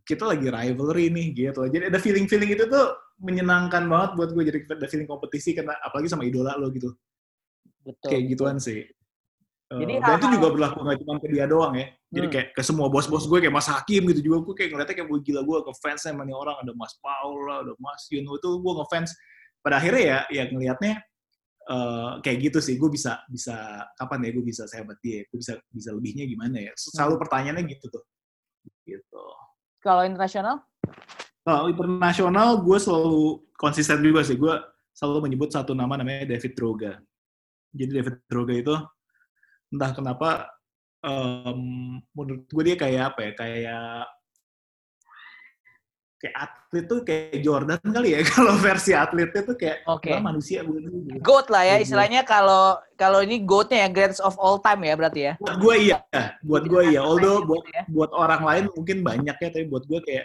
kita 0.03 0.26
lagi 0.26 0.49
rivalry 0.49 1.07
nih 1.12 1.26
gitu 1.30 1.66
jadi 1.68 1.91
ada 1.91 1.99
feeling 1.99 2.26
feeling 2.26 2.51
itu 2.51 2.66
tuh 2.66 2.87
menyenangkan 3.22 3.87
banget 3.87 4.11
buat 4.18 4.30
gue 4.30 4.43
jadi 4.43 4.59
ada 4.66 4.87
feeling 4.87 5.07
kompetisi 5.07 5.55
karena 5.55 5.78
apalagi 5.80 6.11
sama 6.11 6.26
idola 6.26 6.59
lo 6.59 6.70
gitu 6.70 6.91
Betul. 7.87 8.09
kayak 8.11 8.22
gituan 8.34 8.59
sih. 8.59 8.82
Eh, 9.66 9.78
Jadi 9.78 9.99
dan 10.03 10.18
itu 10.18 10.26
juga 10.39 10.49
berlaku 10.51 10.78
nggak 10.82 10.99
cuma 11.07 11.14
ke 11.22 11.26
dia 11.30 11.47
doang 11.47 11.74
ya. 11.78 11.87
Jadi 12.11 12.26
Hmm. 12.26 12.34
kayak 12.34 12.49
ke 12.55 12.62
semua 12.66 12.87
bos-bos 12.91 13.26
gue 13.26 13.39
kayak 13.39 13.55
Mas 13.55 13.70
Hakim 13.70 14.03
gitu 14.11 14.20
juga 14.26 14.39
gue 14.43 14.55
kayak 14.59 14.70
ngeliatnya 14.74 14.95
kayak 14.99 15.09
gue 15.11 15.20
gila 15.22 15.41
gue 15.47 15.59
ngefans 15.70 16.01
sama 16.03 16.22
nih 16.26 16.34
orang 16.34 16.57
ada 16.62 16.72
Mas 16.74 16.95
Paul 16.99 17.47
ada 17.47 17.72
Mas 17.78 18.03
Yun 18.11 18.26
itu 18.26 18.51
gue 18.59 18.72
ngefans. 18.78 19.11
Pada 19.67 19.83
akhirnya 19.83 20.03
ya 20.07 20.19
ya 20.31 20.45
ngelihatnya 20.47 20.95
eh, 21.67 22.11
kayak 22.23 22.39
gitu 22.39 22.59
sih 22.62 22.79
gue 22.79 22.87
bisa 22.87 23.19
bisa 23.27 23.83
kapan 23.99 24.31
ya 24.31 24.31
gue 24.39 24.45
bisa 24.47 24.62
sehebat 24.71 24.95
dia, 25.03 25.27
gue 25.27 25.39
bisa 25.43 25.59
bisa 25.75 25.91
lebihnya 25.91 26.23
gimana 26.31 26.62
ya. 26.62 26.71
Selalu 26.79 27.19
Hmm. 27.19 27.23
pertanyaannya 27.27 27.64
gitu 27.67 27.87
tuh. 27.91 28.05
Gitu. 28.87 29.25
Kalau 29.83 30.07
internasional? 30.07 30.62
Kalau 31.43 31.67
internasional 31.67 32.62
gue 32.62 32.79
selalu 32.79 33.43
konsisten 33.59 33.99
juga 33.99 34.23
sih. 34.23 34.39
Gue 34.39 34.55
selalu 34.95 35.27
menyebut 35.27 35.51
satu 35.51 35.75
nama 35.75 35.99
namanya 35.99 36.31
David 36.31 36.55
Droga. 36.55 37.03
Jadi 37.75 37.91
David 37.99 38.14
Droga 38.31 38.55
itu 38.55 38.75
entah 39.75 39.91
kenapa 39.91 40.47
em, 41.03 41.99
menurut 42.14 42.47
gue 42.47 42.62
dia 42.62 42.77
kayak 42.79 43.03
apa 43.14 43.21
ya? 43.27 43.33
Kayak 43.35 43.87
kayak 46.17 46.37
atlet 46.41 46.85
tuh 46.89 47.01
kayak 47.05 47.45
Jordan 47.45 47.77
kali 47.83 48.17
ya. 48.17 48.21
Kalau 48.33 48.57
versi 48.57 48.97
atletnya 48.97 49.43
tuh 49.45 49.57
kayak 49.57 49.85
Oke. 49.85 50.09
"Wah, 50.17 50.23
manusia 50.25 50.64
gue 50.64 50.79
gitu. 50.81 51.21
GOAT 51.21 51.47
lah 51.53 51.62
ya 51.62 51.77
Goat. 51.77 51.85
istilahnya 51.85 52.21
kalau 52.25 52.64
kalau 52.97 53.21
ini 53.21 53.45
GOAT-nya 53.45 53.85
ya 53.85 53.89
greatest 53.93 54.25
of 54.25 54.33
all 54.41 54.57
time 54.57 54.81
ya 54.83 54.97
berarti 54.97 55.21
ya. 55.29 55.33
Buat 55.37 55.57
gue 55.61 55.75
iya, 55.93 55.99
buat 56.41 56.64
gue 56.64 56.83
iya. 56.89 57.01
Although 57.05 57.45
buat 57.45 57.62
Gitu 57.69 57.77
ya. 57.77 57.83
buat 57.93 58.11
orang 58.17 58.43
lain 58.43 58.64
mungkin 58.73 58.99
banyak 59.05 59.37
ya, 59.37 59.49
tapi 59.53 59.64
buat 59.69 59.85
gue 59.85 60.01
kayak 60.03 60.25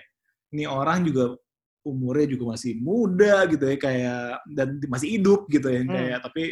ini 0.51 0.63
orang 0.63 1.03
juga 1.03 1.35
umurnya 1.81 2.27
juga 2.29 2.53
masih 2.55 2.77
muda 2.77 3.49
gitu 3.49 3.65
ya 3.65 3.73
kayak 3.75 4.21
dan 4.53 4.77
masih 4.85 5.17
hidup 5.17 5.49
gitu 5.49 5.65
ya 5.65 5.81
Hmm. 5.81 5.89
kayak 5.89 6.19
tapi 6.21 6.43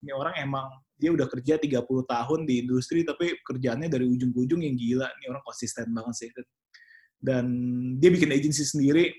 ini 0.00 0.10
orang 0.16 0.32
emang 0.40 0.64
dia 0.96 1.10
udah 1.14 1.26
kerja 1.30 1.54
30 1.60 1.84
tahun 2.02 2.40
di 2.48 2.64
industri 2.66 3.06
tapi 3.06 3.36
kerjaannya 3.46 3.86
dari 3.86 4.02
ujung 4.08 4.34
ke 4.34 4.38
ujung 4.42 4.58
yang 4.64 4.74
gila. 4.74 5.06
Ini 5.06 5.24
orang 5.30 5.44
konsisten 5.46 5.86
banget 5.94 6.14
sih. 6.18 6.28
Dan 7.18 7.44
dia 7.98 8.10
bikin 8.14 8.30
agensi 8.30 8.62
sendiri 8.62 9.10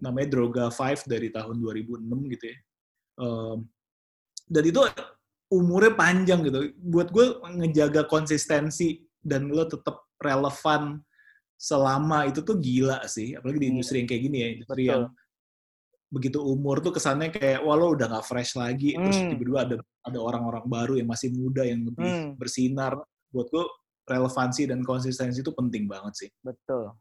namanya 0.00 0.28
Droga 0.32 0.64
5 0.72 1.04
dari 1.04 1.28
tahun 1.28 1.60
2006 1.60 2.32
gitu 2.32 2.44
ya. 2.48 2.56
Em, 3.20 3.58
dan 4.48 4.64
itu 4.64 4.80
umurnya 5.52 5.92
panjang 5.94 6.40
gitu. 6.42 6.58
Buat 6.80 7.08
gue 7.12 7.26
ngejaga 7.62 8.08
konsistensi 8.08 9.04
dan 9.20 9.48
lo 9.48 9.64
tetap 9.64 10.08
relevan 10.18 11.00
selama 11.54 12.26
itu 12.28 12.40
tuh 12.42 12.56
gila 12.58 13.04
sih. 13.06 13.36
Apalagi 13.36 13.60
di 13.60 13.66
Hmm. 13.70 13.74
industri 13.78 13.96
yang 14.02 14.08
kayak 14.10 14.22
gini 14.24 14.38
ya, 14.40 14.48
industri 14.58 14.82
Betul. 14.84 14.90
yang 14.90 15.04
begitu 16.14 16.38
umur 16.38 16.78
tuh 16.78 16.94
kesannya 16.94 17.28
kayak 17.34 17.60
wah 17.66 17.74
lo 17.74 17.90
udah 17.94 18.06
gak 18.18 18.26
fresh 18.26 18.54
lagi. 18.54 18.94
Terus 18.94 19.18
Hmm. 19.20 19.30
tiba-tiba 19.34 19.60
ada 19.62 19.76
ada 20.04 20.18
orang-orang 20.20 20.64
baru 20.68 20.94
yang 21.00 21.08
masih 21.08 21.32
muda 21.32 21.64
yang 21.64 21.84
lebih 21.86 22.04
Hmm. 22.04 22.28
bersinar. 22.36 22.98
Buat 23.32 23.48
gue 23.50 23.64
relevansi 24.04 24.68
dan 24.68 24.84
konsistensi 24.84 25.40
itu 25.40 25.52
penting 25.56 25.88
banget 25.88 26.12
sih. 26.26 26.30
Betul. 26.44 26.92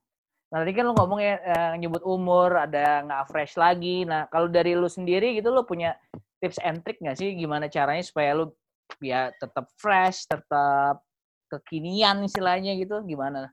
Nah, 0.53 0.61
tadi 0.61 0.77
kan 0.77 0.85
lu 0.85 0.93
ngomong 0.93 1.17
ya 1.17 1.41
eh, 1.41 1.73
nyebut 1.81 2.05
umur, 2.05 2.53
ada 2.53 3.01
nggak 3.01 3.25
fresh 3.25 3.57
lagi. 3.57 4.05
Nah, 4.05 4.29
kalau 4.29 4.45
dari 4.45 4.77
lu 4.77 4.85
sendiri 4.85 5.33
gitu 5.33 5.49
lu 5.49 5.65
punya 5.65 5.97
tips 6.37 6.61
and 6.61 6.85
trick 6.85 7.01
nggak 7.01 7.17
sih 7.17 7.33
gimana 7.33 7.65
caranya 7.65 8.05
supaya 8.05 8.37
lu 8.37 8.53
ya 9.01 9.33
tetap 9.41 9.65
fresh, 9.81 10.29
tetap 10.29 11.01
kekinian 11.49 12.21
istilahnya 12.21 12.77
gitu 12.77 13.01
gimana? 13.01 13.49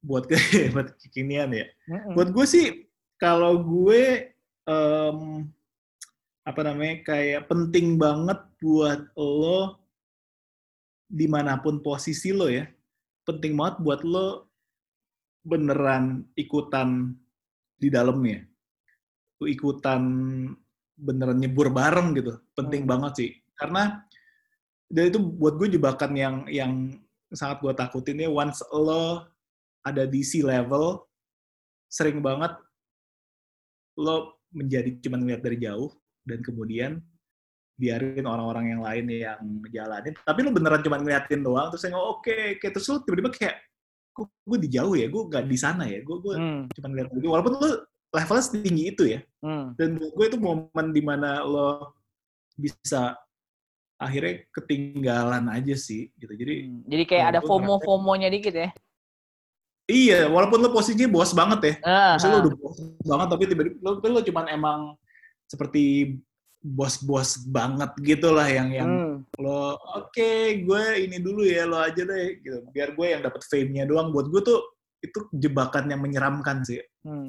Buat 0.00 0.24
ke 0.24 0.40
buat 0.72 0.96
kekinian 1.04 1.52
ya. 1.52 1.68
Mm-mm. 1.84 2.16
Buat 2.16 2.32
gue 2.32 2.46
sih 2.48 2.88
kalau 3.20 3.60
gue 3.60 4.32
em, 4.64 5.18
apa 6.48 6.60
namanya 6.64 7.04
kayak 7.04 7.44
penting 7.44 8.00
banget 8.00 8.40
buat 8.56 9.04
lo 9.20 9.84
di 11.04 11.28
mana 11.28 11.60
pun 11.60 11.84
posisi 11.84 12.32
lo 12.32 12.48
ya 12.48 12.64
penting 13.24 13.56
banget 13.56 13.80
buat 13.80 14.00
lo 14.04 14.43
beneran 15.44 16.24
ikutan 16.34 17.12
di 17.76 17.92
dalamnya. 17.92 18.40
Lo 19.38 19.44
ikutan 19.44 20.02
beneran 20.96 21.38
nyebur 21.38 21.68
bareng 21.68 22.16
gitu. 22.16 22.40
Penting 22.56 22.88
Hmm. 22.88 22.90
banget 22.96 23.12
sih. 23.20 23.30
Karena 23.54 24.02
dan 24.88 25.04
itu 25.12 25.20
buat 25.20 25.60
gue 25.60 25.76
jebakan 25.76 26.12
yang 26.16 26.36
yang 26.48 26.72
sangat 27.34 27.60
gue 27.60 27.72
takutin 27.74 28.24
ya 28.24 28.30
once 28.30 28.62
lo 28.70 29.26
ada 29.82 30.06
di 30.06 30.22
sea 30.22 30.44
level 30.44 31.02
sering 31.90 32.22
banget 32.22 32.54
lo 33.98 34.38
menjadi 34.54 35.02
cuma 35.02 35.18
ngeliat 35.18 35.42
dari 35.42 35.58
jauh 35.58 35.90
dan 36.22 36.40
kemudian 36.46 37.02
biarin 37.74 38.22
orang-orang 38.22 38.70
yang 38.70 38.80
lain 38.86 39.04
yang 39.10 39.40
ngejalanin. 39.66 40.14
Tapi 40.14 40.40
lo 40.46 40.50
beneran 40.54 40.82
cuma 40.82 40.98
ngeliatin 40.98 41.42
doang 41.42 41.74
terus 41.74 41.82
saya 41.82 41.94
ngomong 41.94 42.10
oke 42.22 42.38
oke. 42.58 42.66
Terus 42.70 42.86
lo 42.86 42.96
tiba-tiba 43.02 43.30
kayak 43.34 43.56
kok 44.14 44.30
gue 44.30 44.58
di 44.60 44.68
jauh 44.70 44.94
ya 44.94 45.06
gue 45.06 45.22
gak 45.26 45.44
di 45.44 45.58
sana 45.58 45.84
ya 45.84 45.98
gue 46.00 46.16
gue 46.16 46.34
Hmm, 46.34 46.62
cuma 46.70 46.86
dari 46.88 47.10
jauh. 47.12 47.32
walaupun 47.32 47.52
lo 47.54 47.68
levelnya 48.08 48.44
setinggi 48.44 48.84
itu 48.88 49.04
ya 49.04 49.20
hmm. 49.42 49.74
dan 49.74 49.88
gue 49.98 50.24
itu 50.24 50.38
momen 50.38 50.86
di 50.88 51.02
mana 51.02 51.42
lo 51.42 51.98
bisa 52.54 53.18
akhirnya 53.96 54.46
ketinggalan 54.50 55.44
aja 55.48 55.74
sih 55.74 56.14
gitu 56.14 56.30
jadi 56.32 56.54
Hmm. 56.64 56.86
Jadi 56.86 57.02
kayak 57.04 57.20
ya, 57.20 57.28
ada 57.28 57.40
FOMO 57.40 57.78
FOMO-nya 57.78 58.28
dikit 58.28 58.54
ya. 58.54 58.70
iya 59.84 60.26
walaupun 60.26 60.58
lo 60.58 60.70
posisinya 60.70 61.06
bos 61.06 61.30
banget 61.30 61.60
ya 61.60 61.74
Ah, 61.82 62.10
Maksudnya 62.16 62.32
lo 62.32 62.38
ah. 62.38 62.44
udah 62.44 62.54
bos 62.56 62.76
banget 63.02 63.26
tapi 63.28 63.42
tiba-tiba 63.44 63.76
lo, 63.82 63.90
lo 64.00 64.20
cuman 64.22 64.46
emang 64.48 64.80
seperti 65.44 66.14
bos-bos 66.64 67.44
banget 67.44 67.92
gitu 68.00 68.32
lah 68.32 68.48
yang 68.48 68.72
yang 68.72 68.88
Hmm, 68.88 69.16
lo 69.36 69.76
oke 70.00 70.64
gue 70.64 70.84
ini 71.04 71.20
dulu 71.20 71.44
ya 71.44 71.68
lo 71.68 71.76
aja 71.76 72.02
deh 72.08 72.40
gitu. 72.40 72.64
Biar 72.72 72.96
gue 72.96 73.06
yang 73.12 73.20
dapat 73.20 73.44
fame-nya 73.44 73.84
doang. 73.84 74.08
Buat 74.08 74.32
gue 74.32 74.40
tuh 74.40 74.60
itu 75.04 75.28
jebakan 75.36 75.92
yang 75.92 76.00
menyeramkan 76.00 76.64
sih. 76.64 76.80
Hmm. 77.04 77.28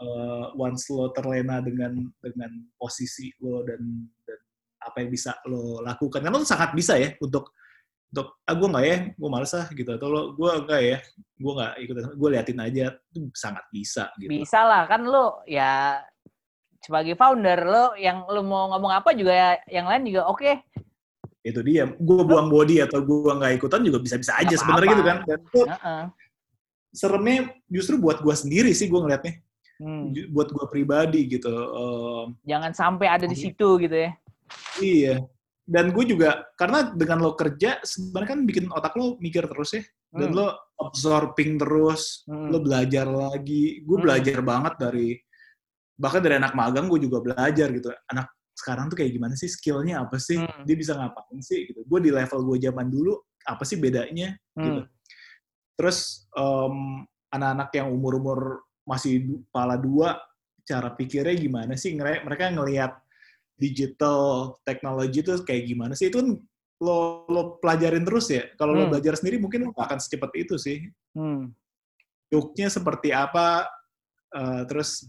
Eh, 0.00 0.46
once 0.56 0.88
lo 0.88 1.12
terlena 1.12 1.60
dengan 1.60 1.92
dengan 2.24 2.50
posisi 2.80 3.28
lo 3.44 3.60
dan 3.68 3.84
dan 4.24 4.40
apa 4.80 5.04
yang 5.04 5.12
bisa 5.12 5.36
lo 5.44 5.84
lakukan. 5.84 6.24
Karena 6.24 6.40
lo 6.40 6.48
sangat 6.48 6.72
bisa 6.72 6.96
ya 6.96 7.12
untuk 7.20 7.52
untuk 8.10 8.42
ah 8.42 8.54
gue 8.56 8.68
nggak 8.74 8.86
ya 8.88 8.98
gue 9.12 9.28
males 9.28 9.52
ah 9.60 9.68
gitu. 9.76 9.90
Atau 9.92 10.08
lo 10.08 10.32
gue 10.32 10.50
enggak 10.56 10.80
ya 10.80 10.98
gue 11.36 11.52
nggak 11.52 11.72
ikut 11.84 11.96
gue 12.16 12.28
liatin 12.32 12.60
aja 12.64 12.96
itu 12.96 13.28
sangat 13.36 13.64
bisa 13.68 14.08
gitu. 14.16 14.32
Bisa 14.32 14.64
lah 14.64 14.88
kan 14.88 15.04
lu 15.04 15.36
ya 15.44 16.00
sebagai 16.80 17.14
founder 17.14 17.60
lo 17.64 17.86
yang 17.96 18.24
lu 18.28 18.42
mau 18.44 18.72
ngomong 18.74 18.92
apa 18.92 19.12
juga 19.12 19.32
ya, 19.32 19.50
yang 19.68 19.86
lain 19.88 20.08
juga 20.08 20.28
oke. 20.28 20.52
itu 21.40 21.56
dia 21.64 21.88
gue 21.88 22.20
buang 22.20 22.52
body 22.52 22.84
atau 22.84 23.00
gue 23.00 23.32
nggak 23.32 23.56
ikutan 23.56 23.80
juga 23.80 23.96
bisa-bisa 23.96 24.36
aja 24.36 24.60
sebenarnya 24.60 24.92
gitu 24.92 25.04
kan 25.08 25.18
dan 25.24 25.38
itu 25.40 25.62
Heeh. 25.64 26.02
seremnya 26.92 27.38
justru 27.64 27.96
buat 27.96 28.20
gue 28.20 28.34
sendiri 28.36 28.76
sih 28.76 28.92
gue 28.92 29.00
ngeliatnya 29.00 29.40
hmm. 29.80 30.30
buat 30.30 30.48
gue 30.52 30.66
pribadi 30.68 31.26
gitu. 31.26 31.50
Um, 31.50 32.36
Jangan 32.44 32.72
sampai 32.76 33.08
ada 33.08 33.24
di 33.24 33.34
situ 33.34 33.80
gitu 33.80 33.96
ya. 33.96 34.12
Iya. 34.78 35.16
Dan 35.64 35.94
gue 35.94 36.04
juga 36.04 36.50
karena 36.58 36.92
dengan 36.92 37.24
lo 37.24 37.32
kerja 37.38 37.80
sebenarnya 37.80 38.28
kan 38.36 38.40
bikin 38.44 38.64
otak 38.68 38.94
lo 39.00 39.16
mikir 39.18 39.48
terus 39.48 39.80
ya. 39.80 39.82
Dan 40.12 40.34
hmm. 40.34 40.36
lo 40.36 40.46
absorbing 40.76 41.56
terus, 41.56 42.26
hmm. 42.28 42.48
lo 42.52 42.58
belajar 42.60 43.06
lagi. 43.08 43.80
Gue 43.82 43.96
hmm. 43.98 44.04
belajar 44.04 44.38
banget 44.44 44.74
dari 44.76 45.08
bahkan 46.00 46.24
dari 46.24 46.40
anak 46.40 46.56
magang 46.56 46.88
gue 46.88 47.04
juga 47.04 47.20
belajar 47.20 47.68
gitu. 47.68 47.92
Anak 48.08 48.32
sekarang 48.56 48.88
tuh 48.88 49.04
kayak 49.04 49.12
gimana 49.12 49.36
sih 49.36 49.52
skillnya 49.52 50.00
apa 50.00 50.16
sih? 50.16 50.40
Hmm. 50.40 50.64
Dia 50.64 50.76
bisa 50.76 50.96
ngapain 50.96 51.40
sih 51.44 51.68
gitu. 51.68 51.84
Gue 51.84 52.00
di 52.00 52.08
level 52.08 52.40
gue 52.48 52.56
zaman 52.56 52.88
dulu 52.88 53.20
apa 53.44 53.62
sih 53.68 53.76
bedanya 53.76 54.32
hmm. 54.56 54.64
gitu. 54.64 54.80
Terus 55.76 56.24
um, 56.32 57.04
anak-anak 57.28 57.68
yang 57.76 57.88
umur-umur 57.92 58.64
masih 58.88 59.44
kepala 59.48 59.76
dua, 59.76 60.16
cara 60.64 60.88
pikirnya 60.96 61.36
gimana 61.36 61.76
sih? 61.76 61.92
Mereka 61.96 62.56
ngelihat 62.56 62.96
digital 63.60 64.56
teknologi 64.64 65.20
itu 65.20 65.36
kayak 65.44 65.68
gimana 65.68 65.92
sih? 65.92 66.08
Itu 66.08 66.24
kan 66.24 66.28
lo, 66.80 67.28
lo 67.28 67.42
pelajarin 67.60 68.04
terus 68.08 68.32
ya. 68.32 68.48
Kalau 68.56 68.72
hmm. 68.72 68.80
lo 68.80 68.84
belajar 68.96 69.20
sendiri 69.20 69.36
mungkin 69.36 69.68
lo 69.68 69.76
gak 69.76 69.88
akan 69.92 70.00
secepat 70.00 70.32
itu 70.36 70.56
sih. 70.56 70.84
Hmm. 71.12 71.52
Seperti 72.56 73.10
apa, 73.10 73.66
uh, 74.36 74.62
terus 74.68 75.08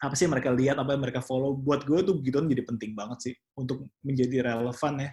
apa 0.00 0.14
sih 0.16 0.24
mereka 0.24 0.48
lihat, 0.48 0.80
apa 0.80 0.96
yang 0.96 1.02
mereka 1.04 1.20
follow. 1.20 1.52
Buat 1.52 1.84
gue 1.84 2.00
tuh 2.00 2.16
gitu 2.24 2.40
jadi 2.40 2.64
penting 2.64 2.96
banget 2.96 3.18
sih 3.30 3.34
untuk 3.52 3.84
menjadi 4.00 4.48
relevan 4.48 4.94
ya. 4.96 5.10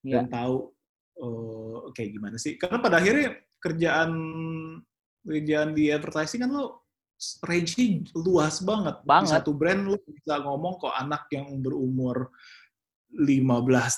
Yeah. 0.00 0.24
Dan 0.24 0.24
tahu 0.32 0.56
uh, 1.20 1.78
kayak 1.92 2.10
gimana 2.16 2.36
sih. 2.40 2.56
Karena 2.56 2.80
pada 2.80 2.96
akhirnya 2.96 3.36
kerjaan 3.60 4.10
kerjaan 5.26 5.70
di 5.74 5.90
advertising 5.90 6.46
kan 6.46 6.50
lo 6.54 6.88
range-nya 7.44 8.08
luas 8.16 8.64
banget. 8.64 8.96
banget. 9.04 9.28
Di 9.28 9.34
satu 9.36 9.50
brand 9.52 9.84
lo 9.84 9.96
bisa 10.00 10.40
ngomong 10.40 10.80
kok 10.80 10.94
anak 10.96 11.28
yang 11.32 11.60
berumur 11.60 12.32
15 13.16 13.40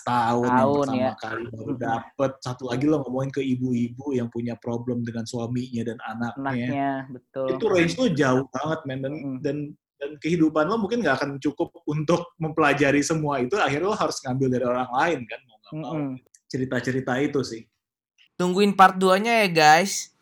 tahun, 0.06 0.46
tahun 0.46 0.54
yang 0.54 0.70
pertama 0.78 1.02
ya. 1.02 1.12
kali 1.18 1.44
baru 1.50 1.74
dapet. 1.74 2.32
Satu 2.38 2.70
lagi 2.70 2.84
lo 2.86 3.02
ngomongin 3.02 3.30
ke 3.34 3.42
ibu-ibu 3.42 4.14
yang 4.14 4.30
punya 4.30 4.54
problem 4.54 5.02
dengan 5.02 5.26
suaminya 5.26 5.82
dan 5.82 5.98
anaknya. 6.06 6.38
Anaknya, 6.38 6.90
betul. 7.10 7.46
Itu 7.56 7.64
range 7.66 7.94
lo 7.98 8.06
jauh 8.14 8.46
banget, 8.54 8.80
men. 8.86 8.98
Dan, 9.02 9.14
mm. 9.14 9.36
dan 9.42 9.56
dan 9.98 10.14
kehidupan 10.16 10.70
lo 10.70 10.78
mungkin 10.78 11.02
nggak 11.02 11.16
akan 11.18 11.30
cukup 11.42 11.74
untuk 11.84 12.32
mempelajari 12.38 13.02
semua 13.02 13.42
itu. 13.42 13.58
Akhirnya 13.58 13.90
lo 13.90 13.98
harus 13.98 14.22
ngambil 14.22 14.48
dari 14.48 14.64
orang 14.64 14.90
lain 14.94 15.18
kan, 15.26 15.40
mau 15.44 15.56
nggak 15.58 15.74
mau. 15.74 15.94
Cerita-cerita 16.48 17.12
itu 17.20 17.40
sih. 17.44 17.62
Tungguin 18.38 18.72
part 18.78 18.96
2-nya 18.96 19.44
ya 19.44 19.48
guys. 19.50 20.14